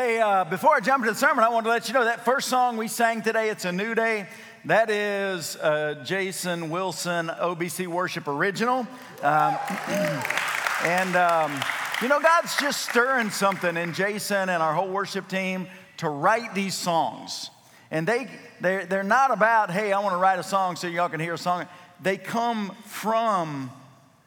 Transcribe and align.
Hey, 0.00 0.20
uh, 0.20 0.44
before 0.44 0.76
I 0.76 0.78
jump 0.78 1.02
into 1.02 1.12
the 1.12 1.18
sermon, 1.18 1.42
I 1.42 1.48
want 1.48 1.66
to 1.66 1.70
let 1.70 1.88
you 1.88 1.94
know 1.94 2.04
that 2.04 2.24
first 2.24 2.46
song 2.46 2.76
we 2.76 2.86
sang 2.86 3.20
today, 3.20 3.48
It's 3.48 3.64
a 3.64 3.72
New 3.72 3.96
Day, 3.96 4.28
that 4.64 4.90
is 4.90 5.56
uh, 5.56 6.04
Jason 6.04 6.70
Wilson 6.70 7.26
OBC 7.26 7.88
Worship 7.88 8.28
Original. 8.28 8.86
Um, 9.22 9.58
and, 10.84 11.16
um, 11.16 11.52
you 12.00 12.06
know, 12.06 12.20
God's 12.20 12.56
just 12.58 12.88
stirring 12.88 13.30
something 13.30 13.76
in 13.76 13.92
Jason 13.92 14.48
and 14.48 14.62
our 14.62 14.72
whole 14.72 14.88
worship 14.88 15.26
team 15.26 15.66
to 15.96 16.08
write 16.08 16.54
these 16.54 16.76
songs. 16.76 17.50
And 17.90 18.06
they, 18.06 18.28
they're, 18.60 18.86
they're 18.86 19.02
not 19.02 19.32
about, 19.32 19.72
hey, 19.72 19.92
I 19.92 19.98
want 19.98 20.12
to 20.12 20.18
write 20.18 20.38
a 20.38 20.44
song 20.44 20.76
so 20.76 20.86
y'all 20.86 21.08
can 21.08 21.18
hear 21.18 21.34
a 21.34 21.38
song. 21.38 21.66
They 22.00 22.18
come 22.18 22.70
from 22.84 23.72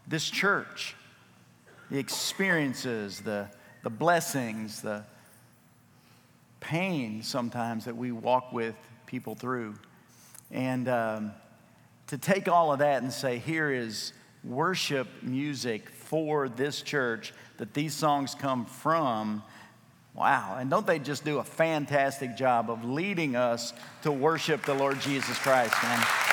this 0.05 0.29
church, 0.29 0.97
the 1.89 1.97
experiences, 1.97 3.21
the, 3.21 3.47
the 3.83 3.89
blessings, 3.89 4.81
the 4.81 5.05
pain 6.61 7.21
sometimes 7.23 7.85
that 7.85 7.97
we 7.97 8.13
walk 8.13 8.53
with 8.53 8.75
people 9.05 9.35
through. 9.35 9.75
And 10.49 10.87
um, 10.87 11.31
to 12.07 12.17
take 12.17 12.47
all 12.47 12.71
of 12.71 12.79
that 12.79 13.03
and 13.03 13.11
say, 13.11 13.39
here 13.39 13.69
is 13.69 14.13
worship 14.43 15.07
music 15.21 15.89
for 15.89 16.47
this 16.47 16.81
church 16.81 17.33
that 17.57 17.73
these 17.73 17.93
songs 17.93 18.35
come 18.35 18.65
from. 18.65 19.43
Wow. 20.13 20.57
And 20.59 20.69
don't 20.69 20.87
they 20.87 20.99
just 20.99 21.23
do 21.25 21.39
a 21.39 21.43
fantastic 21.43 22.35
job 22.35 22.69
of 22.69 22.83
leading 22.83 23.35
us 23.35 23.73
to 24.03 24.11
worship 24.11 24.63
the 24.63 24.73
Lord 24.73 24.99
Jesus 25.01 25.37
Christ, 25.37 25.75
man? 25.83 26.30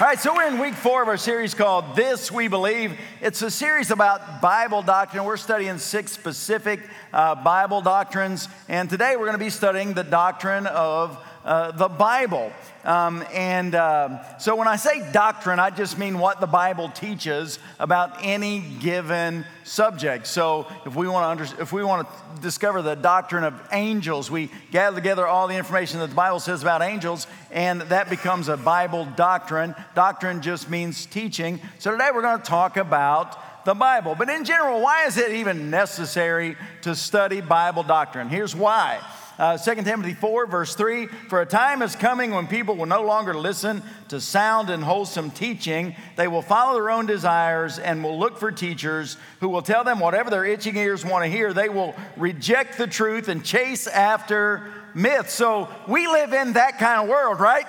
All 0.00 0.08
right, 0.08 0.18
so 0.18 0.34
we're 0.34 0.48
in 0.48 0.58
week 0.58 0.74
four 0.74 1.02
of 1.02 1.08
our 1.08 1.16
series 1.16 1.54
called 1.54 1.94
This 1.94 2.32
We 2.32 2.48
Believe. 2.48 2.98
It's 3.20 3.42
a 3.42 3.50
series 3.50 3.92
about 3.92 4.42
Bible 4.42 4.82
doctrine. 4.82 5.22
We're 5.22 5.36
studying 5.36 5.78
six 5.78 6.10
specific 6.10 6.80
uh, 7.12 7.36
Bible 7.36 7.80
doctrines, 7.80 8.48
and 8.68 8.90
today 8.90 9.14
we're 9.14 9.26
going 9.26 9.38
to 9.38 9.44
be 9.44 9.50
studying 9.50 9.94
the 9.94 10.02
doctrine 10.02 10.66
of 10.66 11.16
uh, 11.44 11.72
the 11.72 11.88
Bible. 11.88 12.52
Um, 12.84 13.24
and 13.32 13.74
uh, 13.74 14.38
so 14.38 14.56
when 14.56 14.68
I 14.68 14.76
say 14.76 15.10
doctrine, 15.12 15.58
I 15.58 15.70
just 15.70 15.98
mean 15.98 16.18
what 16.18 16.40
the 16.40 16.46
Bible 16.46 16.88
teaches 16.90 17.58
about 17.78 18.18
any 18.22 18.60
given 18.60 19.44
subject. 19.64 20.26
So 20.26 20.66
if 20.84 20.94
we 20.94 21.08
want 21.08 21.24
to 21.24 21.28
under, 21.44 21.62
if 21.62 21.72
we 21.72 21.84
want 21.84 22.06
to 22.08 22.42
discover 22.42 22.82
the 22.82 22.94
doctrine 22.94 23.44
of 23.44 23.54
angels, 23.72 24.30
we 24.30 24.50
gather 24.70 24.96
together 24.96 25.26
all 25.26 25.48
the 25.48 25.56
information 25.56 26.00
that 26.00 26.08
the 26.08 26.14
Bible 26.14 26.40
says 26.40 26.62
about 26.62 26.82
angels, 26.82 27.26
and 27.50 27.82
that 27.82 28.10
becomes 28.10 28.48
a 28.48 28.56
Bible 28.56 29.06
doctrine. 29.16 29.74
Doctrine 29.94 30.42
just 30.42 30.68
means 30.68 31.06
teaching. 31.06 31.60
So 31.78 31.90
today 31.92 32.08
we're 32.12 32.22
going 32.22 32.38
to 32.38 32.44
talk 32.44 32.76
about 32.76 33.64
the 33.64 33.74
Bible. 33.74 34.14
But 34.14 34.28
in 34.28 34.44
general, 34.44 34.82
why 34.82 35.06
is 35.06 35.16
it 35.16 35.32
even 35.32 35.70
necessary 35.70 36.56
to 36.82 36.94
study 36.94 37.40
Bible 37.40 37.82
doctrine? 37.82 38.28
Here's 38.28 38.54
why. 38.54 39.00
Uh, 39.38 39.58
2 39.58 39.82
Timothy 39.82 40.14
4, 40.14 40.46
verse 40.46 40.74
3 40.74 41.06
For 41.06 41.40
a 41.40 41.46
time 41.46 41.82
is 41.82 41.96
coming 41.96 42.30
when 42.30 42.46
people 42.46 42.76
will 42.76 42.86
no 42.86 43.02
longer 43.02 43.34
listen 43.34 43.82
to 44.08 44.20
sound 44.20 44.70
and 44.70 44.84
wholesome 44.84 45.30
teaching. 45.30 45.96
They 46.16 46.28
will 46.28 46.42
follow 46.42 46.74
their 46.74 46.90
own 46.90 47.06
desires 47.06 47.78
and 47.78 48.04
will 48.04 48.18
look 48.18 48.38
for 48.38 48.52
teachers 48.52 49.16
who 49.40 49.48
will 49.48 49.62
tell 49.62 49.82
them 49.82 49.98
whatever 49.98 50.30
their 50.30 50.44
itching 50.44 50.76
ears 50.76 51.04
want 51.04 51.24
to 51.24 51.30
hear. 51.30 51.52
They 51.52 51.68
will 51.68 51.94
reject 52.16 52.78
the 52.78 52.86
truth 52.86 53.28
and 53.28 53.44
chase 53.44 53.86
after 53.86 54.70
myths. 54.94 55.34
So 55.34 55.68
we 55.88 56.06
live 56.06 56.32
in 56.32 56.52
that 56.52 56.78
kind 56.78 57.02
of 57.02 57.08
world, 57.08 57.40
right? 57.40 57.66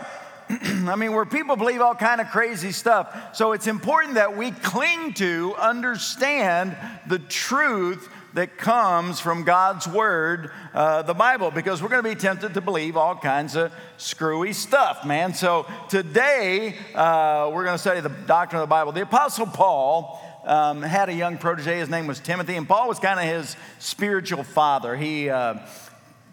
I 0.49 0.95
mean, 0.95 1.13
where 1.13 1.25
people 1.25 1.55
believe 1.55 1.81
all 1.81 1.95
kind 1.95 2.21
of 2.21 2.27
crazy 2.27 2.71
stuff. 2.71 3.35
So 3.35 3.53
it's 3.53 3.65
important 3.65 4.15
that 4.15 4.37
we 4.37 4.51
cling 4.51 5.13
to, 5.15 5.55
understand 5.57 6.77
the 7.07 7.17
truth 7.17 8.07
that 8.35 8.57
comes 8.57 9.21
from 9.21 9.43
God's 9.43 9.87
Word, 9.87 10.51
uh, 10.73 11.01
the 11.03 11.13
Bible, 11.13 11.51
because 11.51 11.81
we're 11.81 11.87
going 11.87 12.03
to 12.03 12.09
be 12.09 12.15
tempted 12.15 12.53
to 12.53 12.61
believe 12.61 12.97
all 12.97 13.15
kinds 13.15 13.55
of 13.55 13.71
screwy 13.95 14.51
stuff, 14.51 15.05
man. 15.05 15.33
So 15.33 15.65
today, 15.89 16.75
uh, 16.93 17.49
we're 17.53 17.63
going 17.63 17.75
to 17.75 17.81
study 17.81 18.01
the 18.01 18.09
doctrine 18.09 18.61
of 18.61 18.67
the 18.67 18.71
Bible. 18.71 18.91
The 18.91 19.01
Apostle 19.01 19.47
Paul. 19.47 20.21
Um, 20.45 20.83
had 20.83 21.09
a 21.09 21.13
young 21.13 21.39
protege. 21.39 21.79
His 21.79 21.89
name 21.89 22.05
was 22.05 22.19
Timothy, 22.19 22.55
and 22.55 22.67
Paul 22.67 22.87
was 22.87 22.99
kind 22.99 23.19
of 23.19 23.25
his 23.25 23.55
spiritual 23.79 24.43
father. 24.43 24.95
He 24.95 25.27
uh, 25.27 25.55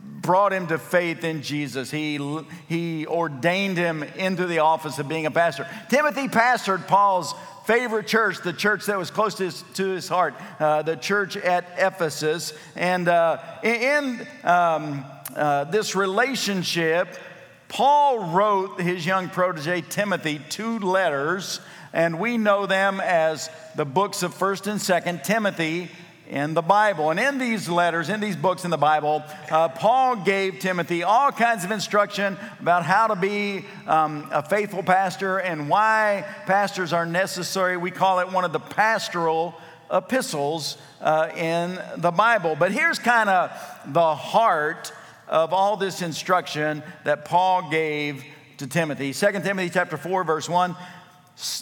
brought 0.02 0.52
him 0.52 0.66
to 0.66 0.76
faith 0.76 1.24
in 1.24 1.40
Jesus. 1.40 1.90
He, 1.90 2.18
he 2.68 3.06
ordained 3.06 3.78
him 3.78 4.02
into 4.02 4.44
the 4.44 4.58
office 4.58 4.98
of 4.98 5.08
being 5.08 5.24
a 5.24 5.30
pastor. 5.30 5.66
Timothy 5.88 6.28
pastored 6.28 6.86
Paul's 6.86 7.34
favorite 7.64 8.06
church, 8.06 8.42
the 8.42 8.52
church 8.52 8.86
that 8.86 8.98
was 8.98 9.10
close 9.10 9.34
to 9.36 9.44
his, 9.44 9.62
to 9.74 9.90
his 9.90 10.08
heart, 10.08 10.34
uh, 10.58 10.82
the 10.82 10.96
church 10.96 11.36
at 11.36 11.64
Ephesus. 11.78 12.52
And 12.74 13.08
uh, 13.08 13.38
in 13.62 14.26
um, 14.44 15.04
uh, 15.34 15.64
this 15.64 15.94
relationship, 15.94 17.16
Paul 17.68 18.32
wrote 18.32 18.80
his 18.80 19.06
young 19.06 19.28
protege 19.28 19.82
Timothy 19.82 20.40
two 20.50 20.78
letters, 20.80 21.60
and 21.92 22.18
we 22.18 22.36
know 22.36 22.66
them 22.66 23.00
as 23.00 23.48
the 23.76 23.84
books 23.84 24.22
of 24.22 24.34
1st 24.34 24.66
and 24.66 24.80
2nd 24.80 25.22
Timothy 25.24 25.90
in 26.32 26.54
the 26.54 26.62
Bible. 26.62 27.10
And 27.10 27.20
in 27.20 27.36
these 27.36 27.68
letters, 27.68 28.08
in 28.08 28.18
these 28.18 28.36
books 28.36 28.64
in 28.64 28.70
the 28.70 28.78
Bible, 28.78 29.22
uh, 29.50 29.68
Paul 29.68 30.16
gave 30.16 30.60
Timothy 30.60 31.02
all 31.02 31.30
kinds 31.30 31.62
of 31.62 31.70
instruction 31.70 32.38
about 32.58 32.84
how 32.84 33.08
to 33.08 33.16
be 33.16 33.66
um, 33.86 34.26
a 34.32 34.42
faithful 34.42 34.82
pastor 34.82 35.38
and 35.38 35.68
why 35.68 36.24
pastors 36.46 36.94
are 36.94 37.04
necessary. 37.04 37.76
We 37.76 37.90
call 37.90 38.20
it 38.20 38.32
one 38.32 38.46
of 38.46 38.52
the 38.54 38.60
pastoral 38.60 39.54
epistles 39.92 40.78
uh, 41.02 41.28
in 41.36 41.78
the 41.98 42.10
Bible. 42.10 42.56
But 42.58 42.72
here's 42.72 42.98
kind 42.98 43.28
of 43.28 43.50
the 43.86 44.14
heart 44.14 44.90
of 45.28 45.52
all 45.52 45.76
this 45.76 46.00
instruction 46.00 46.82
that 47.04 47.26
Paul 47.26 47.68
gave 47.70 48.24
to 48.56 48.66
Timothy. 48.66 49.12
2 49.12 49.32
Timothy 49.32 49.68
chapter 49.68 49.98
4 49.98 50.24
verse 50.24 50.48
1 50.48 50.74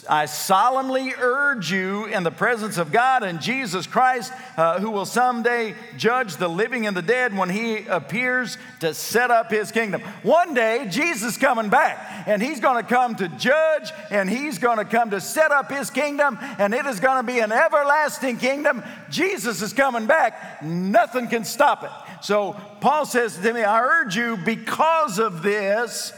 I 0.07 0.25
solemnly 0.25 1.13
urge 1.17 1.71
you 1.71 2.05
in 2.05 2.21
the 2.21 2.31
presence 2.31 2.77
of 2.77 2.91
God 2.91 3.23
and 3.23 3.41
Jesus 3.41 3.87
Christ, 3.87 4.31
uh, 4.55 4.79
who 4.79 4.91
will 4.91 5.07
someday 5.07 5.73
judge 5.97 6.35
the 6.35 6.47
living 6.47 6.85
and 6.85 6.95
the 6.95 7.01
dead 7.01 7.35
when 7.35 7.49
he 7.49 7.87
appears 7.87 8.59
to 8.81 8.93
set 8.93 9.31
up 9.31 9.49
his 9.49 9.71
kingdom. 9.71 10.01
One 10.21 10.53
day, 10.53 10.87
Jesus 10.87 11.35
coming 11.35 11.69
back, 11.69 12.27
and 12.27 12.43
he's 12.43 12.59
going 12.59 12.83
to 12.83 12.87
come 12.87 13.15
to 13.15 13.27
judge, 13.27 13.91
and 14.11 14.29
he's 14.29 14.59
going 14.59 14.77
to 14.77 14.85
come 14.85 15.09
to 15.11 15.19
set 15.19 15.51
up 15.51 15.71
his 15.71 15.89
kingdom, 15.89 16.37
and 16.59 16.75
it 16.75 16.85
is 16.85 16.99
going 16.99 17.17
to 17.17 17.23
be 17.23 17.39
an 17.39 17.51
everlasting 17.51 18.37
kingdom. 18.37 18.83
Jesus 19.09 19.63
is 19.63 19.73
coming 19.73 20.05
back. 20.05 20.61
Nothing 20.61 21.27
can 21.27 21.43
stop 21.43 21.83
it. 21.83 21.91
So 22.23 22.55
Paul 22.81 23.05
says 23.05 23.35
to 23.35 23.53
me, 23.53 23.63
I 23.63 23.81
urge 23.81 24.15
you 24.15 24.37
because 24.37 25.17
of 25.17 25.41
this. 25.41 26.13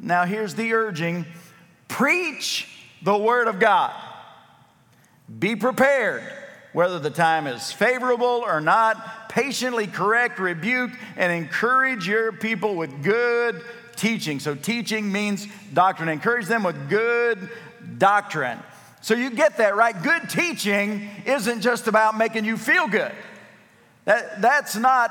Now, 0.00 0.26
here's 0.26 0.54
the 0.54 0.72
urging 0.74 1.26
preach 1.88 2.68
the 3.04 3.16
Word 3.16 3.48
of 3.48 3.60
God. 3.60 3.92
Be 5.38 5.54
prepared, 5.54 6.22
whether 6.72 6.98
the 6.98 7.10
time 7.10 7.46
is 7.46 7.70
favorable 7.70 8.42
or 8.44 8.60
not. 8.60 9.28
Patiently 9.28 9.86
correct, 9.86 10.38
rebuke, 10.38 10.90
and 11.16 11.32
encourage 11.32 12.08
your 12.08 12.32
people 12.32 12.74
with 12.74 13.02
good 13.02 13.62
teaching. 13.96 14.40
So, 14.40 14.54
teaching 14.54 15.12
means 15.12 15.46
doctrine. 15.72 16.08
Encourage 16.08 16.46
them 16.46 16.62
with 16.62 16.88
good 16.88 17.50
doctrine. 17.98 18.58
So, 19.02 19.14
you 19.14 19.30
get 19.30 19.58
that, 19.58 19.76
right? 19.76 20.00
Good 20.02 20.30
teaching 20.30 21.08
isn't 21.26 21.60
just 21.60 21.88
about 21.88 22.16
making 22.16 22.44
you 22.44 22.56
feel 22.56 22.88
good. 22.88 23.12
That, 24.06 24.40
that's 24.40 24.76
not 24.76 25.10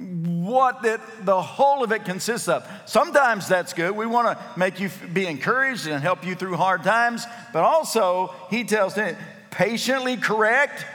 what 0.00 0.84
it, 0.84 1.00
the 1.24 1.40
whole 1.40 1.84
of 1.84 1.92
it 1.92 2.04
consists 2.04 2.48
of. 2.48 2.66
Sometimes 2.86 3.46
that's 3.46 3.72
good. 3.72 3.94
We 3.94 4.06
want 4.06 4.38
to 4.38 4.58
make 4.58 4.80
you 4.80 4.90
be 5.12 5.26
encouraged 5.26 5.86
and 5.86 6.02
help 6.02 6.24
you 6.24 6.34
through 6.34 6.56
hard 6.56 6.82
times, 6.82 7.26
but 7.52 7.62
also 7.62 8.34
he 8.48 8.64
tells 8.64 8.94
them 8.94 9.16
patiently 9.50 10.16
correct 10.16 10.86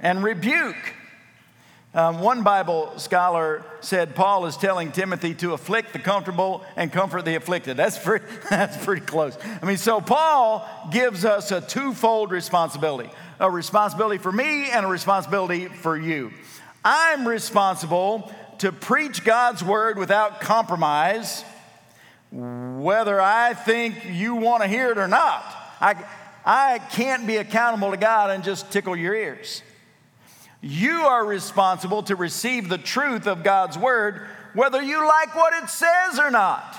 and 0.00 0.22
rebuke. 0.22 0.76
Um, 1.94 2.20
one 2.20 2.42
Bible 2.42 2.98
scholar 2.98 3.66
said 3.80 4.14
Paul 4.14 4.46
is 4.46 4.56
telling 4.56 4.92
Timothy 4.92 5.34
to 5.34 5.52
afflict 5.52 5.92
the 5.92 5.98
comfortable 5.98 6.64
and 6.74 6.90
comfort 6.90 7.26
the 7.26 7.34
afflicted. 7.34 7.76
That's 7.76 7.98
pretty, 8.02 8.24
that's 8.48 8.82
pretty 8.82 9.04
close. 9.04 9.36
I 9.60 9.66
mean, 9.66 9.76
so 9.76 10.00
Paul 10.00 10.66
gives 10.90 11.24
us 11.24 11.50
a 11.50 11.60
twofold 11.60 12.30
responsibility 12.30 13.10
a 13.40 13.50
responsibility 13.50 14.18
for 14.18 14.30
me 14.30 14.70
and 14.70 14.86
a 14.86 14.88
responsibility 14.88 15.66
for 15.66 15.98
you. 15.98 16.30
I'm 16.84 17.26
responsible 17.26 18.32
to 18.62 18.70
preach 18.70 19.24
God's 19.24 19.64
word 19.64 19.98
without 19.98 20.40
compromise, 20.40 21.44
whether 22.30 23.20
I 23.20 23.54
think 23.54 24.04
you 24.08 24.36
want 24.36 24.62
to 24.62 24.68
hear 24.68 24.92
it 24.92 24.98
or 24.98 25.08
not. 25.08 25.42
I, 25.80 25.96
I 26.46 26.78
can't 26.78 27.26
be 27.26 27.38
accountable 27.38 27.90
to 27.90 27.96
God 27.96 28.30
and 28.30 28.44
just 28.44 28.70
tickle 28.70 28.94
your 28.94 29.16
ears. 29.16 29.64
You 30.60 30.92
are 30.92 31.26
responsible 31.26 32.04
to 32.04 32.14
receive 32.14 32.68
the 32.68 32.78
truth 32.78 33.26
of 33.26 33.42
God's 33.42 33.76
word, 33.76 34.28
whether 34.54 34.80
you 34.80 35.04
like 35.04 35.34
what 35.34 35.60
it 35.60 35.68
says 35.68 36.20
or 36.20 36.30
not. 36.30 36.76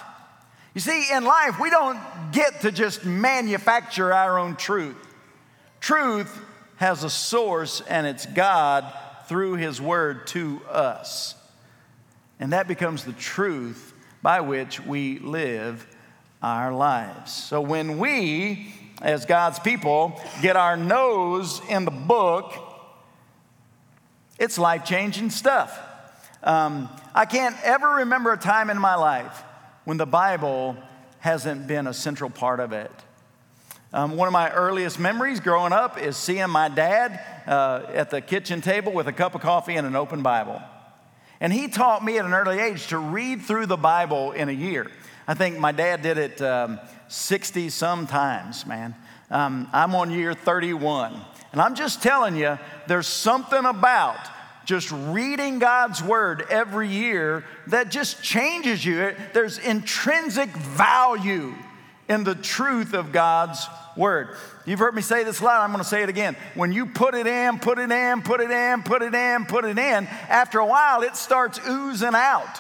You 0.74 0.80
see, 0.80 1.12
in 1.12 1.26
life, 1.26 1.60
we 1.60 1.70
don't 1.70 2.00
get 2.32 2.62
to 2.62 2.72
just 2.72 3.04
manufacture 3.04 4.14
our 4.14 4.40
own 4.40 4.56
truth. 4.56 4.96
Truth 5.82 6.34
has 6.78 7.04
a 7.04 7.10
source, 7.10 7.82
and 7.82 8.08
it's 8.08 8.26
God 8.26 8.86
through 9.28 9.56
His 9.56 9.82
Word 9.82 10.28
to 10.28 10.62
us. 10.70 11.36
And 12.44 12.52
that 12.52 12.68
becomes 12.68 13.06
the 13.06 13.14
truth 13.14 13.94
by 14.22 14.42
which 14.42 14.86
we 14.86 15.18
live 15.20 15.88
our 16.42 16.74
lives. 16.74 17.32
So 17.32 17.62
when 17.62 17.98
we, 18.00 18.68
as 19.02 19.26
God's 19.26 19.60
people, 19.60 20.22
get 20.42 20.58
our 20.58 20.76
nose 20.76 21.62
in 21.70 21.86
the 21.86 21.92
book, 21.92 22.54
it's 24.38 24.58
life 24.58 24.84
changing 24.84 25.30
stuff. 25.30 25.80
Um, 26.44 26.90
I 27.16 27.24
can't 27.24 27.56
ever 27.64 27.88
remember 27.90 28.34
a 28.34 28.38
time 28.38 28.70
in 28.70 28.78
my 28.78 28.96
life 28.96 29.42
when 29.86 29.96
the 29.96 30.06
Bible 30.06 30.76
hasn't 31.20 31.66
been 31.66 31.88
a 31.88 31.94
central 31.94 32.30
part 32.30 32.60
of 32.60 32.74
it. 32.74 32.92
Um, 33.94 34.18
one 34.18 34.28
of 34.28 34.34
my 34.34 34.52
earliest 34.52 35.00
memories 35.00 35.40
growing 35.40 35.72
up 35.72 35.98
is 35.98 36.18
seeing 36.18 36.50
my 36.50 36.68
dad 36.68 37.22
uh, 37.48 37.86
at 37.94 38.10
the 38.10 38.20
kitchen 38.20 38.60
table 38.60 38.92
with 38.92 39.08
a 39.08 39.14
cup 39.14 39.34
of 39.34 39.40
coffee 39.40 39.76
and 39.76 39.88
an 39.88 39.96
open 39.96 40.22
Bible. 40.22 40.62
And 41.44 41.52
he 41.52 41.68
taught 41.68 42.06
me 42.06 42.18
at 42.18 42.24
an 42.24 42.34
early 42.34 42.58
age 42.58 42.88
to 42.88 42.98
read 42.98 43.42
through 43.42 43.66
the 43.66 43.76
Bible 43.76 44.32
in 44.32 44.48
a 44.48 44.54
year. 44.54 44.90
I 45.28 45.34
think 45.34 45.60
my 45.60 45.74
dad 45.74 46.02
did 46.02 46.18
it 46.18 46.42
um, 46.42 46.80
60 47.10 47.68
some 47.68 48.08
times, 48.08 48.66
man. 48.66 48.96
Um, 49.30 49.68
I'm 49.74 49.94
on 49.94 50.10
year 50.10 50.34
31. 50.34 51.14
And 51.52 51.62
I'm 51.62 51.76
just 51.76 52.02
telling 52.02 52.38
you, 52.38 52.58
there's 52.88 53.08
something 53.08 53.66
about 53.66 54.26
just 54.64 54.90
reading 54.94 55.60
God's 55.60 56.02
word 56.02 56.46
every 56.50 56.88
year 56.88 57.44
that 57.68 57.92
just 57.92 58.24
changes 58.24 58.86
you. 58.86 59.14
There's 59.34 59.58
intrinsic 59.58 60.48
value 60.50 61.56
in 62.10 62.24
the 62.24 62.36
truth 62.36 62.94
of 62.94 63.12
God's 63.12 63.68
word. 63.96 64.36
You've 64.66 64.80
heard 64.80 64.96
me 64.96 65.02
say 65.02 65.24
this 65.24 65.40
a 65.40 65.44
lot, 65.44 65.62
I'm 65.62 65.72
to 65.78 65.84
say 65.84 66.04
it 66.04 66.10
again. 66.10 66.36
When 66.56 66.72
you 66.72 66.86
put 66.86 67.16
it 67.16 67.28
in, 67.28 67.60
put 67.60 67.78
it 67.80 67.92
in, 67.92 68.22
put 68.22 68.42
it 68.42 68.52
in, 68.52 68.84
put 68.84 69.02
it 69.02 69.14
in, 69.14 69.46
put 69.46 69.66
it 69.66 69.78
in, 69.78 70.08
after 70.30 70.60
a 70.60 70.66
while 70.66 71.02
it 71.02 71.16
starts 71.16 71.60
oozing 71.68 72.16
out 72.16 72.60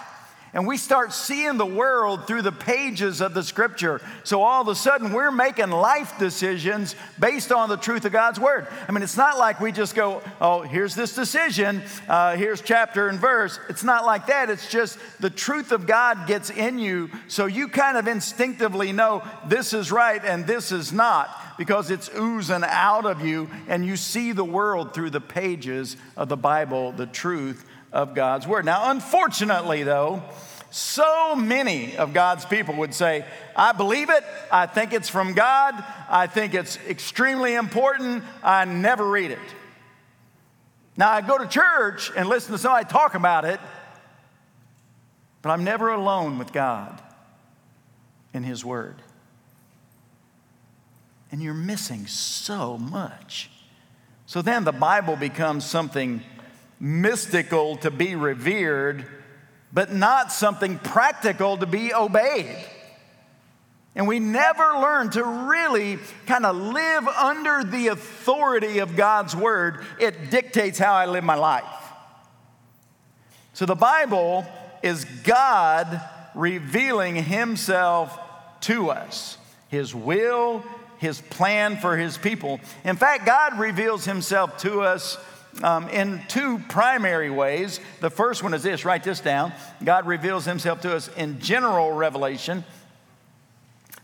and 0.53 0.67
we 0.67 0.77
start 0.77 1.13
seeing 1.13 1.57
the 1.57 1.65
world 1.65 2.27
through 2.27 2.43
the 2.43 2.51
pages 2.51 3.21
of 3.21 3.33
the 3.33 3.43
scripture. 3.43 4.01
So 4.23 4.43
all 4.43 4.61
of 4.61 4.67
a 4.67 4.75
sudden, 4.75 5.11
we're 5.11 5.31
making 5.31 5.71
life 5.71 6.19
decisions 6.19 6.95
based 7.19 7.51
on 7.51 7.69
the 7.69 7.77
truth 7.77 8.05
of 8.05 8.11
God's 8.11 8.39
word. 8.39 8.67
I 8.87 8.91
mean, 8.91 9.01
it's 9.01 9.17
not 9.17 9.39
like 9.39 9.59
we 9.59 9.71
just 9.71 9.95
go, 9.95 10.21
oh, 10.39 10.61
here's 10.61 10.93
this 10.93 11.15
decision, 11.15 11.81
uh, 12.07 12.35
here's 12.35 12.61
chapter 12.61 13.07
and 13.07 13.19
verse. 13.19 13.59
It's 13.67 13.83
not 13.83 14.05
like 14.05 14.27
that. 14.27 14.51
It's 14.51 14.69
just 14.69 14.99
the 15.19 15.31
truth 15.31 15.71
of 15.71 15.87
God 15.87 16.27
gets 16.27 16.51
in 16.51 16.77
you, 16.77 17.09
so 17.27 17.47
you 17.47 17.67
kind 17.67 17.97
of 17.97 18.07
instinctively 18.07 18.91
know 18.91 19.23
this 19.47 19.73
is 19.73 19.91
right 19.91 20.23
and 20.23 20.45
this 20.45 20.71
is 20.71 20.93
not 20.93 21.39
because 21.57 21.91
it's 21.91 22.09
oozing 22.15 22.63
out 22.63 23.05
of 23.05 23.25
you, 23.25 23.49
and 23.67 23.85
you 23.85 23.95
see 23.95 24.31
the 24.31 24.43
world 24.43 24.93
through 24.93 25.11
the 25.11 25.21
pages 25.21 25.97
of 26.17 26.29
the 26.29 26.37
Bible, 26.37 26.91
the 26.91 27.05
truth 27.05 27.65
of 27.93 28.15
God's 28.15 28.47
word. 28.47 28.65
Now, 28.65 28.89
unfortunately, 28.89 29.83
though, 29.83 30.23
so 30.71 31.35
many 31.35 31.95
of 31.95 32.13
God's 32.13 32.43
people 32.45 32.75
would 32.77 32.95
say, 32.95 33.23
I 33.55 33.71
believe 33.71 34.09
it, 34.09 34.23
I 34.51 34.65
think 34.65 34.91
it's 34.91 35.07
from 35.07 35.33
God, 35.33 35.81
I 36.09 36.25
think 36.25 36.55
it's 36.55 36.77
extremely 36.89 37.53
important, 37.53 38.23
I 38.43 38.65
never 38.65 39.07
read 39.07 39.29
it. 39.29 39.39
Now, 40.97 41.11
I 41.11 41.21
go 41.21 41.37
to 41.37 41.47
church 41.47 42.11
and 42.15 42.27
listen 42.27 42.51
to 42.51 42.57
somebody 42.57 42.85
talk 42.85 43.13
about 43.13 43.45
it, 43.45 43.59
but 45.43 45.51
I'm 45.51 45.63
never 45.63 45.89
alone 45.89 46.39
with 46.39 46.51
God 46.51 46.99
in 48.33 48.43
His 48.43 48.65
Word. 48.65 48.95
And 51.31 51.41
you're 51.41 51.53
missing 51.53 52.07
so 52.07 52.77
much. 52.77 53.51
So 54.25 54.41
then 54.41 54.63
the 54.63 54.71
Bible 54.71 55.15
becomes 55.15 55.65
something 55.65 56.21
mystical 56.83 57.77
to 57.77 57.89
be 57.89 58.13
revered, 58.13 59.05
but 59.71 59.93
not 59.93 60.33
something 60.33 60.77
practical 60.77 61.55
to 61.55 61.65
be 61.65 61.93
obeyed. 61.93 62.57
And 63.95 64.05
we 64.05 64.19
never 64.19 64.79
learn 64.79 65.09
to 65.11 65.23
really 65.23 65.97
kind 66.25 66.45
of 66.45 66.57
live 66.57 67.07
under 67.07 67.63
the 67.63 67.87
authority 67.87 68.79
of 68.79 68.97
God's 68.97 69.33
word. 69.33 69.85
It 69.97 70.29
dictates 70.29 70.77
how 70.77 70.93
I 70.93 71.05
live 71.05 71.23
my 71.23 71.35
life. 71.35 71.63
So 73.53 73.65
the 73.65 73.75
Bible 73.75 74.45
is 74.81 75.05
God 75.05 76.01
revealing 76.35 77.15
Himself 77.15 78.19
to 78.61 78.89
us, 78.89 79.37
His 79.69 79.95
will, 79.95 80.65
His 80.97 81.21
plan 81.21 81.77
for 81.77 81.95
His 81.95 82.17
people. 82.17 82.59
In 82.83 82.97
fact, 82.97 83.25
God 83.25 83.57
reveals 83.57 84.03
Himself 84.03 84.57
to 84.63 84.81
us 84.81 85.17
um, 85.61 85.87
in 85.89 86.21
two 86.27 86.59
primary 86.69 87.29
ways. 87.29 87.79
The 87.99 88.09
first 88.09 88.43
one 88.43 88.53
is 88.53 88.63
this 88.63 88.85
write 88.85 89.03
this 89.03 89.19
down 89.19 89.53
God 89.83 90.07
reveals 90.07 90.45
himself 90.45 90.81
to 90.81 90.95
us 90.95 91.09
in 91.15 91.39
general 91.39 91.91
revelation. 91.91 92.63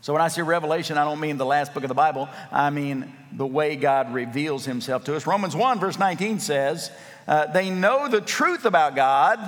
So 0.02 0.14
when 0.14 0.22
I 0.22 0.28
say 0.28 0.40
revelation, 0.40 0.96
I 0.96 1.04
don't 1.04 1.20
mean 1.20 1.36
the 1.36 1.44
last 1.44 1.74
book 1.74 1.84
of 1.84 1.88
the 1.88 1.94
Bible, 1.94 2.28
I 2.50 2.70
mean 2.70 3.12
the 3.32 3.46
way 3.46 3.76
God 3.76 4.14
reveals 4.14 4.64
himself 4.64 5.04
to 5.04 5.16
us. 5.16 5.26
Romans 5.26 5.54
1, 5.54 5.78
verse 5.78 5.98
19 5.98 6.40
says, 6.40 6.90
uh, 7.28 7.46
They 7.46 7.68
know 7.68 8.08
the 8.08 8.22
truth 8.22 8.64
about 8.64 8.96
God 8.96 9.38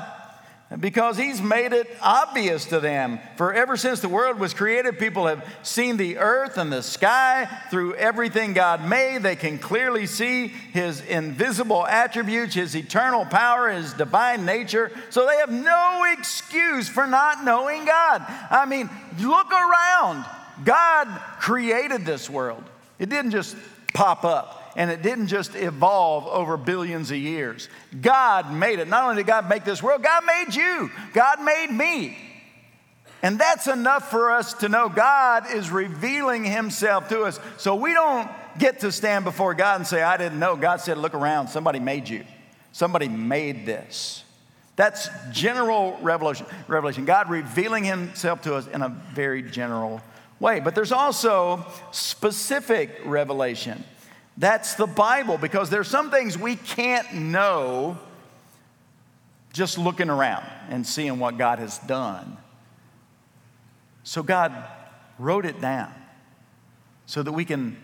because 0.81 1.17
he's 1.17 1.41
made 1.41 1.73
it 1.73 1.89
obvious 2.01 2.65
to 2.67 2.81
them. 2.81 3.19
For 3.37 3.53
ever 3.53 3.77
since 3.77 4.01
the 4.01 4.09
world 4.09 4.39
was 4.39 4.55
created, 4.55 4.99
people 4.99 5.27
have 5.27 5.45
seen 5.63 5.97
the 5.97 6.19
earth 6.19 6.57
and 6.57 6.73
the 6.73 6.83
sky 6.83 7.49
through 7.71 7.95
everything 7.95 8.53
God 8.53 8.89
made. 8.89 9.23
They 9.23 9.37
can 9.37 9.59
clearly 9.59 10.07
see 10.07 10.49
his 10.49 11.01
invisible 11.03 11.87
attributes, 11.87 12.55
his 12.55 12.75
eternal 12.75 13.25
power, 13.25 13.71
his 13.71 13.93
divine 13.93 14.45
nature. 14.47 14.91
So 15.11 15.27
they 15.27 15.37
have 15.37 15.51
no 15.51 16.05
excuse 16.19 16.89
for 16.89 17.07
not 17.07 17.45
knowing 17.45 17.85
God. 17.85 18.25
I 18.51 18.65
mean, 18.67 18.89
look 19.21 19.51
around. 19.53 20.25
God 20.65 21.09
created 21.41 22.07
this 22.07 22.31
world, 22.31 22.63
it 22.99 23.09
didn't 23.09 23.33
just 23.33 23.57
pop 23.93 24.25
up 24.25 24.62
and 24.77 24.91
it 24.91 25.03
didn't 25.03 25.27
just 25.27 25.55
evolve 25.55 26.27
over 26.27 26.57
billions 26.57 27.11
of 27.11 27.17
years. 27.19 27.69
God 28.01 28.53
made 28.53 28.79
it. 28.79 28.89
Not 28.89 29.05
only 29.05 29.17
did 29.17 29.27
God 29.27 29.49
make 29.49 29.65
this 29.65 29.83
world, 29.83 30.03
God 30.03 30.25
made 30.25 30.55
you, 30.55 30.91
God 31.13 31.43
made 31.43 31.71
me. 31.71 32.17
And 33.23 33.39
that's 33.39 33.69
enough 33.69 34.11
for 34.11 34.33
us 34.33 34.53
to 34.55 34.69
know 34.69 34.89
God 34.89 35.53
is 35.55 35.71
revealing 35.71 36.45
Himself 36.45 37.09
to 37.11 37.23
us. 37.23 37.39
So 37.57 37.77
we 37.77 37.93
don't 37.93 38.29
get 38.59 38.81
to 38.81 38.91
stand 38.91 39.25
before 39.25 39.55
God 39.55 39.77
and 39.77 39.87
say, 39.87 40.03
I 40.03 40.17
didn't 40.17 40.41
know. 40.41 40.57
God 40.57 40.81
said, 40.81 40.99
Look 40.99 41.15
around, 41.15 41.49
somebody 41.49 41.79
made 41.79 42.09
you, 42.09 42.25
somebody 42.73 43.09
made 43.09 43.65
this. 43.65 44.25
That's 44.75 45.09
general 45.31 45.99
revelation. 46.01 46.47
Revelation. 46.67 47.05
God 47.05 47.31
revealing 47.31 47.85
Himself 47.85 48.43
to 48.43 48.57
us 48.57 48.67
in 48.67 48.83
a 48.83 48.89
very 49.13 49.43
general 49.43 50.01
way. 50.41 50.61
But 50.61 50.75
there's 50.75 50.93
also 50.93 51.65
specific 51.93 52.91
revelation. 53.05 53.85
That's 54.37 54.75
the 54.75 54.87
Bible 54.87 55.39
because 55.39 55.71
there's 55.71 55.89
some 55.89 56.11
things 56.11 56.39
we 56.39 56.57
can't 56.57 57.15
know 57.15 57.99
just 59.53 59.77
looking 59.77 60.09
around 60.09 60.47
and 60.71 60.87
seeing 60.87 61.19
what 61.19 61.37
God 61.37 61.59
has 61.59 61.79
done. 61.81 62.39
So 64.05 64.23
God 64.23 64.53
wrote 65.19 65.45
it 65.45 65.61
down 65.61 65.93
so 67.07 67.23
that 67.23 67.33
we 67.33 67.45
can 67.45 67.77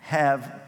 have 0.00 0.60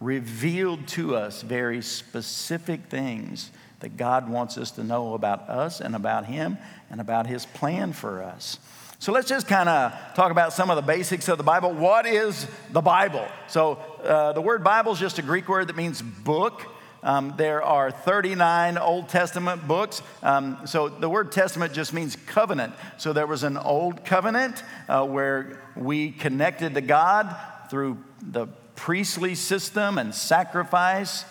revealed 0.00 0.86
to 0.86 1.16
us 1.16 1.42
very 1.42 1.82
specific 1.82 2.86
things 2.88 3.50
that 3.80 3.96
God 3.96 4.28
wants 4.28 4.58
us 4.58 4.70
to 4.72 4.84
know 4.84 5.14
about 5.14 5.48
us 5.48 5.80
and 5.80 5.96
about 5.96 6.26
Him 6.26 6.58
and 6.90 7.00
about 7.00 7.26
His 7.26 7.46
plan 7.46 7.92
for 7.92 8.22
us. 8.22 8.58
So 9.00 9.12
let's 9.12 9.28
just 9.28 9.46
kind 9.46 9.68
of 9.68 9.92
talk 10.14 10.32
about 10.32 10.52
some 10.52 10.70
of 10.70 10.76
the 10.76 10.82
basics 10.82 11.28
of 11.28 11.38
the 11.38 11.44
Bible. 11.44 11.72
What 11.72 12.04
is 12.04 12.48
the 12.72 12.80
Bible? 12.80 13.28
So 13.46 13.74
uh, 14.02 14.32
the 14.32 14.40
word 14.40 14.64
Bible 14.64 14.90
is 14.90 14.98
just 14.98 15.20
a 15.20 15.22
Greek 15.22 15.48
word 15.48 15.68
that 15.68 15.76
means 15.76 16.02
book. 16.02 16.66
Um, 17.04 17.34
there 17.36 17.62
are 17.62 17.92
39 17.92 18.76
Old 18.76 19.08
Testament 19.08 19.68
books. 19.68 20.02
Um, 20.20 20.58
so 20.64 20.88
the 20.88 21.08
word 21.08 21.30
testament 21.30 21.74
just 21.74 21.92
means 21.92 22.16
covenant. 22.26 22.74
So 22.96 23.12
there 23.12 23.28
was 23.28 23.44
an 23.44 23.56
old 23.56 24.04
covenant 24.04 24.64
uh, 24.88 25.06
where 25.06 25.62
we 25.76 26.10
connected 26.10 26.74
to 26.74 26.80
God 26.80 27.36
through 27.70 27.98
the 28.20 28.48
priestly 28.74 29.36
system 29.36 29.98
and 29.98 30.12
sacrifice. 30.12 31.24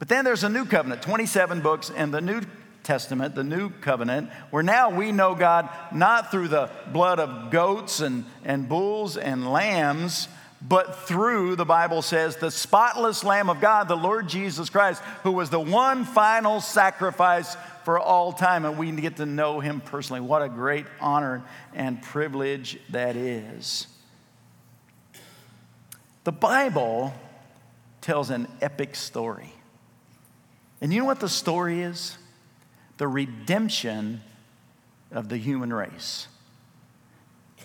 But 0.00 0.08
then 0.08 0.24
there's 0.24 0.42
a 0.42 0.48
new 0.48 0.64
covenant, 0.64 1.02
27 1.02 1.60
books 1.60 1.90
in 1.90 2.10
the 2.10 2.20
New 2.20 2.40
Testament, 2.84 3.34
the 3.34 3.42
New 3.42 3.70
Covenant, 3.70 4.30
where 4.50 4.62
now 4.62 4.90
we 4.90 5.10
know 5.10 5.34
God 5.34 5.68
not 5.92 6.30
through 6.30 6.48
the 6.48 6.70
blood 6.92 7.18
of 7.18 7.50
goats 7.50 8.00
and, 8.00 8.24
and 8.44 8.68
bulls 8.68 9.16
and 9.16 9.50
lambs, 9.50 10.28
but 10.66 10.96
through, 11.00 11.56
the 11.56 11.64
Bible 11.64 12.00
says, 12.00 12.36
the 12.36 12.50
spotless 12.50 13.22
Lamb 13.22 13.50
of 13.50 13.60
God, 13.60 13.86
the 13.88 13.96
Lord 13.96 14.28
Jesus 14.28 14.70
Christ, 14.70 15.02
who 15.22 15.32
was 15.32 15.50
the 15.50 15.60
one 15.60 16.04
final 16.04 16.60
sacrifice 16.60 17.56
for 17.84 17.98
all 17.98 18.32
time. 18.32 18.64
And 18.64 18.78
we 18.78 18.90
get 18.92 19.16
to 19.16 19.26
know 19.26 19.60
him 19.60 19.80
personally. 19.80 20.22
What 20.22 20.40
a 20.40 20.48
great 20.48 20.86
honor 21.00 21.44
and 21.74 22.00
privilege 22.00 22.78
that 22.90 23.14
is. 23.14 23.88
The 26.24 26.32
Bible 26.32 27.12
tells 28.00 28.30
an 28.30 28.48
epic 28.62 28.96
story. 28.96 29.52
And 30.80 30.92
you 30.92 31.00
know 31.00 31.06
what 31.06 31.20
the 31.20 31.28
story 31.28 31.82
is? 31.82 32.16
The 32.96 33.08
redemption 33.08 34.20
of 35.10 35.28
the 35.28 35.36
human 35.36 35.72
race. 35.72 36.28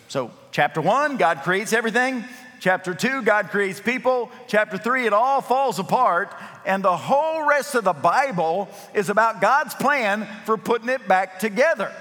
So, 0.07 0.31
chapter 0.51 0.81
one, 0.81 1.17
God 1.17 1.41
creates 1.43 1.71
everything. 1.73 2.23
Chapter 2.59 2.93
two, 2.93 3.21
God 3.21 3.49
creates 3.49 3.79
people. 3.79 4.31
Chapter 4.47 4.77
three, 4.77 5.05
it 5.05 5.13
all 5.13 5.39
falls 5.39 5.79
apart. 5.79 6.35
And 6.65 6.83
the 6.83 6.97
whole 6.97 7.45
rest 7.45 7.75
of 7.75 7.83
the 7.83 7.93
Bible 7.93 8.67
is 8.93 9.09
about 9.09 9.39
God's 9.39 9.73
plan 9.75 10.27
for 10.45 10.57
putting 10.57 10.89
it 10.89 11.07
back 11.07 11.39
together. 11.39 11.93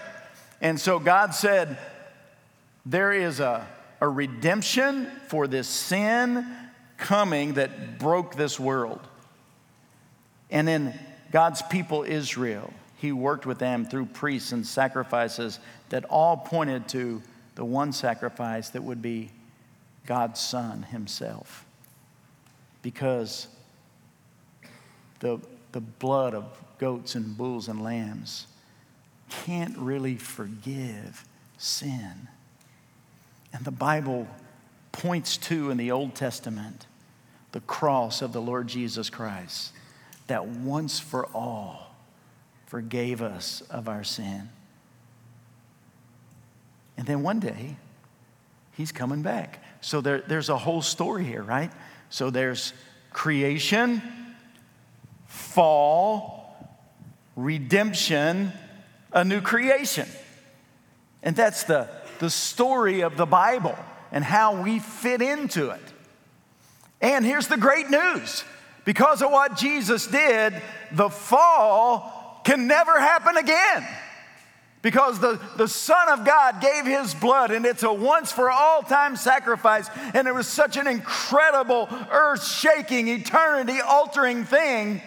And 0.60 0.80
so 0.80 0.98
God 0.98 1.34
said, 1.34 1.78
There 2.84 3.12
is 3.12 3.40
a, 3.40 3.66
a 4.00 4.08
redemption 4.08 5.10
for 5.28 5.46
this 5.46 5.68
sin 5.68 6.46
coming 6.96 7.54
that 7.54 7.98
broke 7.98 8.34
this 8.34 8.58
world. 8.58 9.00
And 10.50 10.66
then 10.66 10.98
God's 11.30 11.62
people, 11.62 12.04
Israel, 12.04 12.72
He 12.98 13.12
worked 13.12 13.46
with 13.46 13.58
them 13.58 13.84
through 13.84 14.06
priests 14.06 14.50
and 14.52 14.66
sacrifices 14.66 15.60
that 15.88 16.04
all 16.06 16.36
pointed 16.36 16.88
to 16.88 17.22
the 17.54 17.64
one 17.64 17.92
sacrifice 17.92 18.70
that 18.70 18.82
would 18.82 19.00
be 19.00 19.30
God's 20.04 20.40
Son 20.40 20.82
Himself. 20.82 21.64
Because 22.82 23.46
the, 25.20 25.40
the 25.72 25.80
blood 25.80 26.34
of 26.34 26.44
goats 26.78 27.14
and 27.14 27.36
bulls 27.36 27.68
and 27.68 27.82
lambs 27.82 28.48
can't 29.28 29.76
really 29.78 30.16
forgive 30.16 31.24
sin. 31.56 32.28
And 33.52 33.64
the 33.64 33.70
Bible 33.70 34.26
points 34.90 35.36
to 35.36 35.70
in 35.70 35.76
the 35.76 35.92
Old 35.92 36.16
Testament 36.16 36.86
the 37.52 37.60
cross 37.60 38.22
of 38.22 38.32
the 38.32 38.40
Lord 38.40 38.66
Jesus 38.66 39.08
Christ 39.08 39.72
that 40.26 40.46
once 40.46 40.98
for 40.98 41.26
all 41.26 41.87
forgave 42.68 43.22
us 43.22 43.62
of 43.70 43.88
our 43.88 44.04
sin. 44.04 44.50
And 46.98 47.06
then 47.06 47.22
one 47.22 47.40
day, 47.40 47.76
he's 48.76 48.92
coming 48.92 49.22
back. 49.22 49.62
So 49.80 50.02
there, 50.02 50.20
there's 50.20 50.50
a 50.50 50.58
whole 50.58 50.82
story 50.82 51.24
here, 51.24 51.42
right? 51.42 51.72
So 52.10 52.28
there's 52.28 52.74
creation, 53.10 54.02
fall, 55.26 56.68
redemption, 57.36 58.52
a 59.12 59.24
new 59.24 59.40
creation. 59.40 60.06
And 61.22 61.34
that's 61.34 61.64
the, 61.64 61.88
the 62.18 62.28
story 62.28 63.00
of 63.00 63.16
the 63.16 63.26
Bible 63.26 63.78
and 64.12 64.22
how 64.22 64.62
we 64.62 64.78
fit 64.78 65.22
into 65.22 65.70
it. 65.70 65.80
And 67.00 67.24
here's 67.24 67.48
the 67.48 67.56
great 67.56 67.88
news 67.88 68.44
because 68.84 69.22
of 69.22 69.30
what 69.30 69.56
Jesus 69.56 70.06
did, 70.06 70.60
the 70.92 71.08
fall 71.08 72.17
can 72.44 72.66
never 72.66 72.98
happen 72.98 73.36
again. 73.36 73.86
Because 74.80 75.18
the, 75.18 75.40
the 75.56 75.66
Son 75.66 76.08
of 76.08 76.24
God 76.24 76.60
gave 76.60 76.86
his 76.86 77.12
blood, 77.12 77.50
and 77.50 77.66
it's 77.66 77.82
a 77.82 77.92
once 77.92 78.30
for 78.30 78.48
all 78.48 78.82
time 78.82 79.16
sacrifice. 79.16 79.88
And 80.14 80.28
it 80.28 80.34
was 80.34 80.46
such 80.46 80.76
an 80.76 80.86
incredible, 80.86 81.88
earth 82.10 82.46
shaking, 82.46 83.08
eternity 83.08 83.80
altering 83.80 84.44
thing 84.44 85.02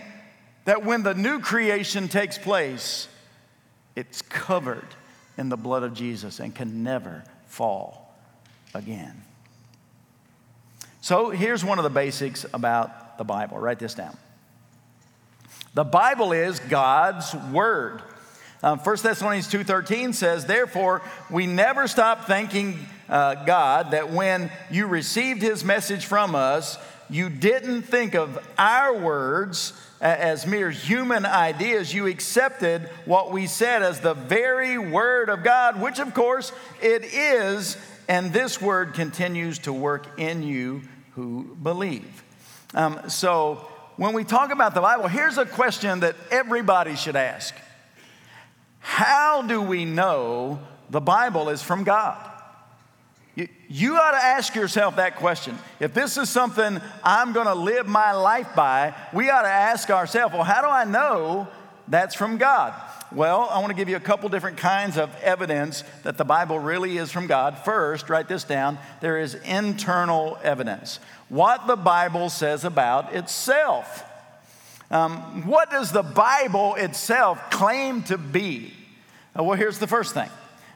that 0.65 0.83
when 0.83 1.03
the 1.03 1.13
new 1.13 1.39
creation 1.39 2.09
takes 2.09 2.37
place, 2.37 3.07
it's 3.95 4.21
covered 4.21 4.87
in 5.37 5.49
the 5.49 5.57
blood 5.57 5.83
of 5.83 5.93
Jesus 5.93 6.39
and 6.39 6.53
can 6.53 6.83
never 6.83 7.23
fall 7.47 8.13
again. 8.73 9.23
So 11.01 11.29
here's 11.29 11.65
one 11.65 11.79
of 11.79 11.83
the 11.83 11.89
basics 11.89 12.45
about 12.53 13.17
the 13.17 13.23
Bible. 13.23 13.57
Write 13.57 13.79
this 13.79 13.95
down. 13.95 14.17
The 15.73 15.85
Bible 15.85 16.33
is 16.33 16.59
God's 16.59 17.33
Word. 17.33 18.01
Um, 18.61 18.79
1 18.79 18.97
Thessalonians 19.03 19.47
2.13 19.47 20.13
says, 20.13 20.45
Therefore, 20.45 21.01
we 21.29 21.47
never 21.47 21.87
stop 21.87 22.25
thanking 22.25 22.77
uh, 23.07 23.45
God 23.45 23.91
that 23.91 24.11
when 24.11 24.51
you 24.69 24.85
received 24.87 25.41
His 25.41 25.63
message 25.63 26.05
from 26.05 26.35
us, 26.35 26.77
you 27.09 27.29
didn't 27.29 27.83
think 27.83 28.15
of 28.15 28.37
our 28.57 28.97
words 28.97 29.71
as 30.01 30.45
mere 30.45 30.71
human 30.71 31.25
ideas. 31.25 31.93
You 31.93 32.07
accepted 32.07 32.89
what 33.05 33.31
we 33.31 33.47
said 33.47 33.81
as 33.81 34.01
the 34.01 34.13
very 34.13 34.77
word 34.77 35.29
of 35.29 35.41
God, 35.41 35.79
which 35.79 35.99
of 35.99 36.13
course 36.13 36.51
it 36.81 37.05
is, 37.05 37.77
and 38.09 38.33
this 38.33 38.61
word 38.61 38.93
continues 38.93 39.59
to 39.59 39.71
work 39.71 40.19
in 40.19 40.43
you 40.43 40.81
who 41.15 41.55
believe. 41.63 42.23
Um, 42.73 43.09
so 43.09 43.70
when 44.01 44.13
we 44.13 44.23
talk 44.23 44.49
about 44.49 44.73
the 44.73 44.81
Bible, 44.81 45.07
here's 45.07 45.37
a 45.37 45.45
question 45.45 45.99
that 45.99 46.15
everybody 46.31 46.95
should 46.95 47.15
ask 47.15 47.53
How 48.79 49.43
do 49.43 49.61
we 49.61 49.85
know 49.85 50.59
the 50.89 50.99
Bible 50.99 51.49
is 51.49 51.61
from 51.61 51.83
God? 51.83 52.17
You, 53.35 53.47
you 53.69 53.97
ought 53.97 54.11
to 54.11 54.17
ask 54.17 54.55
yourself 54.55 54.95
that 54.95 55.17
question. 55.17 55.55
If 55.79 55.93
this 55.93 56.17
is 56.17 56.31
something 56.31 56.81
I'm 57.03 57.31
going 57.31 57.45
to 57.45 57.53
live 57.53 57.87
my 57.87 58.13
life 58.13 58.55
by, 58.55 58.95
we 59.13 59.29
ought 59.29 59.43
to 59.43 59.49
ask 59.49 59.91
ourselves, 59.91 60.33
well, 60.33 60.43
how 60.45 60.61
do 60.61 60.67
I 60.67 60.83
know 60.83 61.47
that's 61.87 62.15
from 62.15 62.39
God? 62.39 62.73
Well, 63.11 63.49
I 63.51 63.59
want 63.59 63.69
to 63.69 63.75
give 63.75 63.87
you 63.87 63.97
a 63.97 64.01
couple 64.01 64.29
different 64.29 64.57
kinds 64.57 64.97
of 64.97 65.15
evidence 65.21 65.83
that 66.01 66.17
the 66.17 66.25
Bible 66.25 66.57
really 66.57 66.97
is 66.97 67.11
from 67.11 67.27
God. 67.27 67.57
First, 67.59 68.09
write 68.09 68.27
this 68.27 68.45
down 68.45 68.79
there 68.99 69.19
is 69.19 69.35
internal 69.35 70.39
evidence. 70.43 70.99
What 71.31 71.65
the 71.65 71.77
Bible 71.77 72.29
says 72.29 72.65
about 72.65 73.15
itself. 73.15 74.03
Um, 74.89 75.47
what 75.47 75.71
does 75.71 75.93
the 75.93 76.03
Bible 76.03 76.75
itself 76.75 77.49
claim 77.49 78.03
to 78.03 78.17
be? 78.17 78.73
Uh, 79.39 79.43
well, 79.45 79.57
here's 79.57 79.79
the 79.79 79.87
first 79.87 80.13
thing 80.13 80.27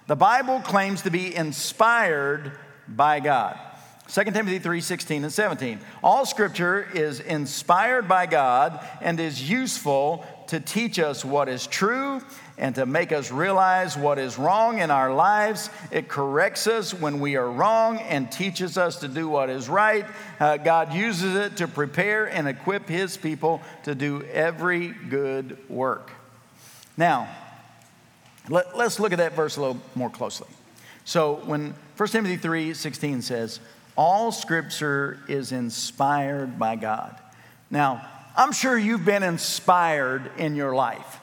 the 0.08 0.16
Bible 0.16 0.62
claims 0.62 1.02
to 1.02 1.12
be 1.12 1.36
inspired 1.36 2.54
by 2.88 3.20
God. 3.20 3.60
2 4.08 4.24
Timothy 4.32 4.60
3 4.60 4.80
16 4.80 5.24
and 5.26 5.34
17. 5.34 5.78
All 6.02 6.26
scripture 6.26 6.88
is 6.94 7.20
inspired 7.20 8.08
by 8.08 8.26
God 8.26 8.80
and 9.02 9.20
is 9.20 9.50
useful 9.50 10.26
to 10.48 10.60
teach 10.60 11.00
us 11.00 11.26
what 11.26 11.50
is 11.50 11.68
true 11.68 12.22
and 12.58 12.76
to 12.76 12.86
make 12.86 13.12
us 13.12 13.32
realize 13.32 13.98
what 13.98 14.18
is 14.18 14.38
wrong 14.38 14.80
in 14.80 14.92
our 14.92 15.14
lives. 15.14 15.70
It 15.92 16.08
corrects 16.08 16.68
us 16.68 16.94
when 16.94 17.20
we 17.20 17.36
are 17.36 17.50
wrong 17.50 17.98
and 17.98 18.32
teaches 18.32 18.78
us 18.78 19.00
to 19.02 19.08
do 19.08 19.28
what 19.28 19.50
is 19.50 19.68
right. 19.68 20.06
Uh, 20.40 20.58
God 20.58 20.94
uses 20.94 21.36
it 21.36 21.58
to 21.58 21.68
prepare 21.68 22.26
and 22.26 22.48
equip 22.48 22.88
His 22.88 23.18
people 23.18 23.62
to 23.84 23.94
do 23.96 24.24
every 24.24 24.90
good 24.90 25.58
work. 25.70 26.12
Now, 26.98 27.28
let, 28.48 28.68
us 28.76 29.00
look 29.00 29.12
at 29.12 29.18
that 29.18 29.34
verse 29.34 29.58
a 29.58 29.62
little 29.62 29.82
more 29.96 30.10
closely. 30.10 30.48
So 31.04 31.36
when 31.46 31.74
1 31.98 32.10
Timothy 32.10 32.38
3 32.38 32.74
16 32.74 33.22
says, 33.22 33.60
All 33.98 34.32
scripture 34.32 35.20
is 35.28 35.52
inspired 35.52 36.58
by 36.58 36.76
God. 36.78 37.20
Now, 37.70 38.08
I'm 38.38 38.52
sure 38.52 38.78
you've 38.78 39.06
been 39.06 39.24
inspired 39.24 40.30
in 40.38 40.56
your 40.56 40.76
life. 40.76 41.20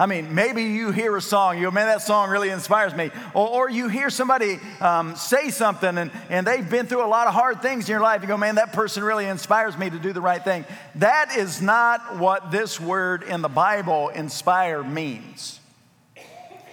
I 0.00 0.06
mean, 0.06 0.34
maybe 0.34 0.62
you 0.62 0.92
hear 0.92 1.14
a 1.14 1.20
song, 1.20 1.58
you 1.58 1.64
go, 1.64 1.70
man, 1.70 1.86
that 1.86 2.00
song 2.00 2.30
really 2.30 2.48
inspires 2.48 2.94
me. 2.94 3.10
Or, 3.34 3.48
or 3.48 3.70
you 3.70 3.88
hear 3.88 4.08
somebody 4.08 4.58
um, 4.80 5.14
say 5.14 5.50
something 5.50 5.98
and, 5.98 6.10
and 6.30 6.46
they've 6.46 6.68
been 6.68 6.86
through 6.86 7.04
a 7.04 7.06
lot 7.06 7.26
of 7.26 7.34
hard 7.34 7.60
things 7.60 7.86
in 7.86 7.92
your 7.92 8.00
life. 8.00 8.22
You 8.22 8.28
go, 8.28 8.38
man, 8.38 8.54
that 8.54 8.72
person 8.72 9.04
really 9.04 9.26
inspires 9.26 9.76
me 9.76 9.90
to 9.90 9.98
do 9.98 10.14
the 10.14 10.22
right 10.22 10.42
thing. 10.42 10.64
That 10.94 11.36
is 11.36 11.60
not 11.60 12.16
what 12.16 12.50
this 12.50 12.80
word 12.80 13.24
in 13.24 13.42
the 13.42 13.50
Bible, 13.50 14.08
inspire, 14.08 14.82
means. 14.82 15.60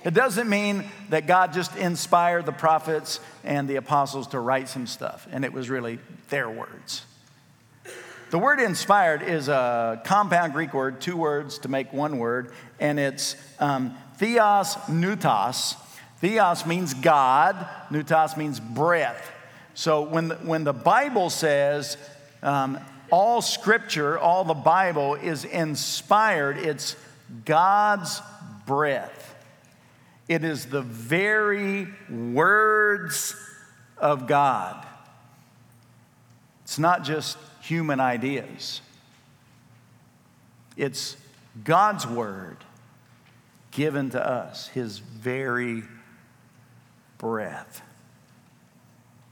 It 0.05 0.13
doesn't 0.13 0.47
mean 0.47 0.85
that 1.09 1.27
God 1.27 1.51
just 1.51 1.75
inspired 1.75 2.45
the 2.45 2.53
prophets 2.53 3.19
and 3.43 3.67
the 3.67 3.75
apostles 3.75 4.27
to 4.27 4.39
write 4.39 4.69
some 4.69 4.87
stuff, 4.87 5.27
and 5.29 5.43
it 5.43 5.51
was 5.51 5.69
really 5.69 5.99
their 6.29 6.49
words. 6.49 7.01
The 8.29 8.39
word 8.39 8.59
inspired 8.59 9.21
is 9.21 9.47
a 9.47 10.01
compound 10.03 10.51
Greek 10.51 10.73
word, 10.73 10.99
two 10.99 11.15
words 11.15 11.59
to 11.59 11.69
make 11.69 11.93
one 11.93 12.17
word, 12.17 12.51
and 12.77 12.99
it's 12.99 13.37
um, 13.57 13.95
theos 14.17 14.75
pneutos. 14.89 15.77
Theos 16.19 16.65
means 16.65 16.93
God, 16.93 17.55
pneutos 17.89 18.35
means 18.35 18.59
breath. 18.59 19.31
So 19.75 20.01
when 20.01 20.27
the, 20.27 20.35
when 20.35 20.65
the 20.65 20.73
Bible 20.73 21.29
says 21.29 21.95
um, 22.43 22.79
all 23.11 23.41
scripture, 23.41 24.19
all 24.19 24.43
the 24.43 24.53
Bible 24.53 25.15
is 25.15 25.45
inspired, 25.45 26.57
it's 26.57 26.97
God's 27.45 28.21
breath. 28.65 29.35
It 30.27 30.43
is 30.43 30.65
the 30.65 30.81
very 30.81 31.87
words 32.09 33.37
of 33.97 34.27
God. 34.27 34.85
It's 36.63 36.77
not 36.77 37.05
just 37.05 37.37
human 37.67 37.99
ideas, 37.99 38.81
it's 40.75 41.17
God's 41.63 42.07
word 42.07 42.57
given 43.71 44.09
to 44.11 44.25
us, 44.25 44.67
His 44.69 44.99
very 44.99 45.83
breath. 47.17 47.81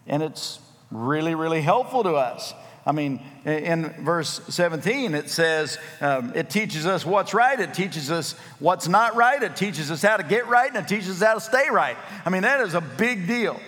And 0.07 0.21
it's 0.21 0.59
really, 0.91 1.35
really 1.35 1.61
helpful 1.61 2.03
to 2.03 2.13
us. 2.13 2.53
I 2.85 2.91
mean, 2.91 3.19
in 3.45 3.89
verse 4.03 4.41
17, 4.49 5.15
it 5.15 5.29
says 5.31 5.79
um, 6.01 6.33
it 6.35 6.51
teaches 6.51 6.85
us 6.85 7.03
what's 7.03 7.33
right, 7.33 7.59
it 7.59 7.73
teaches 7.73 8.11
us 8.11 8.33
what's 8.59 8.87
not 8.87 9.15
right, 9.15 9.41
it 9.41 9.55
teaches 9.55 9.89
us 9.89 10.03
how 10.03 10.17
to 10.17 10.23
get 10.23 10.47
right, 10.47 10.67
and 10.67 10.77
it 10.77 10.87
teaches 10.87 11.21
us 11.21 11.27
how 11.27 11.33
to 11.33 11.39
stay 11.39 11.67
right. 11.71 11.97
I 12.23 12.29
mean, 12.29 12.43
that 12.43 12.61
is 12.61 12.75
a 12.75 12.81
big 12.81 13.25
deal. 13.25 13.59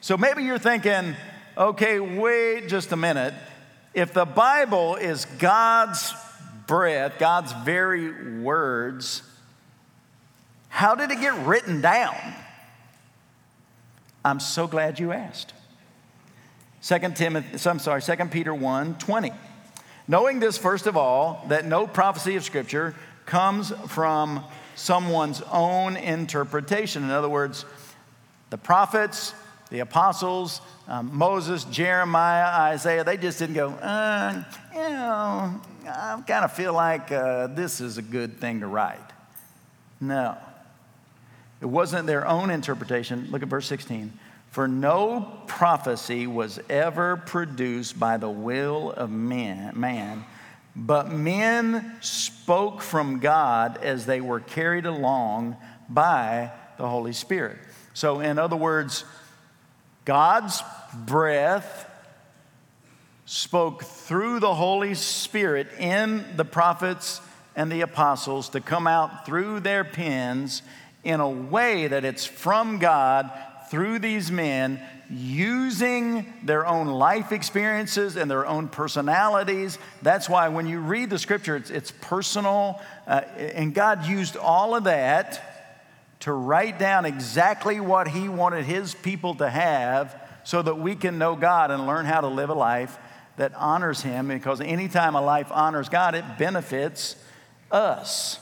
So 0.00 0.16
maybe 0.16 0.44
you're 0.44 0.58
thinking, 0.58 1.14
okay, 1.58 2.00
wait 2.00 2.68
just 2.68 2.92
a 2.92 2.96
minute. 2.96 3.34
If 3.94 4.14
the 4.14 4.24
Bible 4.24 4.96
is 4.96 5.26
God's 5.38 6.14
breath, 6.66 7.18
God's 7.18 7.52
very 7.64 8.40
words, 8.40 9.22
how 10.68 10.94
did 10.94 11.10
it 11.10 11.20
get 11.20 11.34
written 11.46 11.82
down? 11.82 12.16
I'm 14.24 14.40
so 14.40 14.66
glad 14.66 14.98
you 14.98 15.12
asked. 15.12 15.52
2 16.82 16.98
Timothy, 17.14 17.68
I'm 17.68 17.78
sorry, 17.78 18.00
2 18.00 18.16
Peter 18.26 18.54
1 18.54 18.96
20. 18.98 19.32
Knowing 20.08 20.40
this, 20.40 20.58
first 20.58 20.86
of 20.86 20.96
all, 20.96 21.44
that 21.48 21.66
no 21.66 21.86
prophecy 21.86 22.36
of 22.36 22.44
Scripture 22.44 22.94
comes 23.26 23.72
from 23.88 24.42
someone's 24.74 25.42
own 25.52 25.96
interpretation. 25.96 27.04
In 27.04 27.10
other 27.10 27.28
words, 27.28 27.64
the 28.50 28.58
prophets, 28.58 29.34
the 29.72 29.80
apostles, 29.80 30.60
um, 30.86 31.16
Moses, 31.16 31.64
Jeremiah, 31.64 32.72
Isaiah, 32.72 33.04
they 33.04 33.16
just 33.16 33.38
didn't 33.38 33.54
go, 33.54 33.70
uh, 33.70 34.44
you 34.70 34.80
know, 34.80 35.60
I 35.88 36.22
kind 36.26 36.44
of 36.44 36.52
feel 36.52 36.74
like 36.74 37.10
uh, 37.10 37.46
this 37.46 37.80
is 37.80 37.96
a 37.96 38.02
good 38.02 38.38
thing 38.38 38.60
to 38.60 38.66
write. 38.66 39.00
No. 39.98 40.36
It 41.62 41.66
wasn't 41.66 42.06
their 42.06 42.28
own 42.28 42.50
interpretation. 42.50 43.28
Look 43.30 43.42
at 43.42 43.48
verse 43.48 43.66
16. 43.66 44.12
For 44.50 44.68
no 44.68 45.40
prophecy 45.46 46.26
was 46.26 46.60
ever 46.68 47.16
produced 47.16 47.98
by 47.98 48.18
the 48.18 48.28
will 48.28 48.90
of 48.92 49.08
man, 49.08 49.80
man, 49.80 50.26
but 50.76 51.10
men 51.10 51.96
spoke 52.02 52.82
from 52.82 53.20
God 53.20 53.78
as 53.78 54.04
they 54.04 54.20
were 54.20 54.40
carried 54.40 54.84
along 54.84 55.56
by 55.88 56.50
the 56.76 56.86
Holy 56.86 57.14
Spirit. 57.14 57.56
So, 57.94 58.20
in 58.20 58.38
other 58.38 58.56
words, 58.56 59.06
God's 60.04 60.62
breath 60.94 61.88
spoke 63.24 63.84
through 63.84 64.40
the 64.40 64.54
Holy 64.54 64.94
Spirit 64.94 65.68
in 65.78 66.24
the 66.36 66.44
prophets 66.44 67.20
and 67.54 67.70
the 67.70 67.82
apostles 67.82 68.50
to 68.50 68.60
come 68.60 68.86
out 68.86 69.26
through 69.26 69.60
their 69.60 69.84
pens 69.84 70.62
in 71.04 71.20
a 71.20 71.28
way 71.28 71.86
that 71.86 72.04
it's 72.04 72.24
from 72.24 72.78
God 72.78 73.30
through 73.70 74.00
these 74.00 74.30
men 74.30 74.80
using 75.10 76.32
their 76.44 76.66
own 76.66 76.86
life 76.86 77.32
experiences 77.32 78.16
and 78.16 78.30
their 78.30 78.46
own 78.46 78.68
personalities. 78.68 79.78
That's 80.00 80.28
why 80.28 80.48
when 80.48 80.66
you 80.66 80.80
read 80.80 81.10
the 81.10 81.18
scripture, 81.18 81.56
it's, 81.56 81.70
it's 81.70 81.92
personal. 82.00 82.80
Uh, 83.06 83.22
and 83.36 83.74
God 83.74 84.06
used 84.06 84.36
all 84.36 84.74
of 84.74 84.84
that 84.84 85.51
to 86.22 86.32
write 86.32 86.78
down 86.78 87.04
exactly 87.04 87.80
what 87.80 88.06
He 88.06 88.28
wanted 88.28 88.64
His 88.64 88.94
people 88.94 89.34
to 89.36 89.50
have 89.50 90.14
so 90.44 90.62
that 90.62 90.78
we 90.78 90.94
can 90.94 91.18
know 91.18 91.34
God 91.34 91.70
and 91.70 91.86
learn 91.86 92.06
how 92.06 92.20
to 92.20 92.28
live 92.28 92.48
a 92.48 92.54
life 92.54 92.96
that 93.36 93.52
honors 93.54 94.02
Him. 94.02 94.28
Because 94.28 94.60
anytime 94.60 95.16
a 95.16 95.20
life 95.20 95.48
honors 95.50 95.88
God, 95.88 96.14
it 96.14 96.24
benefits 96.38 97.16
us. 97.72 98.38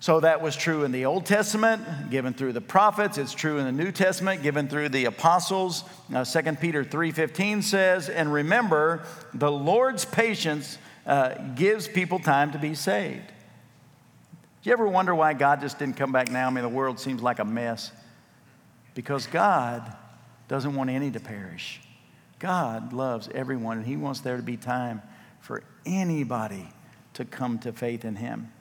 So 0.00 0.20
that 0.20 0.42
was 0.42 0.56
true 0.56 0.82
in 0.82 0.90
the 0.90 1.06
Old 1.06 1.24
Testament, 1.24 2.10
given 2.10 2.34
through 2.34 2.52
the 2.52 2.60
prophets. 2.60 3.16
It's 3.16 3.32
true 3.32 3.58
in 3.58 3.64
the 3.64 3.84
New 3.84 3.92
Testament, 3.92 4.42
given 4.42 4.68
through 4.68 4.88
the 4.88 5.04
apostles. 5.04 5.84
Now, 6.08 6.24
2 6.24 6.40
Peter 6.54 6.84
3.15 6.84 7.62
says, 7.62 8.08
And 8.08 8.32
remember, 8.32 9.04
the 9.34 9.50
Lord's 9.50 10.04
patience 10.04 10.78
uh, 11.06 11.34
gives 11.54 11.86
people 11.86 12.18
time 12.18 12.52
to 12.52 12.58
be 12.58 12.74
saved. 12.74 13.32
You 14.68 14.74
ever 14.74 14.86
wonder 14.86 15.14
why 15.14 15.32
God 15.32 15.62
just 15.62 15.78
didn't 15.78 15.96
come 15.96 16.12
back 16.12 16.30
now? 16.30 16.46
I 16.46 16.50
mean, 16.50 16.60
the 16.60 16.68
world 16.68 17.00
seems 17.00 17.22
like 17.22 17.38
a 17.38 17.44
mess. 17.46 17.90
Because 18.92 19.26
God 19.26 19.96
doesn't 20.46 20.74
want 20.74 20.90
any 20.90 21.10
to 21.10 21.20
perish. 21.20 21.80
God 22.38 22.92
loves 22.92 23.30
everyone, 23.34 23.78
and 23.78 23.86
He 23.86 23.96
wants 23.96 24.20
there 24.20 24.36
to 24.36 24.42
be 24.42 24.58
time 24.58 25.00
for 25.40 25.62
anybody 25.86 26.68
to 27.14 27.24
come 27.24 27.58
to 27.60 27.72
faith 27.72 28.04
in 28.04 28.16
Him. 28.16 28.52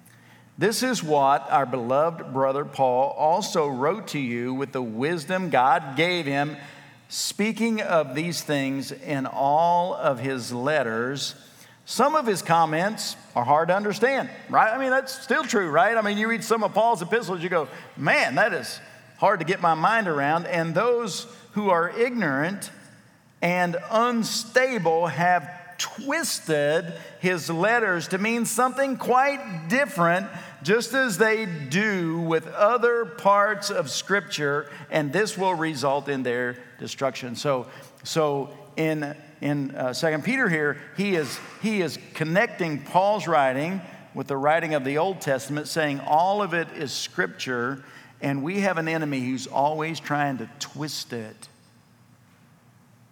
This 0.57 0.81
is 0.81 1.03
what 1.03 1.45
our 1.51 1.65
beloved 1.65 2.31
brother 2.31 2.63
Paul 2.63 3.09
also 3.09 3.67
wrote 3.67 4.07
to 4.07 4.19
you 4.19 4.53
with 4.53 4.71
the 4.71 4.81
wisdom 4.81 5.49
God 5.49 5.97
gave 5.97 6.25
him, 6.25 6.55
speaking 7.09 7.81
of 7.81 8.15
these 8.15 8.41
things 8.41 8.93
in 8.93 9.25
all 9.25 9.93
of 9.93 10.21
his 10.21 10.53
letters. 10.53 11.35
Some 11.89 12.15
of 12.15 12.25
his 12.25 12.41
comments 12.41 13.15
are 13.33 13.45
hard 13.45 13.69
to 13.69 13.73
understand, 13.73 14.29
right? 14.49 14.73
I 14.73 14.77
mean, 14.77 14.89
that's 14.89 15.21
still 15.21 15.45
true, 15.45 15.69
right? 15.69 15.95
I 15.95 16.01
mean, 16.01 16.17
you 16.17 16.27
read 16.27 16.43
some 16.43 16.61
of 16.61 16.73
Paul's 16.73 17.01
epistles, 17.01 17.41
you 17.41 17.47
go, 17.47 17.69
man, 17.95 18.35
that 18.35 18.51
is 18.51 18.81
hard 19.19 19.39
to 19.39 19.45
get 19.45 19.61
my 19.61 19.73
mind 19.73 20.09
around. 20.09 20.47
And 20.47 20.75
those 20.75 21.27
who 21.53 21.69
are 21.69 21.89
ignorant 21.97 22.71
and 23.41 23.77
unstable 23.89 25.07
have 25.07 25.77
twisted 25.77 26.91
his 27.21 27.49
letters 27.49 28.09
to 28.09 28.17
mean 28.17 28.43
something 28.45 28.97
quite 28.97 29.69
different, 29.69 30.27
just 30.63 30.93
as 30.93 31.17
they 31.17 31.45
do 31.45 32.19
with 32.19 32.47
other 32.47 33.05
parts 33.05 33.69
of 33.69 33.89
Scripture, 33.89 34.69
and 34.91 35.13
this 35.13 35.37
will 35.37 35.53
result 35.53 36.09
in 36.09 36.23
their 36.23 36.57
destruction. 36.79 37.37
So, 37.37 37.67
so 38.03 38.49
in 38.75 39.15
in 39.41 39.75
uh, 39.75 39.93
Second 39.93 40.23
Peter 40.23 40.49
here, 40.49 40.77
he 40.95 41.15
is 41.15 41.39
he 41.61 41.81
is 41.81 41.99
connecting 42.13 42.81
Paul's 42.81 43.27
writing 43.27 43.81
with 44.13 44.27
the 44.27 44.37
writing 44.37 44.73
of 44.73 44.83
the 44.83 44.97
Old 44.97 45.21
Testament, 45.21 45.67
saying 45.67 45.99
all 45.99 46.41
of 46.41 46.53
it 46.53 46.67
is 46.75 46.91
Scripture, 46.91 47.83
and 48.19 48.43
we 48.43 48.61
have 48.61 48.77
an 48.77 48.87
enemy 48.87 49.19
who's 49.21 49.45
always 49.45 49.99
trying 49.99 50.39
to 50.39 50.49
twist 50.59 51.13
it 51.13 51.49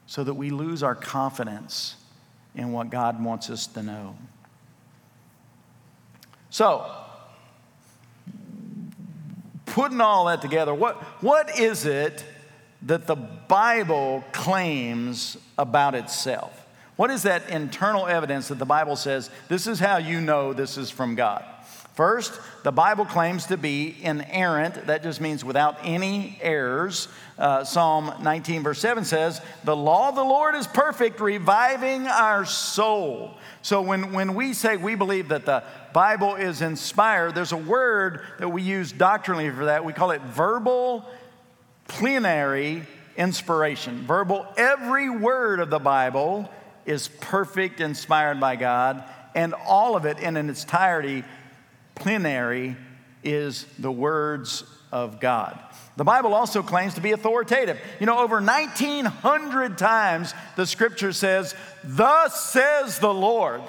so 0.07 0.23
that 0.23 0.33
we 0.33 0.49
lose 0.49 0.81
our 0.81 0.95
confidence 0.95 1.95
in 2.55 2.71
what 2.71 2.89
God 2.89 3.23
wants 3.23 3.49
us 3.49 3.67
to 3.67 3.83
know. 3.83 4.15
So, 6.49 6.89
putting 9.65 9.99
all 9.99 10.25
that 10.25 10.41
together, 10.41 10.73
what, 10.73 10.95
what 11.21 11.59
is 11.59 11.85
it 11.85 12.23
that 12.85 13.07
the 13.07 13.15
Bible 13.15 14.23
claims 14.31 15.37
about 15.57 15.95
itself? 15.95 16.65
What 16.95 17.11
is 17.11 17.23
that 17.23 17.49
internal 17.49 18.07
evidence 18.07 18.47
that 18.47 18.59
the 18.59 18.65
Bible 18.65 18.95
says 18.95 19.29
this 19.49 19.67
is 19.67 19.79
how 19.79 19.97
you 19.97 20.21
know 20.21 20.53
this 20.53 20.77
is 20.77 20.89
from 20.89 21.15
God? 21.15 21.43
First, 21.95 22.41
the 22.63 22.73
Bible 22.73 23.05
claims 23.05 23.45
to 23.45 23.55
be 23.55 23.95
inerrant. 24.01 24.87
That 24.87 25.01
just 25.01 25.21
means 25.21 25.45
without 25.45 25.77
any 25.81 26.37
errors. 26.41 27.07
Uh, 27.39 27.63
Psalm 27.63 28.13
19, 28.21 28.63
verse 28.63 28.79
7 28.79 29.05
says, 29.05 29.39
The 29.63 29.75
law 29.75 30.09
of 30.09 30.15
the 30.15 30.23
Lord 30.23 30.55
is 30.55 30.67
perfect, 30.67 31.21
reviving 31.21 32.07
our 32.07 32.43
soul. 32.43 33.37
So 33.61 33.81
when, 33.81 34.11
when 34.11 34.35
we 34.35 34.51
say 34.51 34.75
we 34.75 34.95
believe 34.95 35.29
that 35.29 35.45
the 35.45 35.63
Bible 35.93 36.35
is 36.35 36.61
inspired, 36.61 37.33
there's 37.33 37.53
a 37.53 37.57
word 37.57 38.25
that 38.39 38.49
we 38.49 38.61
use 38.61 38.91
doctrinally 38.91 39.49
for 39.49 39.65
that. 39.65 39.85
We 39.85 39.93
call 39.93 40.11
it 40.11 40.21
verbal 40.21 41.05
plenary 41.87 42.83
inspiration. 43.17 44.05
Verbal, 44.05 44.45
every 44.57 45.09
word 45.09 45.59
of 45.59 45.69
the 45.69 45.79
Bible 45.79 46.49
is 46.85 47.07
perfect, 47.07 47.79
inspired 47.79 48.39
by 48.39 48.55
God, 48.55 49.03
and 49.33 49.53
all 49.53 49.95
of 49.95 50.05
it 50.05 50.19
in 50.19 50.37
its 50.49 50.63
entirety 50.63 51.23
plenary 51.95 52.75
is 53.23 53.65
the 53.79 53.91
words 53.91 54.63
of 54.91 55.19
God. 55.19 55.59
The 55.97 56.03
Bible 56.03 56.33
also 56.33 56.61
claims 56.61 56.95
to 56.95 57.01
be 57.01 57.13
authoritative. 57.13 57.79
You 57.99 58.05
know, 58.05 58.19
over 58.19 58.35
1,900 58.35 59.77
times 59.77 60.33
the 60.55 60.65
scripture 60.65 61.13
says, 61.13 61.55
Thus 61.83 62.51
says 62.51 62.99
the 62.99 63.13
Lord. 63.13 63.61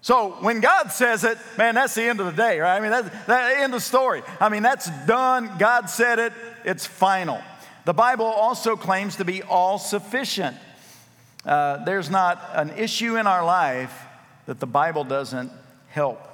So 0.00 0.30
when 0.40 0.60
God 0.60 0.88
says 0.88 1.24
it, 1.24 1.38
man, 1.58 1.74
that's 1.74 1.94
the 1.94 2.04
end 2.04 2.20
of 2.20 2.26
the 2.26 2.32
day, 2.32 2.60
right? 2.60 2.76
I 2.76 2.80
mean, 2.80 2.90
that's 2.90 3.26
the 3.26 3.60
end 3.60 3.74
of 3.74 3.82
story. 3.82 4.22
I 4.40 4.48
mean, 4.48 4.62
that's 4.62 4.88
done. 5.06 5.50
God 5.58 5.90
said 5.90 6.18
it, 6.18 6.32
it's 6.68 6.86
final. 6.86 7.40
The 7.86 7.94
Bible 7.94 8.26
also 8.26 8.76
claims 8.76 9.16
to 9.16 9.24
be 9.24 9.42
all 9.42 9.78
sufficient. 9.78 10.56
Uh, 11.44 11.82
there's 11.84 12.10
not 12.10 12.42
an 12.52 12.70
issue 12.76 13.16
in 13.16 13.26
our 13.26 13.42
life 13.42 14.02
that 14.44 14.60
the 14.60 14.66
Bible 14.66 15.04
doesn't 15.04 15.50
help 15.88 16.27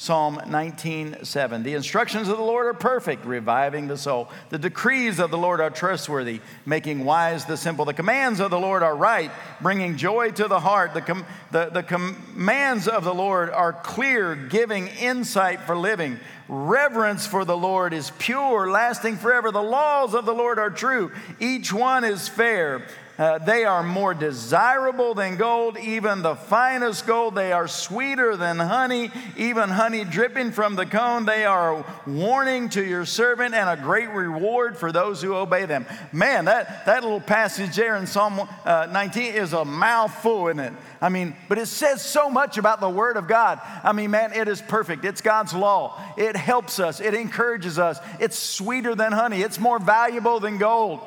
Psalm 0.00 0.40
19:7. 0.46 1.62
The 1.62 1.74
instructions 1.74 2.28
of 2.28 2.38
the 2.38 2.42
Lord 2.42 2.64
are 2.64 2.72
perfect, 2.72 3.26
reviving 3.26 3.86
the 3.86 3.98
soul. 3.98 4.30
The 4.48 4.56
decrees 4.56 5.18
of 5.18 5.30
the 5.30 5.36
Lord 5.36 5.60
are 5.60 5.68
trustworthy, 5.68 6.40
making 6.64 7.04
wise 7.04 7.44
the 7.44 7.58
simple. 7.58 7.84
The 7.84 7.92
commands 7.92 8.40
of 8.40 8.50
the 8.50 8.58
Lord 8.58 8.82
are 8.82 8.96
right, 8.96 9.30
bringing 9.60 9.98
joy 9.98 10.30
to 10.30 10.48
the 10.48 10.60
heart. 10.60 10.94
The, 10.94 11.02
com- 11.02 11.26
the, 11.50 11.66
the 11.66 11.82
commands 11.82 12.88
of 12.88 13.04
the 13.04 13.12
Lord 13.12 13.50
are 13.50 13.74
clear, 13.74 14.34
giving 14.34 14.88
insight 14.88 15.60
for 15.60 15.76
living. 15.76 16.18
Reverence 16.48 17.26
for 17.26 17.44
the 17.44 17.54
Lord 17.56 17.92
is 17.92 18.10
pure, 18.18 18.70
lasting 18.70 19.18
forever. 19.18 19.52
The 19.52 19.62
laws 19.62 20.14
of 20.14 20.24
the 20.24 20.32
Lord 20.32 20.58
are 20.58 20.70
true, 20.70 21.12
each 21.38 21.74
one 21.74 22.04
is 22.04 22.26
fair. 22.26 22.86
Uh, 23.20 23.36
they 23.36 23.66
are 23.66 23.82
more 23.82 24.14
desirable 24.14 25.12
than 25.12 25.36
gold, 25.36 25.76
even 25.76 26.22
the 26.22 26.34
finest 26.34 27.06
gold. 27.06 27.34
They 27.34 27.52
are 27.52 27.68
sweeter 27.68 28.34
than 28.34 28.58
honey, 28.58 29.10
even 29.36 29.68
honey 29.68 30.04
dripping 30.04 30.52
from 30.52 30.74
the 30.74 30.86
cone. 30.86 31.26
They 31.26 31.44
are 31.44 31.80
a 31.80 31.84
warning 32.06 32.70
to 32.70 32.82
your 32.82 33.04
servant 33.04 33.54
and 33.54 33.68
a 33.68 33.76
great 33.76 34.08
reward 34.08 34.78
for 34.78 34.90
those 34.90 35.20
who 35.20 35.34
obey 35.34 35.66
them. 35.66 35.84
Man, 36.12 36.46
that, 36.46 36.86
that 36.86 37.02
little 37.02 37.20
passage 37.20 37.76
there 37.76 37.96
in 37.96 38.06
Psalm 38.06 38.48
uh, 38.64 38.88
19 38.90 39.34
is 39.34 39.52
a 39.52 39.66
mouthful, 39.66 40.48
isn't 40.48 40.58
it? 40.58 40.72
I 41.02 41.10
mean, 41.10 41.36
but 41.46 41.58
it 41.58 41.66
says 41.66 42.00
so 42.00 42.30
much 42.30 42.56
about 42.56 42.80
the 42.80 42.88
Word 42.88 43.18
of 43.18 43.28
God. 43.28 43.60
I 43.84 43.92
mean, 43.92 44.12
man, 44.12 44.32
it 44.32 44.48
is 44.48 44.62
perfect. 44.62 45.04
It's 45.04 45.20
God's 45.20 45.52
law. 45.52 46.02
It 46.16 46.36
helps 46.36 46.80
us, 46.80 47.00
it 47.00 47.12
encourages 47.12 47.78
us. 47.78 47.98
It's 48.18 48.38
sweeter 48.38 48.94
than 48.94 49.12
honey, 49.12 49.42
it's 49.42 49.60
more 49.60 49.78
valuable 49.78 50.40
than 50.40 50.56
gold. 50.56 51.00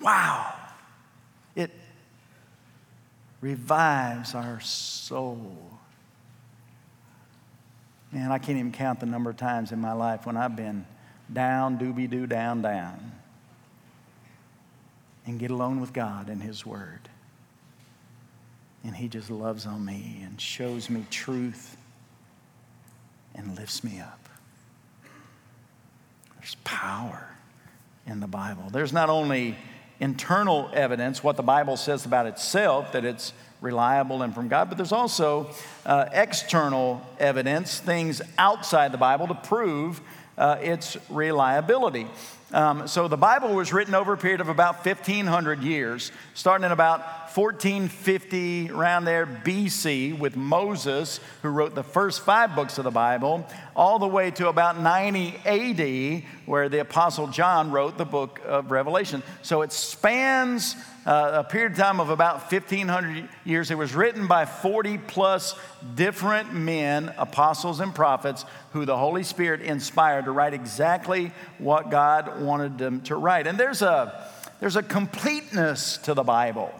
Wow 0.00 0.54
revives 3.44 4.34
our 4.34 4.58
soul. 4.60 5.54
Man, 8.10 8.32
I 8.32 8.38
can't 8.38 8.56
even 8.56 8.72
count 8.72 9.00
the 9.00 9.06
number 9.06 9.28
of 9.28 9.36
times 9.36 9.70
in 9.70 9.82
my 9.82 9.92
life 9.92 10.24
when 10.24 10.34
I've 10.34 10.56
been 10.56 10.86
down, 11.30 11.78
doobie 11.78 12.08
doo, 12.08 12.26
down, 12.26 12.62
down, 12.62 13.12
and 15.26 15.38
get 15.38 15.50
alone 15.50 15.78
with 15.78 15.92
God 15.92 16.30
and 16.30 16.42
His 16.42 16.64
Word. 16.64 17.10
And 18.82 18.96
He 18.96 19.08
just 19.08 19.30
loves 19.30 19.66
on 19.66 19.84
me 19.84 20.22
and 20.24 20.40
shows 20.40 20.88
me 20.88 21.04
truth 21.10 21.76
and 23.34 23.54
lifts 23.56 23.84
me 23.84 24.00
up. 24.00 24.26
There's 26.38 26.56
power 26.64 27.28
in 28.06 28.20
the 28.20 28.26
Bible. 28.26 28.70
There's 28.72 28.92
not 28.94 29.10
only 29.10 29.58
internal 30.00 30.70
evidence, 30.72 31.22
what 31.22 31.36
the 31.36 31.42
Bible 31.42 31.76
says 31.76 32.06
about 32.06 32.26
itself, 32.26 32.92
that 32.92 33.04
it's 33.04 33.32
reliable 33.60 34.22
and 34.22 34.34
from 34.34 34.48
God, 34.48 34.68
but 34.68 34.76
there's 34.76 34.92
also 34.92 35.50
uh, 35.86 36.06
external 36.12 37.00
evidence, 37.18 37.80
things 37.80 38.20
outside 38.36 38.92
the 38.92 38.98
Bible 38.98 39.26
to 39.28 39.34
prove 39.34 40.00
uh, 40.36 40.58
its 40.60 40.96
reliability. 41.08 42.06
Um, 42.52 42.86
so 42.86 43.08
the 43.08 43.16
Bible 43.16 43.52
was 43.54 43.72
written 43.72 43.96
over 43.96 44.12
a 44.12 44.16
period 44.16 44.40
of 44.40 44.48
about 44.48 44.86
1,500 44.86 45.62
years, 45.62 46.12
starting 46.34 46.64
in 46.64 46.70
about 46.70 47.00
1450, 47.34 48.70
around 48.70 49.06
there, 49.06 49.26
BC, 49.26 50.16
with 50.16 50.36
Moses, 50.36 51.18
who 51.42 51.48
wrote 51.48 51.74
the 51.74 51.82
first 51.82 52.20
five 52.20 52.54
books 52.54 52.78
of 52.78 52.84
the 52.84 52.92
Bible, 52.92 53.44
all 53.74 53.98
the 53.98 54.06
way 54.06 54.30
to 54.30 54.46
about 54.46 54.78
90 54.78 55.34
AD, 55.44 56.22
where 56.46 56.68
the 56.68 56.78
Apostle 56.78 57.26
John 57.26 57.72
wrote 57.72 57.98
the 57.98 58.04
book 58.04 58.40
of 58.46 58.70
Revelation. 58.70 59.24
So 59.42 59.62
it 59.62 59.72
spans 59.72 60.76
uh, 61.06 61.42
a 61.44 61.44
period 61.44 61.72
of 61.72 61.78
time 61.78 62.00
of 62.00 62.10
about 62.10 62.50
1,500 62.50 63.28
years. 63.44 63.70
It 63.70 63.76
was 63.76 63.94
written 63.94 64.26
by 64.26 64.46
40 64.46 64.98
plus 64.98 65.54
different 65.94 66.54
men, 66.54 67.12
apostles 67.18 67.80
and 67.80 67.94
prophets, 67.94 68.44
who 68.72 68.84
the 68.84 68.96
Holy 68.96 69.22
Spirit 69.22 69.60
inspired 69.60 70.24
to 70.24 70.32
write 70.32 70.54
exactly 70.54 71.32
what 71.58 71.90
God 71.90 72.40
wanted 72.40 72.78
them 72.78 73.02
to 73.02 73.16
write. 73.16 73.46
And 73.46 73.58
there's 73.58 73.82
a, 73.82 74.28
there's 74.60 74.76
a 74.76 74.82
completeness 74.82 75.98
to 75.98 76.14
the 76.14 76.22
Bible. 76.22 76.72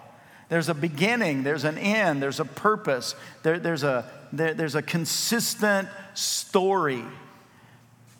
There's 0.48 0.68
a 0.68 0.74
beginning, 0.74 1.42
there's 1.42 1.64
an 1.64 1.78
end, 1.78 2.22
there's 2.22 2.40
a 2.40 2.44
purpose, 2.44 3.14
there, 3.42 3.58
there's, 3.58 3.82
a, 3.82 4.04
there, 4.32 4.54
there's 4.54 4.74
a 4.74 4.82
consistent 4.82 5.88
story. 6.14 7.04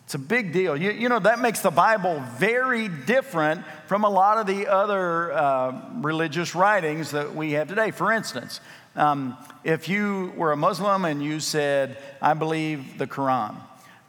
It's 0.05 0.13
a 0.13 0.19
big 0.19 0.53
deal. 0.53 0.77
You, 0.77 0.91
you, 0.91 1.09
know, 1.09 1.17
that 1.17 1.39
makes 1.39 1.61
the 1.61 1.71
Bible 1.71 2.23
very 2.37 2.87
different 2.87 3.65
from 3.87 4.03
a 4.03 4.09
lot 4.09 4.37
of 4.37 4.45
the 4.45 4.67
other 4.67 5.33
uh, 5.33 5.81
religious 5.95 6.53
writings 6.53 7.11
that 7.11 7.35
we 7.35 7.53
have 7.53 7.67
today. 7.67 7.89
For 7.89 8.11
instance, 8.11 8.59
um, 8.95 9.35
if 9.63 9.89
you 9.89 10.31
were 10.37 10.51
a 10.51 10.57
Muslim 10.57 11.05
and 11.05 11.23
you 11.23 11.39
said, 11.39 11.97
I 12.21 12.35
believe 12.35 12.99
the 12.99 13.07
Quran, 13.07 13.55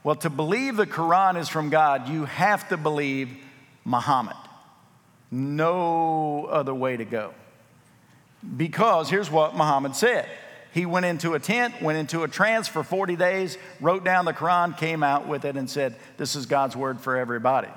well, 0.05 0.17
to 0.17 0.29
believe 0.29 0.77
the 0.77 0.87
Quran 0.87 1.39
is 1.39 1.49
from 1.49 1.71
God, 1.71 2.11
you 2.11 2.27
have 2.27 2.69
to 2.69 2.77
believe 2.77 3.31
Muhammad. 3.87 4.37
No 5.31 6.45
other 6.45 6.75
way 6.75 6.99
to 6.99 7.07
go. 7.07 7.33
Because 8.57 9.09
here's 9.09 9.31
what 9.31 9.57
Muhammad 9.57 9.97
said 9.97 10.29
he 10.77 10.85
went 10.85 11.07
into 11.07 11.33
a 11.33 11.39
tent, 11.39 11.81
went 11.81 11.97
into 11.97 12.23
a 12.23 12.29
trance 12.29 12.69
for 12.69 12.85
40 12.85 13.17
days, 13.17 13.57
wrote 13.81 14.05
down 14.05 14.27
the 14.27 14.35
Quran, 14.35 14.77
came 14.77 15.03
out 15.03 15.27
with 15.27 15.47
it, 15.47 15.57
and 15.57 15.71
said, 15.71 15.97
This 16.19 16.37
is 16.37 16.45
God's 16.45 16.77
word 16.77 17.01
for 17.01 17.17
everybody. 17.17 17.71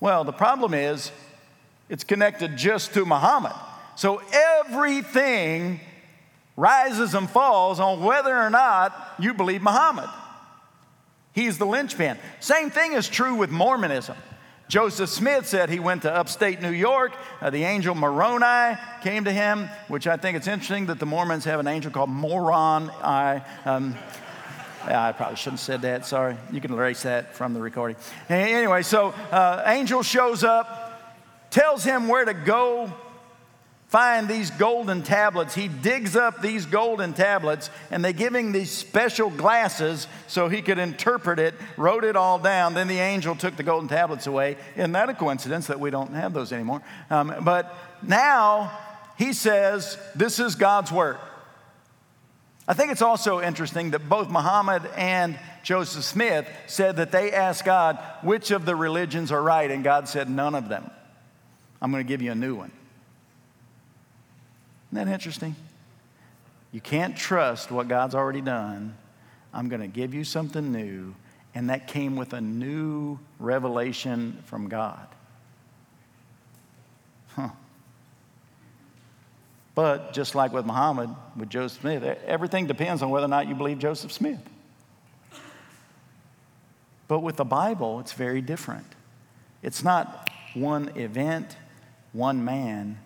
Well, 0.00 0.24
the 0.24 0.32
problem 0.32 0.72
is, 0.72 1.12
it's 1.90 2.02
connected 2.02 2.56
just 2.56 2.94
to 2.94 3.04
Muhammad. 3.04 3.52
So 3.96 4.22
everything 4.32 5.78
rises 6.56 7.12
and 7.12 7.28
falls 7.28 7.78
on 7.78 8.02
whether 8.02 8.34
or 8.34 8.48
not 8.48 9.16
you 9.18 9.34
believe 9.34 9.60
Muhammad. 9.60 10.08
He's 11.34 11.58
the 11.58 11.66
linchpin. 11.66 12.16
Same 12.40 12.70
thing 12.70 12.94
is 12.94 13.10
true 13.10 13.34
with 13.34 13.50
Mormonism. 13.50 14.16
Joseph 14.68 15.10
Smith 15.10 15.46
said 15.46 15.68
he 15.68 15.78
went 15.78 16.02
to 16.02 16.12
upstate 16.12 16.62
New 16.62 16.70
York. 16.70 17.12
Uh, 17.40 17.50
the 17.50 17.64
angel 17.64 17.94
Moroni 17.94 18.78
came 19.02 19.24
to 19.24 19.32
him, 19.32 19.68
which 19.88 20.06
I 20.06 20.16
think 20.16 20.36
it's 20.36 20.46
interesting 20.46 20.86
that 20.86 20.98
the 20.98 21.06
Mormons 21.06 21.44
have 21.44 21.60
an 21.60 21.66
angel 21.66 21.90
called 21.90 22.08
Moron. 22.08 22.90
I, 23.02 23.42
um, 23.66 23.94
I 24.84 25.12
probably 25.12 25.36
shouldn't 25.36 25.60
have 25.60 25.66
said 25.66 25.82
that. 25.82 26.06
Sorry. 26.06 26.36
You 26.50 26.60
can 26.60 26.72
erase 26.72 27.02
that 27.02 27.34
from 27.34 27.52
the 27.52 27.60
recording. 27.60 27.96
Anyway, 28.28 28.82
so 28.82 29.10
uh, 29.30 29.62
angel 29.66 30.02
shows 30.02 30.42
up, 30.44 31.20
tells 31.50 31.84
him 31.84 32.08
where 32.08 32.24
to 32.24 32.34
go 32.34 32.92
find 33.94 34.26
these 34.26 34.50
golden 34.50 35.04
tablets. 35.04 35.54
He 35.54 35.68
digs 35.68 36.16
up 36.16 36.42
these 36.42 36.66
golden 36.66 37.12
tablets, 37.12 37.70
and 37.92 38.04
they 38.04 38.12
give 38.12 38.34
him 38.34 38.50
these 38.50 38.72
special 38.72 39.30
glasses 39.30 40.08
so 40.26 40.48
he 40.48 40.62
could 40.62 40.80
interpret 40.80 41.38
it, 41.38 41.54
wrote 41.76 42.02
it 42.02 42.16
all 42.16 42.40
down. 42.40 42.74
Then 42.74 42.88
the 42.88 42.98
angel 42.98 43.36
took 43.36 43.54
the 43.54 43.62
golden 43.62 43.88
tablets 43.88 44.26
away. 44.26 44.56
Isn't 44.74 44.90
that 44.90 45.10
a 45.10 45.14
coincidence 45.14 45.68
that 45.68 45.78
we 45.78 45.90
don't 45.90 46.12
have 46.12 46.32
those 46.32 46.52
anymore? 46.52 46.82
Um, 47.08 47.36
but 47.42 47.72
now 48.02 48.76
he 49.16 49.32
says, 49.32 49.96
This 50.16 50.40
is 50.40 50.56
God's 50.56 50.90
word. 50.90 51.18
I 52.66 52.74
think 52.74 52.90
it's 52.90 53.00
also 53.00 53.40
interesting 53.40 53.92
that 53.92 54.08
both 54.08 54.28
Muhammad 54.28 54.82
and 54.96 55.38
Joseph 55.62 56.02
Smith 56.02 56.48
said 56.66 56.96
that 56.96 57.12
they 57.12 57.30
asked 57.30 57.64
God 57.64 58.00
which 58.22 58.50
of 58.50 58.66
the 58.66 58.74
religions 58.74 59.30
are 59.30 59.40
right, 59.40 59.70
and 59.70 59.84
God 59.84 60.08
said, 60.08 60.28
None 60.28 60.56
of 60.56 60.68
them. 60.68 60.90
I'm 61.80 61.92
going 61.92 62.02
to 62.04 62.08
give 62.08 62.22
you 62.22 62.32
a 62.32 62.34
new 62.34 62.56
one. 62.56 62.72
Isn't 64.94 65.06
that 65.08 65.12
interesting? 65.12 65.56
You 66.70 66.80
can't 66.80 67.16
trust 67.16 67.72
what 67.72 67.88
God's 67.88 68.14
already 68.14 68.40
done. 68.40 68.96
I'm 69.52 69.68
going 69.68 69.80
to 69.80 69.88
give 69.88 70.14
you 70.14 70.22
something 70.22 70.70
new. 70.70 71.16
And 71.52 71.68
that 71.68 71.88
came 71.88 72.14
with 72.14 72.32
a 72.32 72.40
new 72.40 73.18
revelation 73.40 74.40
from 74.44 74.68
God. 74.68 75.08
Huh. 77.30 77.48
But 79.74 80.12
just 80.12 80.36
like 80.36 80.52
with 80.52 80.64
Muhammad, 80.64 81.10
with 81.36 81.50
Joseph 81.50 81.80
Smith, 81.80 82.04
everything 82.24 82.68
depends 82.68 83.02
on 83.02 83.10
whether 83.10 83.24
or 83.26 83.28
not 83.28 83.48
you 83.48 83.56
believe 83.56 83.80
Joseph 83.80 84.12
Smith. 84.12 84.48
But 87.08 87.18
with 87.18 87.34
the 87.34 87.44
Bible, 87.44 87.98
it's 87.98 88.12
very 88.12 88.40
different. 88.40 88.86
It's 89.60 89.82
not 89.82 90.30
one 90.54 90.96
event, 90.96 91.56
one 92.12 92.44
man, 92.44 93.00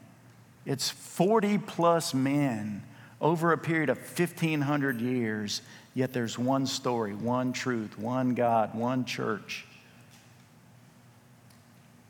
it's 0.69 0.91
40 0.91 1.57
plus 1.57 2.13
men 2.13 2.83
over 3.23 3.53
a 3.53 3.59
period 3.59 3.89
of 3.89 3.97
1,500 3.97 5.01
years, 5.01 5.63
yet 5.95 6.13
there's 6.13 6.39
one 6.39 6.67
story, 6.67 7.15
one 7.15 7.55
truth, 7.55 7.99
one 7.99 8.35
God, 8.35 8.75
one 8.75 9.07
church. 9.07 9.67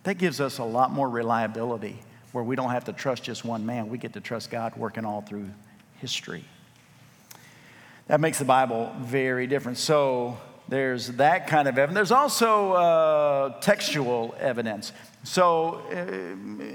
That 0.02 0.18
gives 0.18 0.40
us 0.40 0.58
a 0.58 0.64
lot 0.64 0.90
more 0.90 1.08
reliability 1.08 2.00
where 2.32 2.42
we 2.42 2.56
don't 2.56 2.70
have 2.70 2.86
to 2.86 2.92
trust 2.92 3.22
just 3.22 3.44
one 3.44 3.64
man. 3.64 3.88
We 3.88 3.96
get 3.96 4.14
to 4.14 4.20
trust 4.20 4.50
God 4.50 4.74
working 4.76 5.04
all 5.04 5.20
through 5.20 5.48
history. 6.00 6.44
That 8.08 8.18
makes 8.18 8.40
the 8.40 8.44
Bible 8.44 8.92
very 8.98 9.46
different. 9.46 9.78
So 9.78 10.36
there's 10.68 11.08
that 11.12 11.46
kind 11.46 11.66
of 11.66 11.78
evidence. 11.78 11.94
There's 11.94 12.12
also 12.12 12.72
uh, 12.72 13.60
textual 13.60 14.34
evidence. 14.38 14.92
So, 15.24 15.82
uh, 15.90 15.94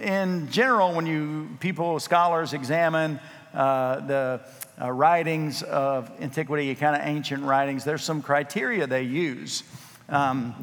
in 0.02 0.50
general, 0.52 0.94
when 0.94 1.06
you 1.06 1.50
people, 1.60 2.00
scholars 2.00 2.54
examine 2.54 3.20
uh, 3.54 4.00
the 4.02 4.42
uh, 4.82 4.92
writings 4.92 5.62
of 5.64 6.12
antiquity, 6.20 6.74
kind 6.76 6.96
of 6.96 7.08
ancient 7.08 7.44
writings, 7.44 7.84
there's 7.84 8.04
some 8.04 8.22
criteria 8.22 8.88
they 8.88 9.04
use. 9.04 9.64
Um, 10.10 10.56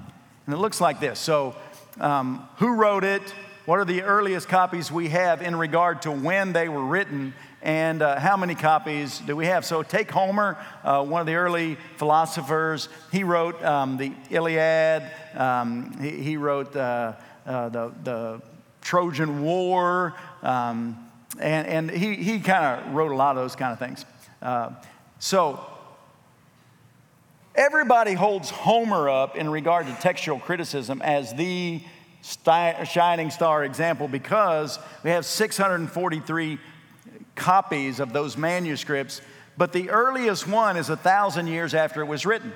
and 0.46 0.54
it 0.54 0.58
looks 0.58 0.80
like 0.80 1.00
this. 1.00 1.18
So, 1.20 1.54
um, 2.00 2.48
who 2.56 2.74
wrote 2.74 3.04
it? 3.04 3.22
What 3.66 3.78
are 3.78 3.84
the 3.84 4.02
earliest 4.02 4.48
copies 4.48 4.90
we 4.90 5.10
have 5.10 5.42
in 5.42 5.54
regard 5.54 6.02
to 6.02 6.10
when 6.10 6.52
they 6.52 6.68
were 6.68 6.84
written? 6.84 7.34
And 7.62 8.00
uh, 8.00 8.18
how 8.18 8.38
many 8.38 8.54
copies 8.54 9.18
do 9.18 9.36
we 9.36 9.46
have? 9.46 9.66
So, 9.66 9.82
take 9.82 10.10
Homer, 10.10 10.56
uh, 10.82 11.04
one 11.04 11.20
of 11.20 11.26
the 11.26 11.34
early 11.34 11.76
philosophers. 11.96 12.88
He 13.12 13.22
wrote 13.22 13.62
um, 13.62 13.98
the 13.98 14.12
Iliad, 14.30 15.02
um, 15.34 15.94
he, 16.00 16.10
he, 16.22 16.36
wrote 16.38 16.74
uh, 16.74 17.12
uh, 17.44 17.68
the, 17.68 17.92
the 18.02 18.42
Trojan 18.80 19.42
War, 19.42 20.14
um, 20.42 21.06
and, 21.38 21.66
and 21.66 21.90
he, 21.90 22.14
he 22.16 22.40
kind 22.40 22.80
of 22.80 22.94
wrote 22.94 23.12
a 23.12 23.16
lot 23.16 23.36
of 23.36 23.42
those 23.42 23.56
kind 23.56 23.72
of 23.74 23.78
things. 23.78 24.06
Uh, 24.40 24.70
so, 25.18 25.62
everybody 27.54 28.14
holds 28.14 28.48
Homer 28.48 29.10
up 29.10 29.36
in 29.36 29.50
regard 29.50 29.86
to 29.86 29.92
textual 29.96 30.38
criticism 30.38 31.02
as 31.02 31.34
the 31.34 31.82
shining 32.84 33.30
star 33.30 33.64
example 33.64 34.08
because 34.08 34.78
we 35.02 35.10
have 35.10 35.26
643 35.26 36.58
copies 37.40 37.98
of 37.98 38.12
those 38.12 38.36
manuscripts, 38.36 39.20
but 39.56 39.72
the 39.72 39.90
earliest 39.90 40.46
one 40.46 40.76
is 40.76 40.90
a 40.90 40.96
thousand 40.96 41.48
years 41.48 41.74
after 41.74 42.02
it 42.02 42.06
was 42.06 42.24
written. 42.24 42.52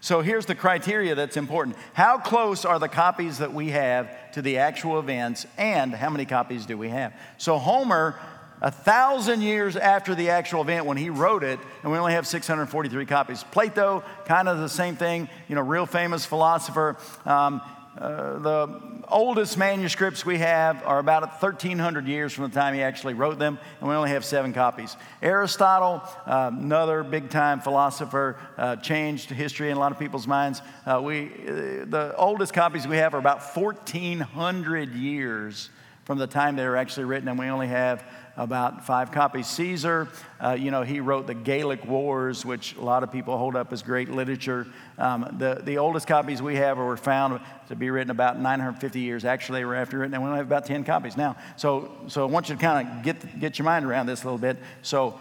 So 0.00 0.20
here's 0.20 0.46
the 0.46 0.54
criteria 0.54 1.14
that's 1.14 1.36
important. 1.36 1.76
How 1.94 2.18
close 2.18 2.64
are 2.64 2.78
the 2.78 2.88
copies 2.88 3.38
that 3.38 3.52
we 3.52 3.70
have 3.70 4.30
to 4.32 4.42
the 4.42 4.58
actual 4.58 4.98
events, 5.00 5.46
and 5.58 5.92
how 5.92 6.10
many 6.10 6.26
copies 6.26 6.66
do 6.66 6.76
we 6.76 6.90
have? 6.90 7.12
So 7.38 7.58
Homer, 7.58 8.20
a 8.60 8.70
thousand 8.70 9.40
years 9.40 9.74
after 9.74 10.14
the 10.14 10.30
actual 10.30 10.62
event 10.62 10.86
when 10.86 10.96
he 10.96 11.10
wrote 11.10 11.42
it, 11.42 11.58
and 11.82 11.90
we 11.90 11.98
only 11.98 12.12
have 12.12 12.26
643 12.26 13.06
copies. 13.06 13.42
Plato, 13.42 14.04
kind 14.26 14.48
of 14.48 14.58
the 14.58 14.68
same 14.68 14.96
thing, 14.96 15.28
you 15.48 15.54
know, 15.54 15.62
real 15.62 15.86
famous 15.86 16.24
philosopher. 16.24 16.96
Um, 17.24 17.62
uh, 17.98 18.38
the 18.38 18.80
oldest 19.08 19.56
manuscripts 19.56 20.26
we 20.26 20.38
have 20.38 20.82
are 20.84 20.98
about 20.98 21.22
1,300 21.22 22.06
years 22.06 22.32
from 22.32 22.44
the 22.44 22.54
time 22.54 22.74
he 22.74 22.82
actually 22.82 23.14
wrote 23.14 23.38
them, 23.38 23.58
and 23.80 23.88
we 23.88 23.94
only 23.94 24.10
have 24.10 24.24
seven 24.24 24.52
copies. 24.52 24.96
Aristotle, 25.22 26.02
uh, 26.26 26.50
another 26.52 27.02
big 27.02 27.30
time 27.30 27.60
philosopher, 27.60 28.36
uh, 28.58 28.76
changed 28.76 29.30
history 29.30 29.70
in 29.70 29.76
a 29.76 29.80
lot 29.80 29.92
of 29.92 29.98
people's 29.98 30.26
minds. 30.26 30.60
Uh, 30.84 31.00
we, 31.02 31.26
uh, 31.26 31.84
the 31.86 32.14
oldest 32.16 32.52
copies 32.52 32.86
we 32.86 32.96
have 32.96 33.14
are 33.14 33.18
about 33.18 33.42
1,400 33.56 34.92
years 34.94 35.70
from 36.04 36.18
the 36.18 36.26
time 36.26 36.56
they 36.56 36.66
were 36.66 36.76
actually 36.76 37.04
written, 37.04 37.28
and 37.28 37.38
we 37.38 37.46
only 37.46 37.66
have 37.66 38.04
about 38.36 38.84
five 38.84 39.10
copies. 39.10 39.46
Caesar, 39.48 40.08
uh, 40.40 40.56
you 40.58 40.70
know, 40.70 40.82
he 40.82 41.00
wrote 41.00 41.26
the 41.26 41.34
Gallic 41.34 41.84
Wars, 41.86 42.44
which 42.44 42.76
a 42.76 42.80
lot 42.82 43.02
of 43.02 43.10
people 43.10 43.36
hold 43.38 43.56
up 43.56 43.72
as 43.72 43.82
great 43.82 44.10
literature. 44.10 44.66
Um, 44.98 45.36
the, 45.38 45.62
the 45.64 45.78
oldest 45.78 46.06
copies 46.06 46.42
we 46.42 46.56
have 46.56 46.76
were 46.76 46.96
found 46.96 47.40
to 47.68 47.76
be 47.76 47.90
written 47.90 48.10
about 48.10 48.38
950 48.38 49.00
years. 49.00 49.24
Actually, 49.24 49.60
they 49.60 49.64
were 49.64 49.74
after 49.74 49.98
written, 49.98 50.14
and 50.14 50.22
we 50.22 50.28
only 50.28 50.38
have 50.38 50.46
about 50.46 50.66
10 50.66 50.84
copies 50.84 51.16
now. 51.16 51.36
So, 51.56 51.90
so 52.08 52.22
I 52.22 52.30
want 52.30 52.48
you 52.48 52.56
to 52.56 52.60
kind 52.60 52.88
of 52.88 53.02
get, 53.02 53.40
get 53.40 53.58
your 53.58 53.64
mind 53.64 53.86
around 53.86 54.06
this 54.06 54.22
a 54.22 54.26
little 54.26 54.38
bit. 54.38 54.58
So 54.82 55.18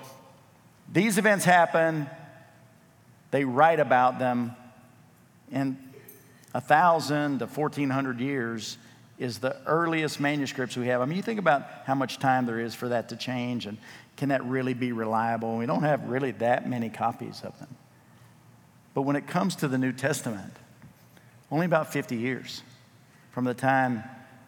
these 0.91 1.17
events 1.17 1.45
happen, 1.45 2.09
they 3.31 3.45
write 3.45 3.79
about 3.79 4.19
them, 4.19 4.55
and 5.51 5.77
a 6.53 6.61
thousand 6.61 7.39
to 7.39 7.47
1400 7.47 8.19
years 8.19 8.77
is 9.17 9.39
the 9.39 9.55
earliest 9.65 10.19
manuscripts 10.19 10.75
we 10.75 10.87
have. 10.87 11.01
I 11.01 11.05
mean, 11.05 11.15
you 11.15 11.23
think 11.23 11.39
about 11.39 11.63
how 11.85 11.95
much 11.95 12.19
time 12.19 12.45
there 12.45 12.59
is 12.59 12.75
for 12.75 12.89
that 12.89 13.09
to 13.09 13.15
change, 13.15 13.65
and 13.65 13.77
can 14.17 14.29
that 14.29 14.43
really 14.45 14.73
be 14.73 14.91
reliable? 14.91 15.57
We 15.57 15.65
don't 15.65 15.83
have 15.83 16.09
really 16.09 16.31
that 16.31 16.67
many 16.67 16.89
copies 16.89 17.41
of 17.43 17.57
them. 17.59 17.75
But 18.93 19.03
when 19.03 19.15
it 19.15 19.27
comes 19.27 19.55
to 19.57 19.67
the 19.67 19.77
New 19.77 19.91
Testament, 19.91 20.53
only 21.51 21.65
about 21.65 21.91
50 21.91 22.15
years 22.15 22.61
from 23.31 23.45
the 23.45 23.53
time 23.53 24.03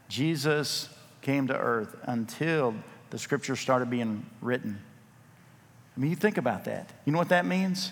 Jesus 0.09 0.89
came 1.21 1.47
to 1.47 1.57
earth 1.57 1.95
until 2.03 2.73
the 3.09 3.19
scriptures 3.19 3.59
started 3.59 3.89
being 3.89 4.25
written. 4.41 4.81
I 5.95 5.99
mean, 5.99 6.09
you 6.09 6.15
think 6.15 6.37
about 6.37 6.65
that. 6.65 6.89
You 7.05 7.11
know 7.11 7.17
what 7.17 7.29
that 7.29 7.45
means? 7.45 7.91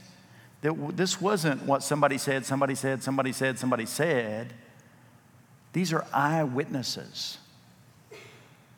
That 0.62 0.96
this 0.96 1.20
wasn't 1.20 1.64
what 1.64 1.84
somebody 1.84 2.18
said, 2.18 2.46
somebody 2.46 2.76
said, 2.76 3.04
somebody 3.04 3.32
said, 3.32 3.60
somebody 3.60 3.86
said. 3.86 4.54
These 5.76 5.92
are 5.92 6.06
eyewitnesses 6.14 7.38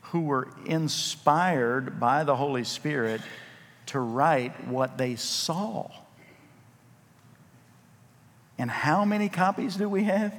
who 0.01 0.21
were 0.21 0.47
inspired 0.65 1.99
by 1.99 2.23
the 2.23 2.35
Holy 2.35 2.63
Spirit 2.63 3.21
to 3.85 3.99
write 3.99 4.65
what 4.67 4.97
they 4.97 5.15
saw. 5.15 5.91
And 8.57 8.71
how 8.71 9.05
many 9.05 9.29
copies 9.29 9.75
do 9.75 9.87
we 9.87 10.05
have? 10.05 10.33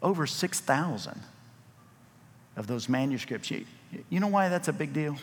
Over 0.00 0.28
6,000 0.28 1.20
of 2.56 2.68
those 2.68 2.88
manuscripts. 2.88 3.50
You, 3.50 3.64
you 4.10 4.20
know 4.20 4.28
why 4.28 4.48
that's 4.48 4.68
a 4.68 4.72
big 4.72 4.92
deal? 4.92 5.16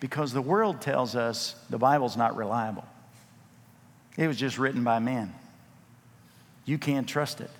Because 0.00 0.32
the 0.32 0.42
world 0.42 0.80
tells 0.80 1.14
us 1.14 1.54
the 1.70 1.78
Bible's 1.78 2.16
not 2.16 2.34
reliable. 2.34 2.84
It 4.16 4.26
was 4.26 4.36
just 4.36 4.58
written 4.58 4.82
by 4.82 4.98
men. 4.98 5.32
You 6.64 6.78
can't 6.78 7.06
trust 7.08 7.40
it. 7.40 7.50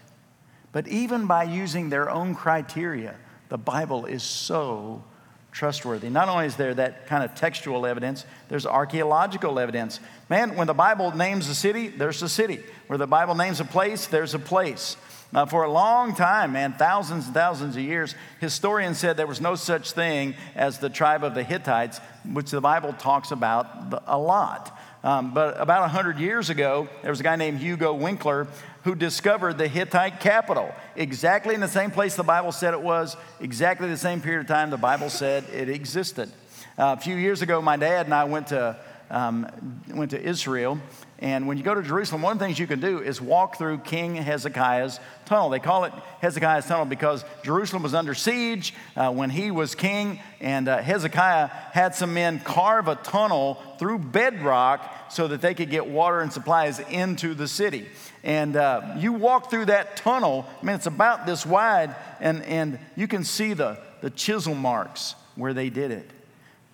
But 0.73 0.87
even 0.89 1.27
by 1.27 1.45
using 1.45 1.91
their 1.91 2.09
own 2.09 2.35
criteria, 2.35 3.17
the 3.49 3.59
Bible 3.59 4.07
is 4.07 4.23
so 4.23 5.05
trustworthy. 5.53 6.09
Not 6.09 6.29
only 6.29 6.47
is 6.47 6.57
there 6.57 6.75
that 6.75 7.07
kind 7.07 7.25
of 7.25 7.35
textual 7.35 7.87
evidence, 7.87 8.25
there's 8.49 8.67
archaeological 8.67 9.59
evidence. 9.59 9.99
Man, 10.29 10.55
when 10.55 10.67
the 10.67 10.75
Bible 10.75 11.17
names 11.17 11.49
a 11.49 11.55
city, 11.55 11.89
there's 11.89 12.23
a 12.23 12.29
city. 12.29 12.61
Where 12.87 12.99
the 12.99 13.07
Bible 13.07 13.35
names 13.35 13.61
a 13.61 13.65
place, 13.65 14.07
there's 14.07 14.35
a 14.35 14.39
place. 14.39 14.97
Now, 15.33 15.47
for 15.47 15.63
a 15.63 15.71
long 15.71 16.15
time, 16.15 16.53
man, 16.53 16.73
thousands 16.73 17.27
and 17.27 17.35
thousands 17.35 17.77
of 17.77 17.83
years, 17.83 18.17
historians 18.41 18.99
said 18.99 19.17
there 19.17 19.29
was 19.29 19.41
no 19.41 19.55
such 19.55 19.93
thing 19.93 20.35
as 20.57 20.79
the 20.79 20.91
tribe 20.91 21.23
of 21.23 21.35
the 21.35 21.45
Hittites, 21.45 22.01
which 22.33 22.51
the 22.51 22.61
Bible 22.61 22.93
talks 22.93 23.31
about 23.31 24.03
a 24.07 24.19
lot. 24.19 24.77
Um, 25.03 25.33
but 25.33 25.59
about 25.59 25.81
100 25.81 26.19
years 26.19 26.51
ago, 26.51 26.89
there 27.03 27.11
was 27.11 27.21
a 27.21 27.23
guy 27.23 27.37
named 27.37 27.59
Hugo 27.59 27.99
Winckler 27.99 28.47
who 28.85 28.95
discovered 28.95 29.57
the 29.57 29.69
Hittite 29.69 30.21
capital, 30.21 30.75
exactly 30.95 31.55
in 31.55 31.61
the 31.61 31.69
same 31.69 31.91
place 31.91 32.17
the 32.17 32.23
Bible 32.23 32.53
said 32.53 32.75
it 32.75 32.81
was, 32.81 33.17
exactly 33.41 33.89
the 33.89 33.97
same 33.97 34.21
period 34.21 34.41
of 34.41 34.47
time 34.47 34.71
the 34.71 34.77
Bible 34.77 35.09
said 35.09 35.45
it 35.53 35.69
existed. 35.69 36.31
Uh, 36.79 36.97
a 36.99 37.01
few 37.01 37.17
years 37.17 37.43
ago, 37.43 37.61
my 37.61 37.77
dad 37.77 38.07
and 38.07 38.15
I 38.15 38.25
went 38.25 38.49
to, 38.49 38.77
um, 39.11 39.83
went 39.89 40.13
to 40.13 40.23
Israel, 40.23 40.79
and 41.23 41.47
when 41.47 41.59
you 41.59 41.63
go 41.63 41.75
to 41.75 41.83
Jerusalem, 41.83 42.23
one 42.23 42.33
of 42.33 42.39
the 42.39 42.47
things 42.47 42.59
you 42.59 42.67
can 42.67 42.81
do 42.81 43.03
is 43.03 43.21
walk 43.21 43.59
through 43.59 43.79
King 43.79 44.15
Hezekiah's 44.15 44.99
tunnel. 45.27 45.51
They 45.51 45.59
call 45.59 45.85
it 45.85 45.93
Hezekiah's 46.23 46.65
tunnel 46.65 46.87
because 46.87 47.25
Jerusalem 47.43 47.83
was 47.83 47.93
under 47.93 48.15
siege 48.15 48.73
uh, 48.97 49.13
when 49.13 49.29
he 49.29 49.51
was 49.51 49.75
king, 49.75 50.21
and 50.41 50.67
uh, 50.67 50.79
Hezekiah 50.79 51.49
had 51.49 51.95
some 51.95 52.15
men 52.15 52.41
carve 52.41 52.89
a 52.89 52.95
tunnel 52.95 53.63
through 53.79 53.99
bedrock 53.99 55.11
so 55.11 55.29
that 55.29 55.43
they 55.43 55.53
could 55.53 55.69
get 55.69 55.87
water 55.87 56.21
and 56.21 56.33
supplies 56.33 56.79
into 56.79 57.35
the 57.35 57.49
city. 57.49 57.87
And 58.25 58.57
uh, 58.57 58.95
you 58.97 59.13
walk 59.13 59.51
through 59.51 59.67
that 59.67 59.97
tunnel, 59.97 60.47
I 60.63 60.65
mean, 60.65 60.77
it's 60.77 60.87
about 60.87 61.27
this 61.27 61.45
wide, 61.45 61.95
and, 62.21 62.43
and 62.45 62.79
you 62.97 63.07
can 63.07 63.25
see 63.25 63.53
the, 63.53 63.79
the 64.01 64.11
chisel 64.11 64.55
marks 64.55 65.17
where 65.35 65.53
they 65.53 65.69
did 65.69 65.91
it. 65.91 66.11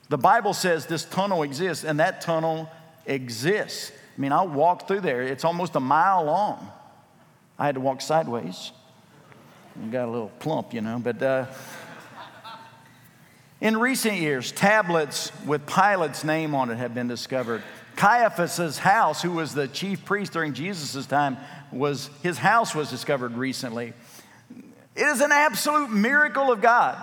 The 0.08 0.18
Bible 0.18 0.54
says 0.54 0.86
this 0.86 1.04
tunnel 1.04 1.42
exists, 1.42 1.84
and 1.84 1.98
that 1.98 2.20
tunnel 2.20 2.70
exists. 3.06 3.90
I 4.16 4.20
mean, 4.20 4.32
I 4.32 4.42
walked 4.42 4.88
through 4.88 5.00
there. 5.00 5.22
It's 5.22 5.44
almost 5.44 5.74
a 5.74 5.80
mile 5.80 6.24
long. 6.24 6.70
I 7.58 7.66
had 7.66 7.74
to 7.74 7.80
walk 7.80 8.00
sideways. 8.00 8.72
Got 9.90 10.08
a 10.08 10.10
little 10.10 10.32
plump, 10.38 10.72
you 10.72 10.80
know, 10.80 10.98
but 10.98 11.22
uh, 11.22 11.46
in 13.60 13.76
recent 13.76 14.16
years, 14.16 14.52
tablets 14.52 15.32
with 15.44 15.66
Pilate's 15.66 16.24
name 16.24 16.54
on 16.54 16.70
it 16.70 16.76
have 16.76 16.94
been 16.94 17.08
discovered. 17.08 17.62
Caiaphas's 17.96 18.78
house, 18.78 19.22
who 19.22 19.32
was 19.32 19.54
the 19.54 19.68
chief 19.68 20.04
priest 20.04 20.32
during 20.32 20.54
Jesus' 20.54 21.06
time, 21.06 21.36
was 21.72 22.10
his 22.22 22.38
house 22.38 22.74
was 22.74 22.90
discovered 22.90 23.32
recently. 23.32 23.92
It 24.94 25.06
is 25.06 25.20
an 25.20 25.32
absolute 25.32 25.90
miracle 25.90 26.52
of 26.52 26.62
God 26.62 26.96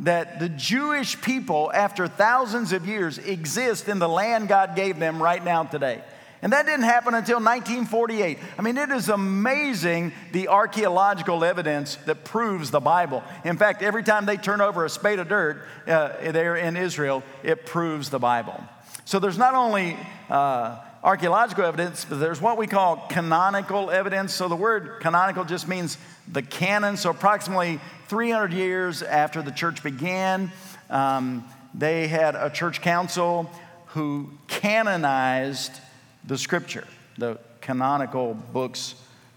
that 0.00 0.40
the 0.40 0.48
Jewish 0.48 1.20
people, 1.20 1.70
after 1.72 2.06
thousands 2.06 2.72
of 2.72 2.86
years, 2.86 3.18
exist 3.18 3.88
in 3.88 3.98
the 3.98 4.08
land 4.08 4.48
God 4.48 4.76
gave 4.76 4.98
them 4.98 5.22
right 5.22 5.42
now 5.42 5.64
today. 5.64 6.02
And 6.42 6.52
that 6.52 6.66
didn't 6.66 6.84
happen 6.84 7.14
until 7.14 7.38
1948. 7.38 8.38
I 8.58 8.62
mean, 8.62 8.76
it 8.76 8.90
is 8.90 9.08
amazing 9.08 10.12
the 10.32 10.48
archaeological 10.48 11.42
evidence 11.44 11.96
that 12.04 12.24
proves 12.24 12.70
the 12.70 12.80
Bible. 12.80 13.24
In 13.44 13.56
fact, 13.56 13.82
every 13.82 14.02
time 14.02 14.26
they 14.26 14.36
turn 14.36 14.60
over 14.60 14.84
a 14.84 14.90
spade 14.90 15.18
of 15.18 15.28
dirt 15.28 15.62
uh, 15.86 16.08
there 16.30 16.56
in 16.56 16.76
Israel, 16.76 17.22
it 17.42 17.64
proves 17.64 18.10
the 18.10 18.18
Bible. 18.18 18.62
So 19.06 19.18
there's 19.18 19.38
not 19.38 19.54
only 19.54 19.96
uh, 20.28 20.78
archaeological 21.06 21.64
evidence, 21.64 22.04
but 22.04 22.18
there's 22.18 22.40
what 22.40 22.58
we 22.58 22.66
call 22.66 22.96
canonical 23.08 23.92
evidence. 23.92 24.34
So 24.34 24.48
the 24.48 24.56
word 24.56 24.98
canonical 25.00 25.44
just 25.44 25.68
means 25.68 25.98
the 26.26 26.42
canon. 26.42 26.96
So 26.96 27.10
approximately 27.10 27.78
300 28.08 28.52
years 28.52 29.04
after 29.04 29.40
the 29.40 29.52
church 29.52 29.84
began, 29.84 30.50
um, 30.90 31.44
they 31.72 32.08
had 32.08 32.34
a 32.34 32.50
church 32.50 32.82
council 32.82 33.48
who 33.86 34.32
canonized 34.48 35.80
the 36.24 36.36
scripture, 36.36 36.88
the 37.16 37.38
canonical 37.60 38.34
books 38.34 38.96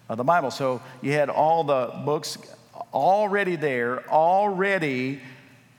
of 0.09 0.17
the 0.17 0.23
Bible. 0.23 0.49
So 0.49 0.81
you 1.03 1.11
had 1.11 1.29
all 1.29 1.63
the 1.63 1.93
books 2.03 2.39
already 2.91 3.55
there, 3.55 4.09
already 4.09 5.21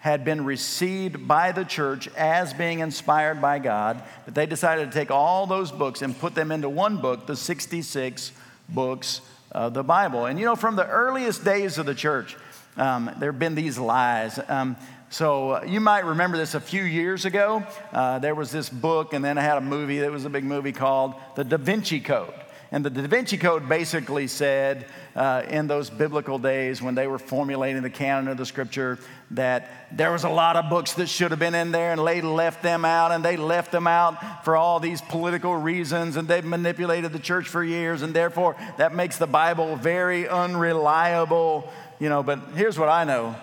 had 0.01 0.25
been 0.25 0.45
received 0.45 1.29
by 1.29 1.53
the 1.53 1.65
church 1.65 2.09
as 2.17 2.53
being 2.53 2.81
inspired 2.81 3.41
by 3.41 3.59
God, 3.59 4.03
but 4.25 4.35
they 4.35 4.47
decided 4.47 4.91
to 4.91 4.99
take 4.99 5.11
all 5.11 5.47
those 5.47 5.71
books 5.71 6.03
and 6.03 6.19
put 6.19 6.35
them 6.35 6.51
into 6.51 6.69
one 6.69 6.97
book, 6.99 7.27
the 7.27 7.37
66 7.37 8.33
books 8.69 9.21
of 9.53 9.75
the 9.75 9.83
Bible. 9.83 10.27
And 10.27 10.39
you 10.39 10.47
know, 10.47 10.57
from 10.57 10.77
the 10.77 10.87
earliest 10.87 11.45
days 11.45 11.79
of 11.79 11.87
the 11.87 11.95
church, 11.95 12.37
Um, 12.77 13.11
there 13.19 13.33
have 13.33 13.39
been 13.39 13.57
these 13.57 13.79
lies. 13.79 14.39
Um, 14.49 14.77
so 15.11 15.51
uh, 15.51 15.65
you 15.67 15.81
might 15.81 16.05
remember 16.05 16.39
this 16.39 16.55
a 16.55 16.61
few 16.61 16.85
years 16.85 17.25
ago. 17.25 17.65
Uh, 17.93 18.21
there 18.21 18.35
was 18.35 18.53
this 18.53 18.71
book, 18.71 19.13
and 19.13 19.25
then 19.25 19.37
I 19.39 19.43
had 19.43 19.59
a 19.59 19.61
movie 19.61 19.99
that 19.99 20.11
was 20.11 20.25
a 20.25 20.31
big 20.31 20.45
movie 20.45 20.73
called 20.73 21.15
The 21.35 21.45
Da 21.45 21.57
Vinci 21.57 22.01
Code. 22.01 22.33
And 22.73 22.85
the 22.85 22.91
Da 22.91 23.03
Vinci 23.07 23.37
Code 23.37 23.69
basically 23.69 24.29
said 24.29 24.87
uh, 25.17 25.43
in 25.49 25.67
those 25.67 25.91
biblical 25.91 26.39
days 26.39 26.81
when 26.81 26.95
they 26.95 27.09
were 27.09 27.19
formulating 27.19 27.83
the 27.83 27.91
canon 27.91 28.29
of 28.29 28.37
the 28.37 28.47
scripture 28.47 28.99
that 29.33 29.89
there 29.91 30.13
was 30.13 30.23
a 30.23 30.29
lot 30.29 30.55
of 30.55 30.71
books 30.71 30.93
that 30.95 31.09
should 31.09 31.33
have 31.33 31.41
been 31.41 31.57
in 31.57 31.73
there 31.73 31.93
and 31.93 32.07
they 32.07 32.21
left 32.21 32.63
them 32.63 32.85
out 32.85 33.11
and 33.11 33.25
they 33.25 33.37
left 33.37 33.73
them 33.73 33.89
out 33.89 34.45
for 34.45 34.57
all 34.57 34.79
these 34.79 35.01
political 35.01 35.57
reasons 35.57 36.17
and 36.17 36.29
they've 36.29 36.45
manipulated 36.45 37.13
the 37.13 37.19
church 37.19 37.49
for 37.49 37.65
years 37.65 38.03
and 38.03 38.15
therefore 38.15 38.57
that 38.79 38.95
makes 38.95 39.19
the 39.19 39.27
Bible 39.27 39.75
very 39.75 40.29
unreliable. 40.29 41.69
You 41.99 42.09
know, 42.09 42.23
but 42.23 42.39
here's 42.55 42.79
what 42.79 42.89
I 42.89 43.05
know 43.05 43.35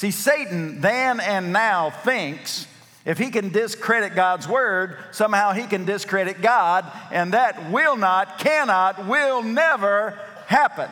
See, 0.00 0.12
Satan 0.12 0.80
then 0.80 1.20
and 1.20 1.52
now 1.52 1.90
thinks 1.90 2.66
if 3.10 3.18
he 3.18 3.30
can 3.30 3.48
discredit 3.48 4.14
God's 4.14 4.46
word, 4.46 4.96
somehow 5.10 5.50
he 5.50 5.66
can 5.66 5.84
discredit 5.84 6.40
God, 6.40 6.86
and 7.10 7.32
that 7.34 7.72
will 7.72 7.96
not, 7.96 8.38
cannot, 8.38 9.04
will 9.04 9.42
never 9.42 10.16
happen. 10.46 10.88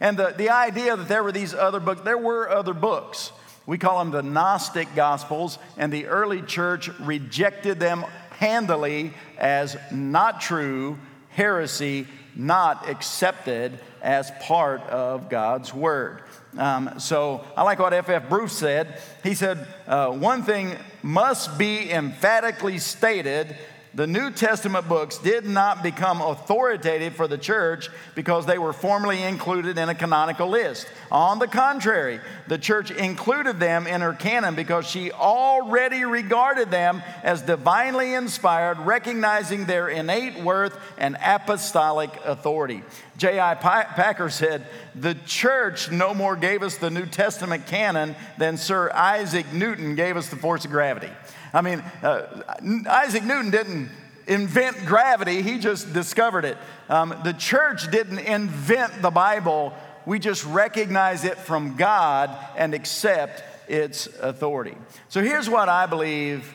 And 0.00 0.18
the, 0.18 0.34
the 0.36 0.50
idea 0.50 0.96
that 0.96 1.08
there 1.08 1.24
were 1.24 1.32
these 1.32 1.54
other 1.54 1.80
books, 1.80 2.02
there 2.02 2.18
were 2.18 2.50
other 2.50 2.74
books. 2.74 3.32
We 3.64 3.78
call 3.78 4.00
them 4.00 4.10
the 4.10 4.22
Gnostic 4.22 4.94
Gospels, 4.94 5.58
and 5.78 5.90
the 5.90 6.08
early 6.08 6.42
church 6.42 6.90
rejected 7.00 7.80
them 7.80 8.04
handily 8.32 9.14
as 9.38 9.78
not 9.90 10.42
true, 10.42 10.98
heresy, 11.30 12.06
not 12.34 12.88
accepted 12.88 13.80
as 14.02 14.30
part 14.40 14.80
of 14.82 15.28
God's 15.28 15.74
Word. 15.74 16.22
Um, 16.56 16.98
so 16.98 17.44
I 17.56 17.62
like 17.62 17.78
what 17.78 17.92
F.F. 17.92 18.28
Bruce 18.28 18.52
said. 18.52 19.00
He 19.22 19.34
said, 19.34 19.66
uh, 19.86 20.10
One 20.10 20.42
thing 20.42 20.76
must 21.02 21.58
be 21.58 21.90
emphatically 21.90 22.78
stated 22.78 23.56
the 23.94 24.06
New 24.06 24.30
Testament 24.30 24.88
books 24.88 25.18
did 25.18 25.44
not 25.44 25.82
become 25.82 26.20
authoritative 26.20 27.14
for 27.14 27.26
the 27.26 27.38
church 27.38 27.88
because 28.14 28.46
they 28.46 28.58
were 28.58 28.72
formally 28.72 29.22
included 29.22 29.78
in 29.78 29.88
a 29.88 29.94
canonical 29.94 30.48
list. 30.48 30.86
On 31.10 31.40
the 31.40 31.48
contrary, 31.48 32.20
the 32.46 32.58
church 32.58 32.92
included 32.92 33.58
them 33.58 33.88
in 33.88 34.00
her 34.00 34.12
canon 34.12 34.54
because 34.54 34.86
she 34.86 35.10
already 35.10 36.04
regarded 36.04 36.70
them 36.70 37.02
as 37.24 37.42
divinely 37.42 38.14
inspired, 38.14 38.78
recognizing 38.78 39.64
their 39.64 39.88
innate 39.88 40.40
worth 40.40 40.78
and 40.96 41.16
apostolic 41.24 42.10
authority. 42.24 42.84
J.I. 43.16 43.54
Packer 43.56 44.30
said, 44.30 44.66
The 44.94 45.14
church 45.26 45.90
no 45.90 46.14
more 46.14 46.36
gave 46.36 46.62
us 46.62 46.76
the 46.76 46.90
New 46.90 47.06
Testament 47.06 47.66
canon 47.66 48.14
than 48.38 48.56
Sir 48.56 48.90
Isaac 48.92 49.52
Newton 49.52 49.96
gave 49.96 50.16
us 50.16 50.28
the 50.28 50.36
force 50.36 50.64
of 50.64 50.70
gravity. 50.70 51.10
I 51.52 51.60
mean, 51.62 51.80
uh, 52.02 52.42
Isaac 52.88 53.24
Newton 53.24 53.50
didn't 53.50 53.90
invent 54.26 54.86
gravity, 54.86 55.42
he 55.42 55.58
just 55.58 55.92
discovered 55.92 56.44
it. 56.44 56.56
Um, 56.88 57.14
the 57.24 57.32
church 57.32 57.90
didn't 57.90 58.20
invent 58.20 59.02
the 59.02 59.10
Bible, 59.10 59.74
we 60.06 60.18
just 60.18 60.44
recognize 60.44 61.24
it 61.24 61.36
from 61.36 61.76
God 61.76 62.30
and 62.56 62.74
accept 62.74 63.42
its 63.68 64.06
authority. 64.20 64.76
So 65.08 65.22
here's 65.22 65.48
what 65.48 65.68
I 65.68 65.86
believe 65.86 66.54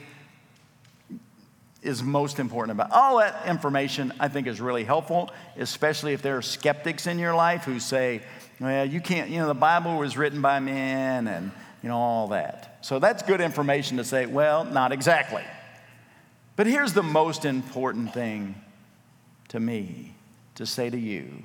is 1.86 2.01
most 2.01 2.39
important 2.39 2.71
about 2.71 2.91
all 2.91 3.19
that 3.19 3.47
information 3.47 4.12
i 4.19 4.27
think 4.27 4.47
is 4.47 4.60
really 4.60 4.84
helpful 4.84 5.29
especially 5.55 6.13
if 6.13 6.21
there 6.23 6.36
are 6.36 6.41
skeptics 6.41 7.05
in 7.05 7.19
your 7.19 7.36
life 7.36 7.63
who 7.63 7.79
say 7.79 8.23
well 8.60 8.84
you 8.84 8.99
can't 8.99 9.29
you 9.29 9.38
know 9.38 9.45
the 9.45 9.53
bible 9.53 9.97
was 9.97 10.17
written 10.17 10.41
by 10.41 10.60
men 10.60 11.27
and 11.27 11.51
you 11.85 11.89
know 11.89 11.97
all 11.97 12.27
that 12.27 12.75
so 12.85 12.99
that's 12.99 13.23
good 13.23 13.41
information 13.41 13.97
to 13.97 14.03
say, 14.03 14.27
well, 14.27 14.63
not 14.63 14.91
exactly. 14.91 15.41
But 16.55 16.67
here's 16.67 16.93
the 16.93 17.01
most 17.01 17.43
important 17.43 18.13
thing 18.13 18.53
to 19.47 19.59
me 19.59 20.13
to 20.53 20.67
say 20.67 20.91
to 20.91 20.99
you 20.99 21.43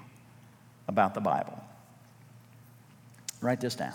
about 0.86 1.14
the 1.14 1.22
Bible. 1.22 1.58
Write 3.40 3.62
this 3.62 3.74
down. 3.74 3.94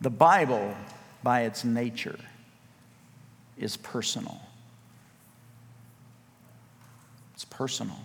The 0.00 0.10
Bible, 0.10 0.74
by 1.22 1.42
its 1.42 1.62
nature, 1.62 2.18
is 3.56 3.76
personal. 3.76 4.40
It's 7.34 7.44
personal. 7.44 8.00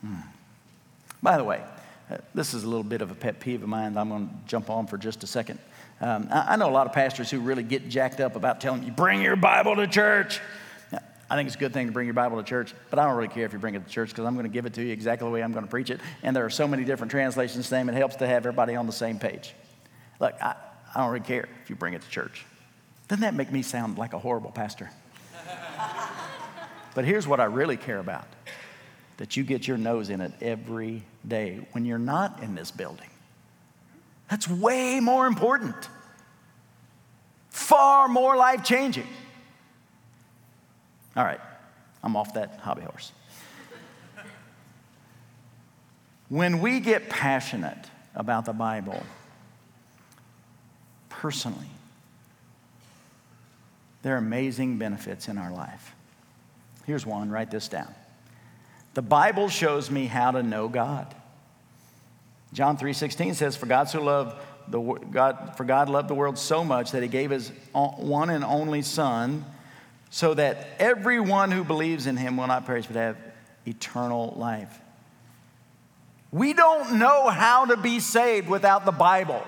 Hmm. 0.00 0.16
By 1.22 1.36
the 1.36 1.44
way, 1.44 1.62
this 2.34 2.54
is 2.54 2.64
a 2.64 2.66
little 2.66 2.84
bit 2.84 3.02
of 3.02 3.10
a 3.10 3.14
pet 3.14 3.40
peeve 3.40 3.62
of 3.62 3.68
mine 3.68 3.96
I'm 3.96 4.08
going 4.08 4.28
to 4.28 4.34
jump 4.46 4.70
on 4.70 4.86
for 4.86 4.98
just 4.98 5.22
a 5.22 5.26
second. 5.26 5.58
Um, 6.00 6.28
I, 6.30 6.54
I, 6.54 6.56
know 6.56 6.68
a 6.68 6.72
lot 6.72 6.86
of 6.86 6.92
pastors 6.92 7.30
who 7.30 7.40
really 7.40 7.62
get 7.62 7.88
jacked 7.88 8.20
up 8.20 8.34
about 8.34 8.60
telling 8.60 8.82
you, 8.82 8.90
bring 8.90 9.22
your 9.22 9.36
Bible 9.36 9.76
to 9.76 9.86
church. 9.86 10.40
I 11.30 11.36
think 11.36 11.46
it's 11.46 11.56
a 11.56 11.58
good 11.58 11.72
thing 11.72 11.86
to 11.86 11.92
bring 11.92 12.06
your 12.06 12.14
Bible 12.14 12.36
to 12.36 12.42
church, 12.42 12.74
but 12.90 12.98
I 12.98 13.06
don't 13.06 13.16
really 13.16 13.28
care 13.28 13.46
if 13.46 13.54
you 13.54 13.58
bring 13.58 13.74
it 13.74 13.86
to 13.86 13.90
church 13.90 14.10
because 14.10 14.26
I'm 14.26 14.34
going 14.34 14.44
to 14.44 14.52
give 14.52 14.66
it 14.66 14.74
to 14.74 14.82
you 14.82 14.92
exactly 14.92 15.26
the 15.26 15.32
way 15.32 15.42
I'm 15.42 15.52
going 15.52 15.64
to 15.64 15.70
preach 15.70 15.88
it. 15.88 16.00
And 16.22 16.36
there 16.36 16.44
are 16.44 16.50
so 16.50 16.68
many 16.68 16.84
different 16.84 17.10
translations 17.10 17.70
name 17.70 17.88
it 17.88 17.94
helps 17.94 18.16
to 18.16 18.26
have 18.26 18.38
everybody 18.38 18.74
on 18.74 18.86
the 18.86 18.92
same 18.92 19.18
page. 19.18 19.54
Look, 20.20 20.34
I, 20.42 20.56
I 20.94 21.00
don't 21.00 21.10
really 21.10 21.24
care 21.24 21.48
if 21.62 21.70
you 21.70 21.76
bring 21.76 21.94
it 21.94 22.02
to 22.02 22.08
church. 22.10 22.44
Doesn't 23.08 23.22
that 23.22 23.34
make 23.34 23.50
me 23.50 23.62
sound 23.62 23.96
like 23.96 24.12
a 24.12 24.18
horrible 24.18 24.50
pastor? 24.50 24.90
but 26.94 27.04
here's 27.04 27.26
what 27.26 27.40
I 27.40 27.44
really 27.44 27.76
care 27.76 27.98
about 27.98 28.26
that 29.16 29.36
you 29.36 29.44
get 29.44 29.68
your 29.68 29.78
nose 29.78 30.10
in 30.10 30.20
it 30.20 30.32
every 30.40 31.02
day 31.26 31.66
when 31.72 31.84
you're 31.84 31.98
not 31.98 32.42
in 32.42 32.54
this 32.54 32.70
building. 32.70 33.08
That's 34.30 34.48
way 34.48 35.00
more 35.00 35.26
important, 35.26 35.76
far 37.50 38.08
more 38.08 38.36
life 38.36 38.64
changing. 38.64 39.06
All 41.16 41.24
right, 41.24 41.40
I'm 42.02 42.16
off 42.16 42.34
that 42.34 42.58
hobby 42.60 42.82
horse. 42.82 43.12
when 46.28 46.60
we 46.60 46.80
get 46.80 47.10
passionate 47.10 47.90
about 48.14 48.46
the 48.46 48.54
Bible, 48.54 49.02
personally, 51.10 51.68
there 54.02 54.14
are 54.14 54.18
amazing 54.18 54.78
benefits 54.78 55.28
in 55.28 55.38
our 55.38 55.52
life. 55.52 55.94
Here's 56.86 57.06
one, 57.06 57.30
write 57.30 57.50
this 57.50 57.68
down. 57.68 57.94
The 58.94 59.02
Bible 59.02 59.48
shows 59.48 59.90
me 59.90 60.06
how 60.06 60.32
to 60.32 60.42
know 60.42 60.68
God. 60.68 61.14
John 62.52 62.76
3:16 62.76 63.34
says, 63.34 63.56
"For 63.56 63.66
God 63.66 63.88
so 63.88 64.02
loved 64.02 64.36
the 64.68 64.80
God, 64.80 65.54
for 65.56 65.64
God 65.64 65.88
loved 65.88 66.08
the 66.08 66.14
world 66.14 66.38
so 66.38 66.64
much 66.64 66.90
that 66.92 67.02
He 67.02 67.08
gave 67.08 67.30
His 67.30 67.50
one 67.72 68.30
and 68.30 68.44
only 68.44 68.82
Son, 68.82 69.44
so 70.10 70.34
that 70.34 70.68
everyone 70.78 71.50
who 71.50 71.64
believes 71.64 72.06
in 72.06 72.16
Him 72.18 72.36
will 72.36 72.46
not 72.46 72.66
perish 72.66 72.86
but 72.86 72.96
have 72.96 73.16
eternal 73.66 74.34
life." 74.36 74.80
We 76.30 76.54
don't 76.54 76.98
know 76.98 77.28
how 77.28 77.66
to 77.66 77.76
be 77.76 78.00
saved 78.00 78.48
without 78.48 78.84
the 78.86 78.92
Bible. 78.92 79.42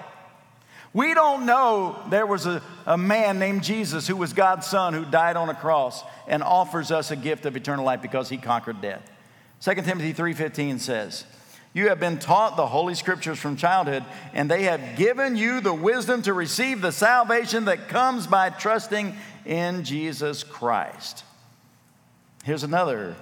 We 0.92 1.12
don't 1.12 1.44
know 1.44 1.98
there 2.08 2.26
was 2.26 2.46
a, 2.46 2.62
a 2.86 2.96
man 2.96 3.38
named 3.38 3.64
Jesus 3.64 4.06
who 4.06 4.16
was 4.16 4.32
God's 4.32 4.66
son 4.66 4.94
who 4.94 5.04
died 5.04 5.36
on 5.36 5.48
a 5.48 5.54
cross 5.54 6.04
and 6.28 6.42
offers 6.42 6.92
us 6.92 7.10
a 7.10 7.16
gift 7.16 7.46
of 7.46 7.56
eternal 7.56 7.84
life 7.84 8.00
because 8.00 8.28
he 8.28 8.36
conquered 8.36 8.80
death. 8.80 9.02
2 9.60 9.74
Timothy 9.74 10.12
3:15 10.12 10.80
says, 10.80 11.24
you 11.74 11.88
have 11.88 11.98
been 11.98 12.20
taught 12.20 12.56
the 12.56 12.68
Holy 12.68 12.94
Scriptures 12.94 13.38
from 13.38 13.56
childhood, 13.56 14.04
and 14.32 14.48
they 14.48 14.62
have 14.62 14.96
given 14.96 15.34
you 15.34 15.60
the 15.60 15.74
wisdom 15.74 16.22
to 16.22 16.32
receive 16.32 16.80
the 16.80 16.92
salvation 16.92 17.64
that 17.64 17.88
comes 17.88 18.28
by 18.28 18.50
trusting 18.50 19.16
in 19.44 19.82
Jesus 19.82 20.44
Christ. 20.44 21.24
Here's 22.44 22.62
another 22.62 23.16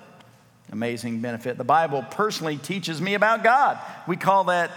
amazing 0.71 1.21
benefit 1.21 1.57
the 1.57 1.65
Bible 1.65 2.05
personally 2.11 2.59
teaches 2.59 3.01
me 3.01 3.15
about 3.15 3.43
God. 3.43 3.79
We 4.07 4.19
call 4.19 4.45
that 4.45 4.71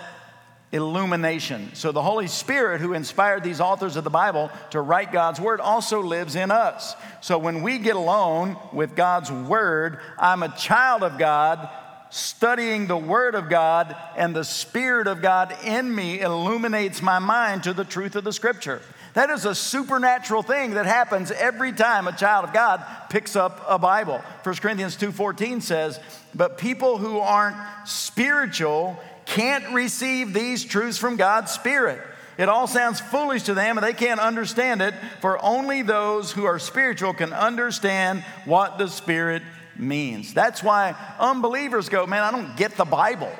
illumination. 0.72 1.72
So 1.74 1.92
the 1.92 2.02
Holy 2.02 2.28
Spirit, 2.28 2.82
who 2.82 2.94
inspired 2.94 3.44
these 3.44 3.62
authors 3.62 3.96
of 3.96 4.04
the 4.04 4.10
Bible 4.10 4.50
to 4.72 4.82
write 4.82 5.12
God's 5.12 5.40
Word, 5.40 5.62
also 5.62 6.02
lives 6.02 6.36
in 6.36 6.52
us. 6.52 6.96
So 7.22 7.38
when 7.38 7.62
we 7.62 7.78
get 7.78 7.96
alone 7.96 8.58
with 8.74 8.96
God's 8.96 9.32
Word, 9.32 10.00
I'm 10.18 10.44
a 10.44 10.56
child 10.56 11.04
of 11.04 11.18
God 11.18 11.70
studying 12.10 12.88
the 12.88 12.98
Word 12.98 13.36
of 13.36 13.50
God, 13.50 13.96
and 14.16 14.36
the 14.36 14.44
Spirit 14.44 15.08
of 15.08 15.22
God 15.22 15.56
in 15.66 15.94
me 15.94 16.22
illuminates 16.22 17.02
my 17.02 17.20
mind 17.20 17.64
to 17.64 17.74
the 17.74 17.84
truth 17.84 18.16
of 18.16 18.24
the 18.24 18.32
Scripture. 18.32 18.82
That 19.16 19.30
is 19.30 19.46
a 19.46 19.56
supernatural 19.56 20.42
thing 20.42 20.72
that 20.72 20.86
happens 20.86 21.32
every 21.32 21.72
time 21.72 22.08
a 22.08 22.16
child 22.16 22.46
of 22.46 22.54
God 22.54 22.86
picks 23.10 23.36
up 23.36 23.66
a 23.68 23.80
Bible. 23.80 24.22
1 24.44 24.62
Corinthians 24.62 24.96
2:14 24.96 25.62
says, 25.62 26.00
"But 26.34 26.58
people 26.58 26.98
who 26.98 27.20
aren't 27.20 27.56
spiritual 27.86 29.00
can't 29.26 29.74
receive 29.74 30.34
these 30.34 30.64
truths 30.64 30.98
from 30.98 31.16
God's 31.16 31.52
Spirit. 31.52 32.02
It 32.38 32.50
all 32.50 32.68
sounds 32.68 33.00
foolish 33.00 33.44
to 33.44 33.54
them 33.54 33.78
and 33.78 33.86
they 33.86 33.94
can't 33.94 34.20
understand 34.20 34.82
it, 34.82 34.94
for 35.22 35.44
only 35.44 35.82
those 35.82 36.32
who 36.32 36.46
are 36.46 36.60
spiritual 36.60 37.14
can 37.14 37.34
understand 37.34 38.24
what 38.46 38.78
the 38.78 38.88
Spirit 38.88 39.42
means. 39.78 40.34
That's 40.34 40.62
why 40.62 40.96
unbelievers 41.20 41.90
go, 41.90 42.06
man, 42.06 42.24
I 42.24 42.32
don't 42.32 42.58
get 42.58 42.76
the 42.76 42.86
Bible. 42.86 43.32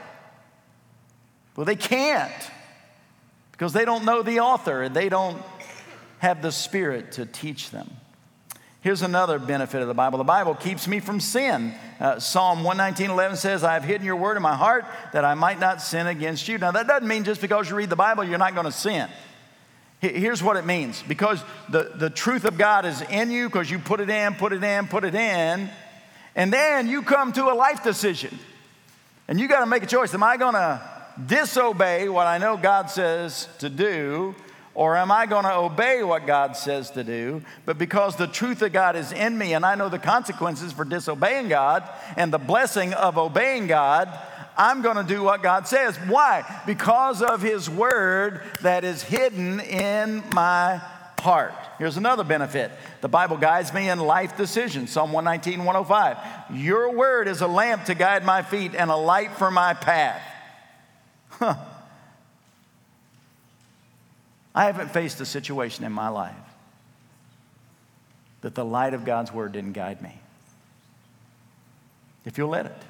Well, 1.56 1.66
they 1.66 1.76
can't 1.76 2.34
because 3.52 3.74
they 3.74 3.86
don't 3.86 4.06
know 4.06 4.22
the 4.22 4.42
author 4.42 4.82
and 4.82 4.96
they 4.96 5.10
don't 5.10 5.42
have 6.20 6.42
the 6.42 6.52
Spirit 6.52 7.14
to 7.14 7.26
teach 7.26 7.72
them. 7.72 7.90
Here's 8.86 9.02
another 9.02 9.40
benefit 9.40 9.82
of 9.82 9.88
the 9.88 9.96
Bible 9.96 10.20
the 10.20 10.24
Bible 10.24 10.54
keeps 10.54 10.88
me 10.88 11.00
from 11.00 11.20
sin. 11.20 11.74
Uh, 12.00 12.20
Psalm 12.20 12.64
119 12.64 13.10
11 13.10 13.38
says, 13.38 13.64
I 13.64 13.74
have 13.74 13.84
hidden 13.84 14.06
your 14.06 14.16
word 14.16 14.38
in 14.38 14.44
my 14.44 14.56
heart 14.56 14.86
that 15.12 15.26
I 15.26 15.34
might 15.34 15.60
not 15.60 15.82
sin 15.82 16.06
against 16.06 16.48
you. 16.48 16.60
Now, 16.60 16.70
that 16.70 16.86
doesn't 16.86 17.08
mean 17.08 17.24
just 17.24 17.42
because 17.42 17.68
you 17.68 17.76
read 17.76 17.90
the 17.90 17.96
Bible, 17.96 18.24
you're 18.24 18.38
not 18.38 18.54
going 18.54 18.68
to 18.68 18.72
sin. 18.72 19.10
Here's 20.02 20.44
what 20.44 20.56
it 20.56 20.68
means 20.68 21.02
because 21.02 21.44
the, 21.68 21.94
the 21.96 22.12
truth 22.12 22.46
of 22.46 22.60
God 22.60 22.86
is 22.86 23.02
in 23.02 23.32
you 23.32 23.48
because 23.48 23.72
you 23.72 23.80
put 23.80 24.02
it 24.02 24.10
in, 24.12 24.36
put 24.36 24.54
it 24.54 24.64
in, 24.64 24.86
put 24.86 25.04
it 25.04 25.16
in, 25.16 25.68
and 26.36 26.54
then 26.54 26.88
you 26.88 27.02
come 27.02 27.34
to 27.34 27.46
a 27.46 27.56
life 27.56 27.84
decision. 27.84 28.38
And 29.28 29.40
you 29.40 29.48
got 29.48 29.62
to 29.62 29.66
make 29.66 29.82
a 29.82 29.88
choice. 29.88 30.14
Am 30.14 30.22
I 30.22 30.38
going 30.38 30.54
to 30.54 30.80
disobey 31.26 32.08
what 32.08 32.28
I 32.28 32.38
know 32.38 32.56
God 32.56 32.92
says 32.92 33.50
to 33.58 33.68
do? 33.68 34.36
Or 34.76 34.98
am 34.98 35.10
I 35.10 35.26
going 35.26 35.46
to 35.46 35.56
obey 35.56 36.04
what 36.04 36.28
God 36.28 36.58
says 36.58 36.92
to 36.92 37.04
do? 37.04 37.42
But 37.66 37.78
because 37.78 38.18
the 38.18 38.28
truth 38.28 38.62
of 38.62 38.74
God 38.74 38.98
is 38.98 39.14
in 39.14 39.38
me 39.38 39.54
and 39.54 39.66
I 39.66 39.76
know 39.76 39.88
the 39.88 39.98
consequences 39.98 40.74
for 40.74 40.84
disobeying 40.84 41.48
God 41.48 41.90
and 42.18 42.32
the 42.32 42.38
blessing 42.38 42.94
of 42.94 43.18
obeying 43.18 43.68
God, 43.68 44.10
I'm 44.58 44.82
going 44.82 44.98
to 44.98 45.04
do 45.04 45.24
what 45.24 45.42
God 45.42 45.66
says. 45.68 45.96
Why? 46.08 46.44
Because 46.66 47.22
of 47.22 47.42
His 47.42 47.70
word 47.70 48.42
that 48.62 48.84
is 48.84 49.02
hidden 49.02 49.62
in 49.62 50.24
my 50.34 50.82
heart. 51.20 51.54
Here's 51.80 51.98
another 51.98 52.24
benefit 52.24 52.72
the 53.02 53.10
Bible 53.10 53.38
guides 53.38 53.74
me 53.74 53.90
in 53.90 54.00
life 54.00 54.36
decisions. 54.36 54.92
Psalm 54.92 55.14
119, 55.14 55.66
105. 55.66 56.58
Your 56.58 56.92
word 56.92 57.28
is 57.28 57.42
a 57.42 57.48
lamp 57.48 57.86
to 57.86 57.96
guide 57.96 58.26
my 58.26 58.42
feet 58.42 58.76
and 58.76 58.92
a 58.92 58.96
light 58.96 59.32
for 59.32 59.50
my 59.50 59.74
path. 59.74 60.22
Huh. 61.30 61.56
I 64.56 64.66
haven't 64.66 64.92
faced 64.92 65.20
a 65.20 65.26
situation 65.26 65.84
in 65.84 65.92
my 65.92 66.08
life 66.08 66.34
that 68.40 68.56
the 68.56 68.64
light 68.64 68.94
of 68.94 69.04
God's 69.04 69.34
word 69.34 69.52
didn't 69.52 69.74
guide 69.74 70.02
me. 70.02 70.18
If 72.24 72.38
you'll 72.38 72.50
let 72.50 72.68
it. 72.68 72.82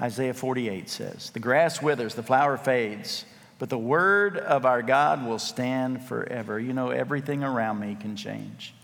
Isaiah 0.00 0.34
48 0.34 0.90
says, 0.90 1.30
The 1.30 1.38
grass 1.38 1.80
withers, 1.80 2.16
the 2.16 2.22
flower 2.24 2.56
fades, 2.56 3.24
but 3.60 3.70
the 3.70 3.78
word 3.78 4.36
of 4.36 4.66
our 4.66 4.82
God 4.82 5.24
will 5.24 5.38
stand 5.38 6.02
forever. 6.02 6.58
You 6.58 6.72
know, 6.72 6.90
everything 6.90 7.44
around 7.44 7.78
me 7.78 7.96
can 8.00 8.16
change. 8.16 8.74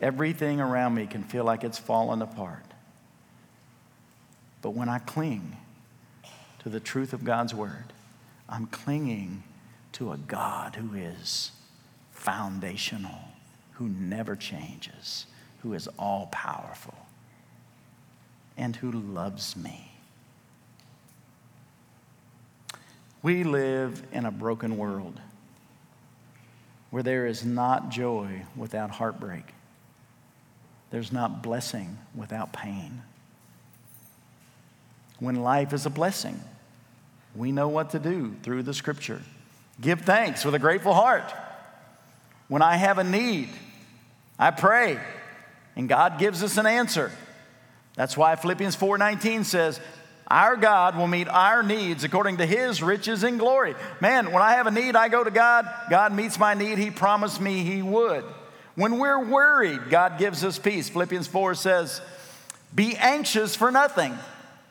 Everything 0.00 0.60
around 0.60 0.94
me 0.94 1.06
can 1.06 1.22
feel 1.22 1.44
like 1.44 1.64
it's 1.64 1.78
fallen 1.78 2.20
apart. 2.20 2.66
But 4.60 4.70
when 4.70 4.88
I 4.88 4.98
cling 4.98 5.56
to 6.58 6.68
the 6.68 6.80
truth 6.80 7.14
of 7.14 7.24
God's 7.24 7.54
word, 7.54 7.92
I'm 8.48 8.66
clinging 8.66 9.42
to 9.92 10.12
a 10.12 10.16
God 10.16 10.74
who 10.74 10.94
is 10.96 11.52
foundational, 12.12 13.18
who 13.72 13.88
never 13.88 14.36
changes, 14.36 15.26
who 15.62 15.74
is 15.74 15.88
all 15.98 16.28
powerful, 16.32 16.94
and 18.56 18.76
who 18.76 18.90
loves 18.90 19.56
me. 19.56 19.92
We 23.22 23.44
live 23.44 24.02
in 24.12 24.26
a 24.26 24.30
broken 24.30 24.76
world 24.76 25.20
where 26.90 27.02
there 27.02 27.26
is 27.26 27.44
not 27.44 27.90
joy 27.90 28.42
without 28.56 28.90
heartbreak. 28.90 29.54
There's 30.90 31.12
not 31.12 31.42
blessing 31.42 31.96
without 32.14 32.52
pain. 32.52 33.02
When 35.18 35.36
life 35.36 35.72
is 35.72 35.86
a 35.86 35.90
blessing, 35.90 36.40
we 37.34 37.50
know 37.52 37.68
what 37.68 37.90
to 37.90 37.98
do 37.98 38.34
through 38.42 38.64
the 38.64 38.74
scripture. 38.74 39.22
Give 39.82 40.00
thanks 40.00 40.44
with 40.44 40.54
a 40.54 40.60
grateful 40.60 40.94
heart. 40.94 41.34
When 42.46 42.62
I 42.62 42.76
have 42.76 42.98
a 42.98 43.04
need, 43.04 43.48
I 44.38 44.52
pray, 44.52 44.98
and 45.74 45.88
God 45.88 46.18
gives 46.18 46.42
us 46.42 46.56
an 46.56 46.66
answer. 46.66 47.10
That's 47.96 48.16
why 48.16 48.36
Philippians 48.36 48.76
4:19 48.76 49.42
says, 49.42 49.80
"Our 50.28 50.54
God 50.54 50.96
will 50.96 51.08
meet 51.08 51.28
our 51.28 51.64
needs 51.64 52.04
according 52.04 52.36
to 52.36 52.46
his 52.46 52.80
riches 52.80 53.24
and 53.24 53.40
glory." 53.40 53.74
Man, 54.00 54.30
when 54.30 54.42
I 54.42 54.52
have 54.52 54.68
a 54.68 54.70
need, 54.70 54.94
I 54.94 55.08
go 55.08 55.24
to 55.24 55.32
God. 55.32 55.68
God 55.90 56.12
meets 56.12 56.38
my 56.38 56.54
need. 56.54 56.78
He 56.78 56.92
promised 56.92 57.40
me 57.40 57.64
he 57.64 57.82
would. 57.82 58.24
When 58.76 58.98
we're 58.98 59.24
worried, 59.24 59.90
God 59.90 60.16
gives 60.16 60.44
us 60.44 60.58
peace. 60.60 60.88
Philippians 60.88 61.26
4 61.26 61.54
says, 61.54 62.00
"Be 62.72 62.96
anxious 62.96 63.56
for 63.56 63.72
nothing." 63.72 64.16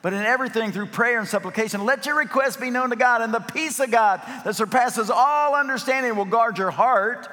But 0.02 0.12
in 0.12 0.22
everything, 0.22 0.72
through 0.72 0.86
prayer 0.86 1.20
and 1.20 1.28
supplication, 1.28 1.84
let 1.84 2.06
your 2.06 2.16
requests 2.16 2.56
be 2.56 2.70
known 2.70 2.90
to 2.90 2.96
God, 2.96 3.22
and 3.22 3.32
the 3.32 3.38
peace 3.38 3.78
of 3.78 3.92
God 3.92 4.20
that 4.44 4.56
surpasses 4.56 5.10
all 5.10 5.54
understanding 5.54 6.16
will 6.16 6.24
guard 6.24 6.58
your 6.58 6.72
heart 6.72 7.28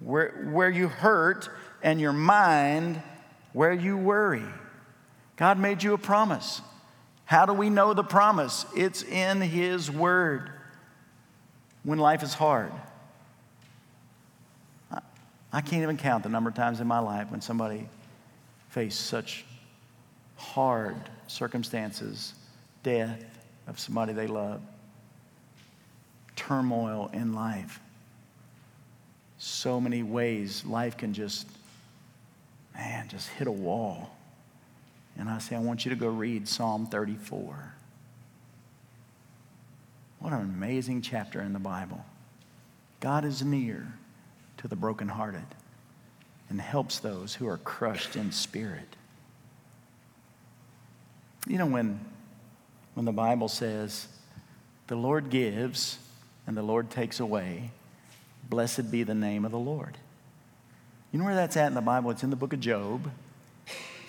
where, 0.00 0.48
where 0.50 0.70
you 0.70 0.88
hurt 0.88 1.50
and 1.82 2.00
your 2.00 2.14
mind 2.14 3.00
where 3.52 3.72
you 3.72 3.96
worry. 3.96 4.44
God 5.36 5.58
made 5.58 5.82
you 5.82 5.92
a 5.92 5.98
promise. 5.98 6.62
How 7.26 7.44
do 7.44 7.52
we 7.52 7.68
know 7.68 7.92
the 7.92 8.04
promise? 8.04 8.64
It's 8.74 9.02
in 9.02 9.42
His 9.42 9.90
Word 9.90 10.50
when 11.82 11.98
life 11.98 12.22
is 12.22 12.32
hard. 12.32 12.72
I 15.52 15.60
can't 15.60 15.82
even 15.82 15.96
count 15.96 16.22
the 16.22 16.28
number 16.28 16.48
of 16.48 16.56
times 16.56 16.80
in 16.80 16.86
my 16.86 16.98
life 17.00 17.30
when 17.30 17.40
somebody 17.40 17.88
faced 18.68 19.02
such 19.02 19.44
hard 20.36 20.96
circumstances, 21.26 22.34
death 22.82 23.24
of 23.66 23.78
somebody 23.78 24.12
they 24.12 24.26
love, 24.26 24.60
turmoil 26.34 27.10
in 27.12 27.32
life. 27.32 27.80
So 29.38 29.80
many 29.80 30.02
ways 30.02 30.64
life 30.64 30.96
can 30.96 31.12
just, 31.12 31.46
man, 32.74 33.08
just 33.08 33.28
hit 33.28 33.46
a 33.46 33.52
wall. 33.52 34.16
And 35.18 35.28
I 35.28 35.38
say, 35.38 35.56
I 35.56 35.60
want 35.60 35.84
you 35.84 35.90
to 35.90 35.96
go 35.96 36.08
read 36.08 36.46
Psalm 36.46 36.86
34. 36.86 37.72
What 40.20 40.32
an 40.32 40.40
amazing 40.40 41.02
chapter 41.02 41.40
in 41.40 41.52
the 41.52 41.58
Bible. 41.58 42.04
God 43.00 43.24
is 43.24 43.42
near 43.42 43.92
to 44.58 44.68
the 44.68 44.76
brokenhearted 44.76 45.44
and 46.48 46.60
helps 46.60 46.98
those 46.98 47.34
who 47.34 47.46
are 47.48 47.58
crushed 47.58 48.16
in 48.16 48.32
spirit. 48.32 48.95
You 51.46 51.58
know, 51.58 51.66
when, 51.66 52.00
when 52.94 53.06
the 53.06 53.12
Bible 53.12 53.48
says, 53.48 54.08
the 54.88 54.96
Lord 54.96 55.30
gives 55.30 55.98
and 56.46 56.56
the 56.56 56.62
Lord 56.62 56.90
takes 56.90 57.20
away, 57.20 57.70
blessed 58.48 58.90
be 58.90 59.02
the 59.02 59.14
name 59.14 59.44
of 59.44 59.52
the 59.52 59.58
Lord. 59.58 59.96
You 61.12 61.18
know 61.18 61.24
where 61.24 61.34
that's 61.34 61.56
at 61.56 61.68
in 61.68 61.74
the 61.74 61.80
Bible? 61.80 62.10
It's 62.10 62.22
in 62.22 62.30
the 62.30 62.36
book 62.36 62.52
of 62.52 62.60
Job. 62.60 63.10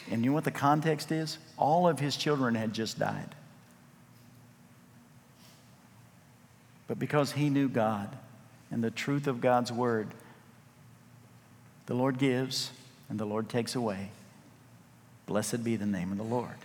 And 0.09 0.23
you 0.23 0.31
know 0.31 0.35
what 0.35 0.45
the 0.45 0.51
context 0.51 1.11
is? 1.11 1.37
All 1.57 1.87
of 1.87 1.99
his 1.99 2.15
children 2.15 2.55
had 2.55 2.73
just 2.73 2.97
died. 2.97 3.35
But 6.87 6.97
because 6.97 7.33
he 7.33 7.49
knew 7.49 7.67
God 7.67 8.09
and 8.71 8.83
the 8.83 8.91
truth 8.91 9.27
of 9.27 9.41
God's 9.41 9.71
word, 9.71 10.07
the 11.85 11.93
Lord 11.93 12.17
gives 12.17 12.71
and 13.09 13.19
the 13.19 13.25
Lord 13.25 13.49
takes 13.49 13.75
away. 13.75 14.09
Blessed 15.25 15.63
be 15.63 15.75
the 15.75 15.85
name 15.85 16.11
of 16.11 16.17
the 16.17 16.23
Lord. 16.23 16.55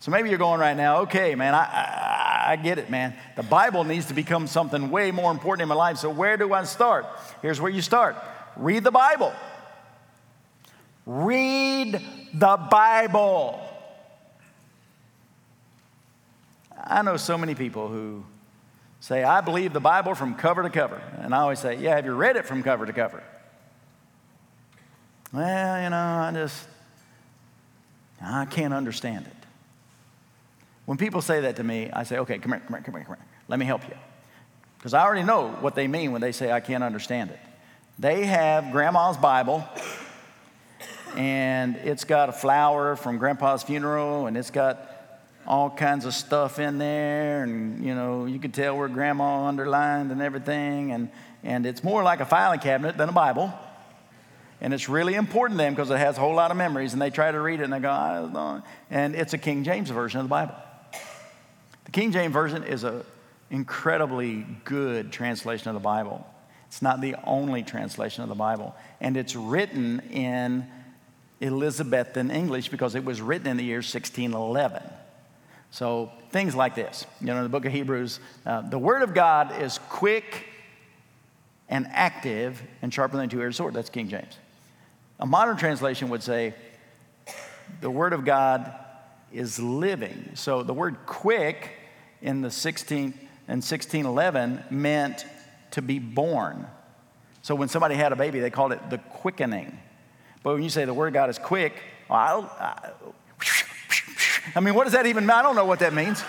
So 0.00 0.10
maybe 0.10 0.30
you're 0.30 0.38
going 0.38 0.60
right 0.60 0.76
now, 0.76 1.02
okay, 1.02 1.34
man, 1.34 1.54
I, 1.54 1.58
I, 1.58 2.44
I, 2.52 2.56
get 2.56 2.78
it, 2.78 2.88
man. 2.88 3.14
The 3.36 3.42
Bible 3.42 3.84
needs 3.84 4.06
to 4.06 4.14
become 4.14 4.46
something 4.46 4.90
way 4.90 5.10
more 5.10 5.30
important 5.30 5.62
in 5.62 5.68
my 5.68 5.74
life. 5.74 5.98
So 5.98 6.08
where 6.08 6.38
do 6.38 6.54
I 6.54 6.64
start? 6.64 7.06
Here's 7.42 7.60
where 7.60 7.70
you 7.70 7.82
start 7.82 8.16
read 8.56 8.82
the 8.82 8.90
Bible. 8.90 9.32
Read 11.04 12.00
the 12.32 12.56
Bible. 12.70 13.60
I 16.82 17.02
know 17.02 17.16
so 17.18 17.36
many 17.36 17.54
people 17.54 17.88
who 17.88 18.24
say, 19.00 19.22
I 19.22 19.42
believe 19.42 19.72
the 19.74 19.80
Bible 19.80 20.14
from 20.14 20.34
cover 20.34 20.62
to 20.62 20.70
cover. 20.70 21.00
And 21.18 21.34
I 21.34 21.40
always 21.40 21.58
say, 21.58 21.76
Yeah, 21.76 21.96
have 21.96 22.06
you 22.06 22.14
read 22.14 22.36
it 22.36 22.46
from 22.46 22.62
cover 22.62 22.86
to 22.86 22.92
cover? 22.92 23.22
Well, 25.32 25.82
you 25.82 25.90
know, 25.90 25.96
I 25.96 26.30
just, 26.32 26.66
I 28.20 28.46
can't 28.46 28.74
understand 28.74 29.26
it. 29.26 29.39
When 30.90 30.98
people 30.98 31.22
say 31.22 31.42
that 31.42 31.54
to 31.54 31.62
me, 31.62 31.88
I 31.92 32.02
say, 32.02 32.18
okay, 32.18 32.40
come 32.40 32.50
here, 32.50 32.60
come 32.66 32.74
here, 32.74 32.82
come 32.82 32.94
here, 32.96 33.04
come 33.04 33.16
here. 33.16 33.26
Let 33.46 33.60
me 33.60 33.64
help 33.64 33.88
you. 33.88 33.94
Because 34.76 34.92
I 34.92 35.04
already 35.04 35.22
know 35.22 35.50
what 35.60 35.76
they 35.76 35.86
mean 35.86 36.10
when 36.10 36.20
they 36.20 36.32
say 36.32 36.50
I 36.50 36.58
can't 36.58 36.82
understand 36.82 37.30
it. 37.30 37.38
They 38.00 38.26
have 38.26 38.72
grandma's 38.72 39.16
Bible, 39.16 39.62
and 41.14 41.76
it's 41.76 42.02
got 42.02 42.28
a 42.28 42.32
flower 42.32 42.96
from 42.96 43.18
grandpa's 43.18 43.62
funeral, 43.62 44.26
and 44.26 44.36
it's 44.36 44.50
got 44.50 44.84
all 45.46 45.70
kinds 45.70 46.06
of 46.06 46.12
stuff 46.12 46.58
in 46.58 46.78
there, 46.78 47.44
and 47.44 47.84
you 47.84 47.94
know, 47.94 48.26
you 48.26 48.40
can 48.40 48.50
tell 48.50 48.76
where 48.76 48.88
grandma 48.88 49.46
underlined 49.46 50.10
and 50.10 50.20
everything, 50.20 50.90
and, 50.90 51.08
and 51.44 51.66
it's 51.66 51.84
more 51.84 52.02
like 52.02 52.18
a 52.18 52.26
filing 52.26 52.58
cabinet 52.58 52.98
than 52.98 53.08
a 53.08 53.12
Bible. 53.12 53.54
And 54.60 54.74
it's 54.74 54.88
really 54.88 55.14
important 55.14 55.56
to 55.60 55.62
them 55.62 55.72
because 55.72 55.90
it 55.90 55.98
has 55.98 56.16
a 56.16 56.20
whole 56.20 56.34
lot 56.34 56.50
of 56.50 56.56
memories, 56.56 56.94
and 56.94 57.00
they 57.00 57.10
try 57.10 57.30
to 57.30 57.40
read 57.40 57.60
it 57.60 57.62
and 57.62 57.72
they 57.72 57.78
go, 57.78 58.60
and 58.90 59.14
it's 59.14 59.34
a 59.34 59.38
King 59.38 59.62
James 59.62 59.88
version 59.88 60.18
of 60.18 60.24
the 60.24 60.28
Bible. 60.28 60.56
The 61.90 62.00
King 62.00 62.12
James 62.12 62.32
Version 62.32 62.62
is 62.62 62.84
an 62.84 63.02
incredibly 63.50 64.46
good 64.64 65.10
translation 65.10 65.70
of 65.70 65.74
the 65.74 65.80
Bible. 65.80 66.24
It's 66.68 66.82
not 66.82 67.00
the 67.00 67.16
only 67.24 67.64
translation 67.64 68.22
of 68.22 68.28
the 68.28 68.36
Bible. 68.36 68.76
And 69.00 69.16
it's 69.16 69.34
written 69.34 69.98
in 70.08 70.68
Elizabethan 71.42 72.30
English 72.30 72.68
because 72.68 72.94
it 72.94 73.04
was 73.04 73.20
written 73.20 73.48
in 73.48 73.56
the 73.56 73.64
year 73.64 73.78
1611. 73.78 74.84
So 75.72 76.12
things 76.30 76.54
like 76.54 76.76
this. 76.76 77.06
You 77.20 77.26
know, 77.26 77.38
in 77.38 77.42
the 77.42 77.48
book 77.48 77.64
of 77.64 77.72
Hebrews, 77.72 78.20
uh, 78.46 78.60
the 78.60 78.78
Word 78.78 79.02
of 79.02 79.12
God 79.12 79.60
is 79.60 79.80
quick 79.88 80.46
and 81.68 81.88
active 81.90 82.62
and 82.82 82.94
sharper 82.94 83.16
than 83.16 83.26
a 83.26 83.28
two-edged 83.28 83.56
sword. 83.56 83.74
That's 83.74 83.90
King 83.90 84.08
James. 84.08 84.38
A 85.18 85.26
modern 85.26 85.56
translation 85.56 86.08
would 86.10 86.22
say, 86.22 86.54
the 87.80 87.90
Word 87.90 88.12
of 88.12 88.24
God 88.24 88.72
is 89.32 89.58
living. 89.58 90.30
So 90.34 90.62
the 90.62 90.74
word 90.74 90.98
quick 91.06 91.78
in 92.22 92.42
the 92.42 92.48
16th 92.48 93.14
and 93.48 93.62
1611 93.62 94.64
meant 94.70 95.24
to 95.72 95.82
be 95.82 95.98
born. 95.98 96.66
So 97.42 97.54
when 97.54 97.68
somebody 97.68 97.94
had 97.94 98.12
a 98.12 98.16
baby, 98.16 98.40
they 98.40 98.50
called 98.50 98.72
it 98.72 98.90
the 98.90 98.98
quickening. 98.98 99.78
But 100.42 100.54
when 100.54 100.62
you 100.62 100.70
say 100.70 100.84
the 100.84 100.94
word 100.94 101.08
of 101.08 101.14
God 101.14 101.30
is 101.30 101.38
quick, 101.38 101.74
I, 102.08 102.34
I, 102.34 102.90
I 104.54 104.60
mean, 104.60 104.74
what 104.74 104.84
does 104.84 104.92
that 104.92 105.06
even 105.06 105.24
mean? 105.24 105.30
I 105.30 105.42
don't 105.42 105.56
know 105.56 105.64
what 105.64 105.80
that 105.80 105.94
means. 105.94 106.22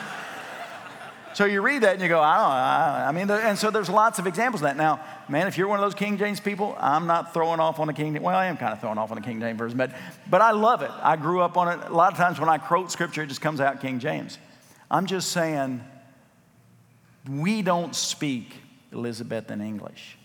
So 1.33 1.45
you 1.45 1.61
read 1.61 1.83
that 1.83 1.93
and 1.93 2.01
you 2.01 2.09
go, 2.09 2.19
I 2.19 2.35
don't 2.35 3.23
know. 3.23 3.31
I 3.31 3.37
mean, 3.37 3.47
and 3.47 3.57
so 3.57 3.71
there's 3.71 3.89
lots 3.89 4.19
of 4.19 4.27
examples 4.27 4.61
of 4.61 4.65
that. 4.65 4.75
Now, 4.77 4.99
man, 5.29 5.47
if 5.47 5.57
you're 5.57 5.67
one 5.67 5.79
of 5.79 5.85
those 5.85 5.95
King 5.95 6.17
James 6.17 6.39
people, 6.39 6.75
I'm 6.77 7.07
not 7.07 7.33
throwing 7.33 7.59
off 7.59 7.79
on 7.79 7.87
the 7.87 7.93
King 7.93 8.13
James. 8.13 8.23
Well, 8.23 8.35
I 8.35 8.47
am 8.47 8.57
kind 8.57 8.73
of 8.73 8.81
throwing 8.81 8.97
off 8.97 9.11
on 9.11 9.15
the 9.15 9.23
King 9.23 9.39
James 9.39 9.57
version, 9.57 9.77
but, 9.77 9.91
but 10.29 10.41
I 10.41 10.51
love 10.51 10.81
it. 10.81 10.91
I 11.01 11.15
grew 11.15 11.41
up 11.41 11.55
on 11.57 11.79
it. 11.79 11.87
A 11.87 11.93
lot 11.93 12.11
of 12.11 12.17
times 12.17 12.39
when 12.39 12.49
I 12.49 12.57
quote 12.57 12.91
scripture, 12.91 13.23
it 13.23 13.27
just 13.27 13.41
comes 13.41 13.61
out 13.61 13.79
King 13.79 13.99
James. 13.99 14.37
I'm 14.91 15.05
just 15.05 15.31
saying, 15.31 15.81
we 17.27 17.61
don't 17.61 17.95
speak 17.95 18.53
Elizabethan 18.91 19.61
English. 19.61 20.17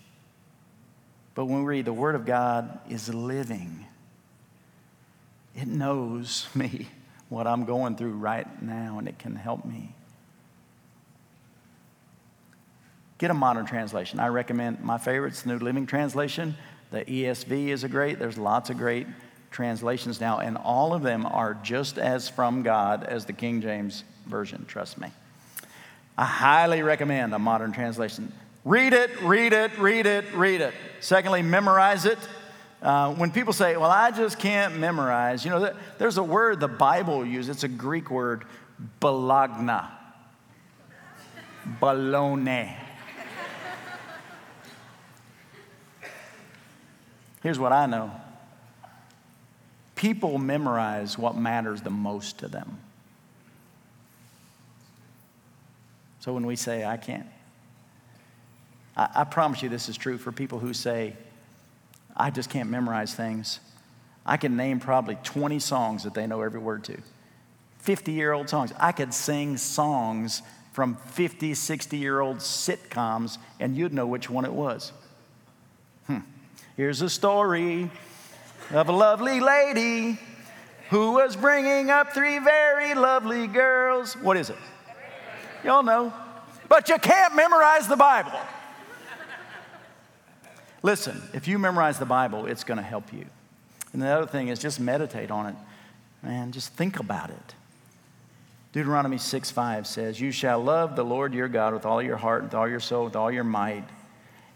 But 1.37 1.45
when 1.45 1.61
we 1.61 1.67
read 1.67 1.85
the 1.85 1.93
Word 1.93 2.17
of 2.17 2.27
God 2.27 2.81
is 2.91 3.15
living, 3.15 3.87
it 5.55 5.69
knows 5.69 6.49
me, 6.55 6.89
what 7.29 7.47
I'm 7.47 7.65
going 7.65 7.95
through 7.95 8.15
right 8.15 8.61
now, 8.61 8.99
and 8.99 9.07
it 9.07 9.21
can 9.21 9.37
help 9.37 9.65
me. 9.65 9.95
Get 13.19 13.31
a 13.31 13.35
modern 13.35 13.67
translation. 13.67 14.19
I 14.19 14.29
recommend 14.29 14.83
my 14.83 14.99
favorite's 14.99 15.43
the 15.43 15.51
New 15.51 15.59
Living 15.59 15.87
Translation. 15.87 16.57
The 16.91 17.05
ESV 17.05 17.69
is 17.69 17.85
a 17.85 17.89
great, 17.89 18.19
there's 18.19 18.37
lots 18.37 18.69
of 18.69 18.79
great 18.79 19.07
translations 19.57 20.21
now, 20.21 20.39
and 20.39 20.59
all 20.59 20.93
of 20.93 21.03
them 21.03 21.25
are 21.25 21.55
just 21.63 21.97
as 21.97 22.29
from 22.29 22.63
God 22.63 23.05
as 23.05 23.25
the 23.25 23.33
King 23.33 23.63
James 23.63 24.05
Version, 24.27 24.67
trust 24.67 25.01
me. 25.01 25.09
I 26.19 26.27
highly 26.27 26.83
recommend 26.83 27.33
a 27.33 27.39
modern 27.39 27.73
translation. 27.73 28.31
Read 28.67 28.93
it, 28.93 29.23
read 29.23 29.55
it, 29.55 29.79
read 29.79 30.05
it, 30.05 30.27
read 30.35 30.61
it. 30.61 30.75
Secondly, 31.01 31.41
memorize 31.41 32.05
it. 32.05 32.19
Uh, 32.83 33.15
when 33.15 33.31
people 33.31 33.55
say, 33.55 33.79
Well, 33.79 33.91
I 33.91 34.11
just 34.11 34.39
can't 34.39 34.77
memorize, 34.77 35.43
you 35.43 35.51
know, 35.51 35.75
there's 35.97 36.19
a 36.19 36.23
word 36.23 36.61
the 36.61 36.69
Bible 36.69 37.25
uses, 37.25 37.49
it's 37.49 37.65
a 37.65 37.69
Greek 37.69 38.11
word, 38.11 38.45
balagna. 39.01 39.89
Balone. 41.81 42.77
Here's 47.43 47.59
what 47.59 47.73
I 47.73 47.87
know 47.87 48.11
people 49.97 50.39
memorize 50.39 51.19
what 51.19 51.37
matters 51.37 51.81
the 51.83 51.91
most 51.91 52.39
to 52.39 52.49
them. 52.49 52.79
So 56.21 56.33
when 56.33 56.47
we 56.47 56.55
say, 56.55 56.85
I 56.85 56.97
can't, 56.97 57.27
I, 58.97 59.09
I 59.17 59.25
promise 59.25 59.63
you 59.63 59.69
this 59.69 59.89
is 59.89 59.97
true 59.97 60.19
for 60.19 60.31
people 60.31 60.59
who 60.59 60.73
say, 60.73 61.15
I 62.17 62.31
just 62.31 62.51
can't 62.51 62.71
memorize 62.71 63.15
things. 63.15 63.61
I 64.25 64.37
can 64.37 64.57
name 64.57 64.81
probably 64.81 65.17
20 65.23 65.59
songs 65.59 66.05
that 66.05 66.15
they 66.15 66.27
know 66.27 66.43
every 66.43 66.61
word 66.61 66.85
to. 66.85 66.99
50 67.79 68.13
year 68.13 68.33
old 68.33 68.49
songs. 68.49 68.73
I 68.79 68.93
could 68.93 69.15
sing 69.15 69.57
songs 69.57 70.43
from 70.73 70.97
50, 70.97 71.55
60 71.55 71.97
year 71.97 72.21
old 72.21 72.39
sitcoms, 72.39 73.39
and 73.61 73.77
you'd 73.77 73.95
know 73.95 74.07
which 74.07 74.29
one 74.29 74.45
it 74.45 74.53
was. 74.53 74.93
Hmm. 76.07 76.19
Here's 76.77 77.01
a 77.03 77.09
story 77.09 77.91
of 78.71 78.89
a 78.89 78.93
lovely 78.93 79.41
lady 79.41 80.19
who 80.91 81.13
was 81.13 81.37
bringing 81.37 81.91
up 81.91 82.13
three 82.13 82.39
very 82.39 82.95
lovely 82.95 83.47
girls. 83.47 84.15
What 84.15 84.37
is 84.37 84.51
it? 84.51 84.57
Y'all 85.65 85.83
know. 85.83 86.13
But 86.69 86.89
you 86.89 86.99
can't 86.99 87.35
memorize 87.35 87.87
the 87.87 87.97
Bible. 87.97 88.39
Listen, 90.83 91.21
if 91.33 91.49
you 91.49 91.59
memorize 91.59 91.99
the 91.99 92.07
Bible, 92.07 92.47
it's 92.47 92.65
going 92.65 92.79
to 92.79 92.85
help 92.85 93.13
you. 93.13 93.27
And 93.93 94.03
the 94.03 94.09
other 94.09 94.27
thing 94.27 94.49
is 94.49 94.59
just 94.59 94.79
meditate 94.79 95.31
on 95.31 95.47
it. 95.47 95.57
Man, 96.23 96.53
just 96.53 96.73
think 96.73 96.99
about 96.99 97.31
it. 97.31 97.55
Deuteronomy 98.73 99.19
6 99.19 99.51
5 99.51 99.87
says, 99.87 100.21
You 100.21 100.31
shall 100.31 100.63
love 100.63 100.97
the 100.97 101.05
Lord 101.05 101.35
your 101.35 101.49
God 101.49 101.73
with 101.73 101.87
all 101.87 102.03
your 102.03 102.17
heart, 102.17 102.43
with 102.45 102.55
all 102.55 102.69
your 102.69 102.81
soul, 102.81 103.05
with 103.07 103.17
all 103.17 103.31
your 103.31 103.45
might. 103.45 103.85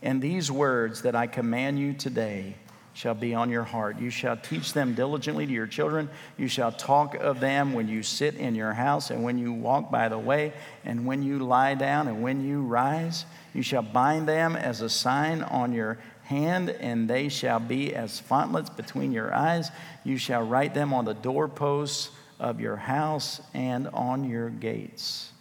And 0.02 0.20
these 0.20 0.50
words 0.50 1.02
that 1.02 1.14
I 1.14 1.26
command 1.26 1.78
you 1.78 1.92
today 1.92 2.56
shall 2.92 3.14
be 3.14 3.34
on 3.34 3.50
your 3.50 3.62
heart. 3.64 3.98
You 3.98 4.10
shall 4.10 4.36
teach 4.36 4.72
them 4.72 4.94
diligently 4.94 5.46
to 5.46 5.52
your 5.52 5.66
children. 5.66 6.10
You 6.36 6.48
shall 6.48 6.72
talk 6.72 7.14
of 7.14 7.40
them 7.40 7.72
when 7.72 7.88
you 7.88 8.02
sit 8.02 8.34
in 8.34 8.54
your 8.54 8.72
house 8.72 9.10
and 9.10 9.22
when 9.22 9.38
you 9.38 9.52
walk 9.52 9.90
by 9.90 10.08
the 10.08 10.18
way 10.18 10.52
and 10.84 11.06
when 11.06 11.22
you 11.22 11.38
lie 11.38 11.74
down 11.74 12.08
and 12.08 12.22
when 12.22 12.44
you 12.44 12.62
rise. 12.62 13.24
You 13.54 13.62
shall 13.62 13.82
bind 13.82 14.28
them 14.28 14.56
as 14.56 14.80
a 14.80 14.88
sign 14.88 15.42
on 15.42 15.72
your 15.72 15.98
hand, 16.24 16.70
and 16.70 17.10
they 17.10 17.28
shall 17.28 17.58
be 17.58 17.94
as 17.94 18.20
frontlets 18.20 18.70
between 18.70 19.12
your 19.12 19.34
eyes. 19.34 19.70
You 20.04 20.16
shall 20.16 20.42
write 20.42 20.74
them 20.74 20.92
on 20.92 21.04
the 21.04 21.14
doorposts 21.14 22.10
of 22.38 22.60
your 22.60 22.76
house 22.76 23.40
and 23.52 23.88
on 23.88 24.28
your 24.28 24.48
gates. 24.48 25.32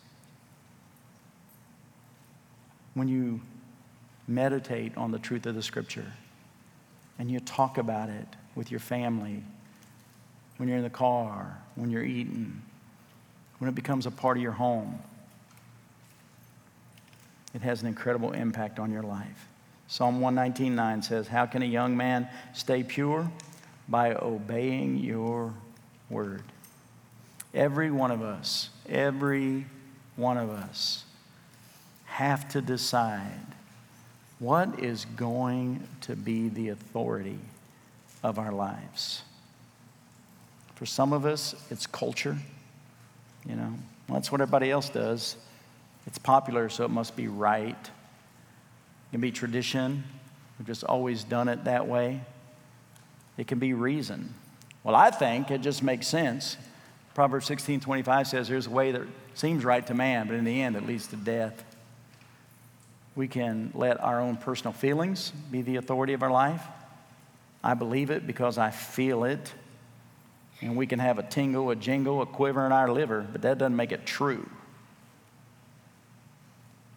When 2.95 3.07
you 3.07 3.41
meditate 4.27 4.97
on 4.97 5.11
the 5.11 5.19
truth 5.19 5.45
of 5.45 5.55
the 5.55 5.63
scripture 5.63 6.11
and 7.19 7.29
you 7.29 7.39
talk 7.41 7.77
about 7.77 8.09
it 8.09 8.27
with 8.55 8.71
your 8.71 8.79
family, 8.79 9.43
when 10.57 10.67
you're 10.67 10.77
in 10.77 10.83
the 10.83 10.89
car, 10.89 11.61
when 11.75 11.91
you're 11.91 12.03
eating, 12.03 12.61
when 13.59 13.69
it 13.69 13.75
becomes 13.75 14.05
a 14.05 14.11
part 14.11 14.37
of 14.37 14.43
your 14.43 14.53
home, 14.53 14.97
it 17.53 17.61
has 17.61 17.81
an 17.81 17.87
incredible 17.87 18.31
impact 18.31 18.79
on 18.79 18.91
your 18.91 19.03
life. 19.03 19.47
Psalm 19.87 20.21
119.9 20.21 21.03
says, 21.03 21.27
How 21.27 21.45
can 21.45 21.61
a 21.61 21.65
young 21.65 21.97
man 21.97 22.27
stay 22.53 22.83
pure? 22.83 23.29
By 23.87 24.13
obeying 24.13 24.97
your 24.97 25.53
word. 26.09 26.43
Every 27.53 27.89
one 27.89 28.11
of 28.11 28.21
us, 28.21 28.69
every 28.87 29.65
one 30.15 30.37
of 30.37 30.51
us 30.51 31.05
have 32.05 32.47
to 32.49 32.61
decide 32.61 33.55
what 34.39 34.79
is 34.79 35.05
going 35.15 35.85
to 36.01 36.15
be 36.15 36.49
the 36.49 36.69
authority 36.69 37.39
of 38.23 38.39
our 38.39 38.51
lives. 38.51 39.21
For 40.75 40.85
some 40.85 41.11
of 41.11 41.25
us, 41.25 41.55
it's 41.69 41.85
culture. 41.85 42.37
You 43.45 43.55
know, 43.55 43.73
that's 44.07 44.31
what 44.31 44.41
everybody 44.41 44.71
else 44.71 44.89
does. 44.89 45.35
It's 46.07 46.17
popular, 46.17 46.69
so 46.69 46.85
it 46.85 46.89
must 46.89 47.15
be 47.15 47.27
right. 47.27 47.75
It 47.77 49.11
can 49.11 49.21
be 49.21 49.31
tradition. 49.31 50.03
We've 50.57 50.67
just 50.67 50.83
always 50.83 51.23
done 51.23 51.49
it 51.49 51.65
that 51.65 51.87
way. 51.87 52.21
It 53.37 53.47
can 53.47 53.59
be 53.59 53.73
reason. 53.73 54.33
Well, 54.83 54.95
I 54.95 55.11
think 55.11 55.51
it 55.51 55.61
just 55.61 55.83
makes 55.83 56.07
sense. 56.07 56.57
Proverbs 57.13 57.45
16 57.47 57.81
25 57.81 58.27
says, 58.27 58.47
There's 58.47 58.67
a 58.67 58.71
way 58.71 58.91
that 58.91 59.01
seems 59.33 59.65
right 59.65 59.85
to 59.87 59.93
man, 59.93 60.27
but 60.27 60.35
in 60.35 60.45
the 60.45 60.61
end 60.61 60.75
it 60.75 60.85
leads 60.85 61.07
to 61.07 61.15
death. 61.15 61.63
We 63.19 63.27
can 63.27 63.71
let 63.73 64.01
our 64.01 64.21
own 64.21 64.37
personal 64.37 64.71
feelings 64.71 65.33
be 65.51 65.61
the 65.61 65.75
authority 65.75 66.13
of 66.13 66.23
our 66.23 66.31
life. 66.31 66.63
I 67.61 67.73
believe 67.73 68.11
it 68.11 68.25
because 68.25 68.57
I 68.57 68.71
feel 68.71 69.25
it. 69.25 69.53
And 70.61 70.77
we 70.77 70.87
can 70.87 70.99
have 70.99 71.19
a 71.19 71.23
tingle, 71.23 71.69
a 71.69 71.75
jingle, 71.75 72.21
a 72.21 72.25
quiver 72.25 72.65
in 72.65 72.71
our 72.71 72.89
liver, 72.89 73.27
but 73.29 73.41
that 73.41 73.57
doesn't 73.57 73.75
make 73.75 73.91
it 73.91 74.05
true. 74.05 74.49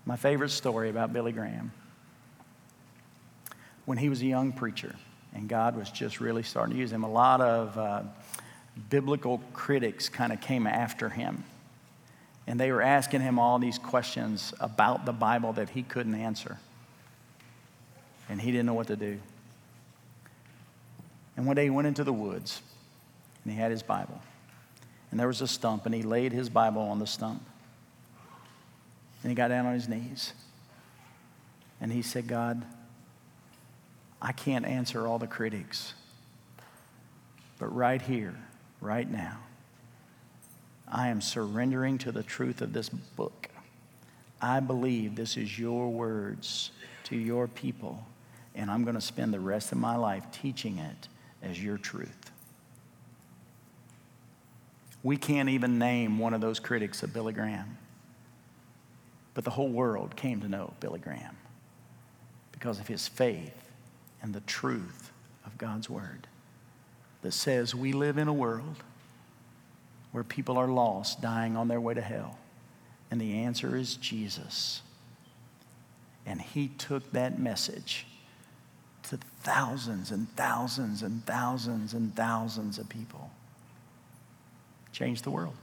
My 0.06 0.14
favorite 0.14 0.50
story 0.50 0.90
about 0.90 1.12
Billy 1.12 1.32
Graham 1.32 1.72
when 3.84 3.98
he 3.98 4.08
was 4.08 4.22
a 4.22 4.26
young 4.26 4.52
preacher, 4.52 4.94
and 5.34 5.48
God 5.48 5.74
was 5.74 5.90
just 5.90 6.20
really 6.20 6.44
starting 6.44 6.74
to 6.76 6.80
use 6.80 6.92
him. 6.92 7.02
A 7.02 7.10
lot 7.10 7.40
of 7.40 7.76
uh, 7.76 8.02
biblical 8.90 9.42
critics 9.54 10.08
kind 10.08 10.32
of 10.32 10.40
came 10.40 10.68
after 10.68 11.08
him, 11.08 11.42
and 12.46 12.58
they 12.58 12.72
were 12.72 12.82
asking 12.82 13.20
him 13.20 13.38
all 13.38 13.58
these 13.58 13.78
questions 13.78 14.52
about 14.60 15.06
the 15.06 15.12
Bible 15.12 15.52
that 15.54 15.70
he 15.70 15.82
couldn't 15.82 16.14
answer, 16.14 16.58
and 18.28 18.40
he 18.40 18.50
didn't 18.50 18.66
know 18.66 18.74
what 18.74 18.88
to 18.88 18.96
do. 18.96 19.18
And 21.36 21.46
one 21.46 21.56
day 21.56 21.64
he 21.64 21.70
went 21.70 21.88
into 21.88 22.04
the 22.04 22.12
woods, 22.12 22.60
and 23.44 23.52
he 23.52 23.58
had 23.58 23.70
his 23.70 23.82
Bible, 23.82 24.20
and 25.10 25.20
there 25.20 25.28
was 25.28 25.40
a 25.40 25.48
stump, 25.48 25.86
and 25.86 25.94
he 25.94 26.02
laid 26.02 26.32
his 26.32 26.48
Bible 26.48 26.82
on 26.82 26.98
the 26.98 27.06
stump. 27.06 27.42
And 29.22 29.30
he 29.30 29.36
got 29.36 29.48
down 29.48 29.66
on 29.66 29.74
his 29.74 29.88
knees. 29.88 30.32
And 31.80 31.92
he 31.92 32.02
said, 32.02 32.26
God, 32.26 32.64
I 34.20 34.32
can't 34.32 34.64
answer 34.64 35.06
all 35.06 35.18
the 35.18 35.26
critics. 35.26 35.94
But 37.58 37.74
right 37.74 38.02
here, 38.02 38.34
right 38.80 39.08
now, 39.08 39.38
I 40.94 41.08
am 41.08 41.22
surrendering 41.22 41.96
to 41.98 42.12
the 42.12 42.22
truth 42.22 42.60
of 42.60 42.74
this 42.74 42.90
book. 42.90 43.48
I 44.42 44.60
believe 44.60 45.16
this 45.16 45.38
is 45.38 45.58
your 45.58 45.88
words 45.88 46.70
to 47.04 47.16
your 47.16 47.48
people, 47.48 48.06
and 48.54 48.70
I'm 48.70 48.84
going 48.84 48.96
to 48.96 49.00
spend 49.00 49.32
the 49.32 49.40
rest 49.40 49.72
of 49.72 49.78
my 49.78 49.96
life 49.96 50.24
teaching 50.30 50.76
it 50.78 51.08
as 51.42 51.62
your 51.64 51.78
truth. 51.78 52.30
We 55.02 55.16
can't 55.16 55.48
even 55.48 55.78
name 55.78 56.18
one 56.18 56.34
of 56.34 56.42
those 56.42 56.60
critics 56.60 57.02
of 57.02 57.14
Billy 57.14 57.32
Graham, 57.32 57.78
but 59.32 59.44
the 59.44 59.50
whole 59.50 59.70
world 59.70 60.14
came 60.14 60.42
to 60.42 60.48
know 60.48 60.74
Billy 60.78 61.00
Graham 61.00 61.36
because 62.52 62.78
of 62.78 62.86
his 62.86 63.08
faith 63.08 63.70
and 64.20 64.34
the 64.34 64.40
truth 64.40 65.10
of 65.46 65.56
God's 65.56 65.88
word 65.88 66.26
that 67.22 67.32
says 67.32 67.74
we 67.74 67.94
live 67.94 68.18
in 68.18 68.28
a 68.28 68.32
world 68.32 68.76
where 70.12 70.22
people 70.22 70.58
are 70.58 70.68
lost, 70.68 71.20
dying 71.20 71.56
on 71.56 71.68
their 71.68 71.80
way 71.80 71.94
to 71.94 72.00
hell. 72.00 72.38
And 73.10 73.20
the 73.20 73.40
answer 73.40 73.76
is 73.76 73.96
Jesus. 73.96 74.82
And 76.24 76.40
he 76.40 76.68
took 76.68 77.12
that 77.12 77.38
message 77.38 78.06
to 79.04 79.18
thousands 79.42 80.10
and 80.10 80.28
thousands 80.36 81.02
and 81.02 81.24
thousands 81.26 81.94
and 81.94 82.14
thousands 82.14 82.78
of 82.78 82.88
people. 82.88 83.30
Changed 84.92 85.24
the 85.24 85.30
world. 85.30 85.54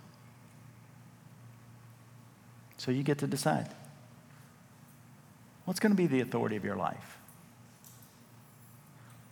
So 2.78 2.92
you 2.92 3.04
get 3.04 3.20
to 3.20 3.28
decide 3.28 3.68
what's 5.66 5.80
going 5.80 5.92
to 5.92 5.98
be 5.98 6.08
the 6.08 6.22
authority 6.22 6.56
of 6.56 6.64
your 6.64 6.76
life? 6.76 7.18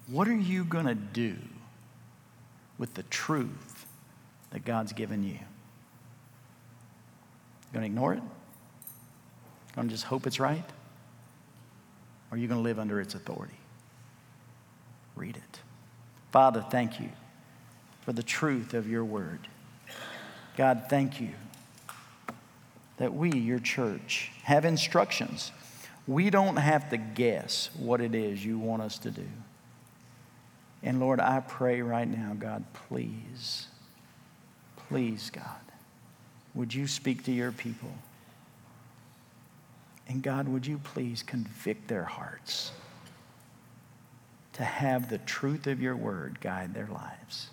What 0.07 0.27
are 0.27 0.35
you 0.35 0.63
going 0.63 0.85
to 0.85 0.95
do 0.95 1.35
with 2.77 2.93
the 2.93 3.03
truth 3.03 3.76
that 4.51 4.65
God's 4.65 4.93
given 4.93 5.23
you? 5.23 5.31
You 5.31 5.39
going 7.73 7.83
to 7.83 7.87
ignore 7.87 8.13
it? 8.13 8.23
Going 9.75 9.87
to 9.87 9.93
just 9.93 10.05
hope 10.05 10.25
it's 10.25 10.39
right? 10.39 10.63
Or 12.31 12.35
are 12.35 12.37
you 12.37 12.47
going 12.47 12.59
to 12.59 12.63
live 12.63 12.79
under 12.79 12.99
its 12.99 13.15
authority? 13.15 13.53
Read 15.15 15.37
it. 15.37 15.59
Father, 16.31 16.65
thank 16.69 16.99
you 16.99 17.09
for 18.01 18.13
the 18.13 18.23
truth 18.23 18.73
of 18.73 18.89
your 18.89 19.03
word. 19.03 19.47
God, 20.55 20.85
thank 20.89 21.21
you 21.21 21.29
that 22.97 23.13
we, 23.13 23.31
your 23.31 23.59
church, 23.59 24.31
have 24.43 24.65
instructions. 24.65 25.51
We 26.07 26.29
don't 26.29 26.57
have 26.57 26.89
to 26.89 26.97
guess 26.97 27.69
what 27.77 28.01
it 28.01 28.15
is 28.15 28.43
you 28.43 28.57
want 28.57 28.81
us 28.81 28.97
to 28.99 29.11
do. 29.11 29.27
And 30.81 30.99
Lord, 30.99 31.19
I 31.19 31.41
pray 31.41 31.81
right 31.81 32.07
now, 32.07 32.35
God, 32.37 32.63
please, 32.73 33.67
please, 34.87 35.29
God, 35.29 35.43
would 36.53 36.73
you 36.73 36.87
speak 36.87 37.23
to 37.25 37.31
your 37.31 37.51
people? 37.51 37.91
And 40.07 40.23
God, 40.23 40.47
would 40.47 40.65
you 40.65 40.79
please 40.79 41.21
convict 41.21 41.87
their 41.87 42.05
hearts 42.05 42.71
to 44.53 44.63
have 44.63 45.09
the 45.09 45.17
truth 45.19 45.67
of 45.67 45.81
your 45.81 45.95
word 45.95 46.39
guide 46.39 46.73
their 46.73 46.87
lives? 46.87 47.49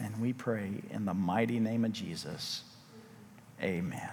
And 0.00 0.20
we 0.20 0.32
pray 0.32 0.70
in 0.90 1.04
the 1.04 1.14
mighty 1.14 1.60
name 1.60 1.84
of 1.84 1.92
Jesus. 1.92 2.62
Amen. 3.62 4.10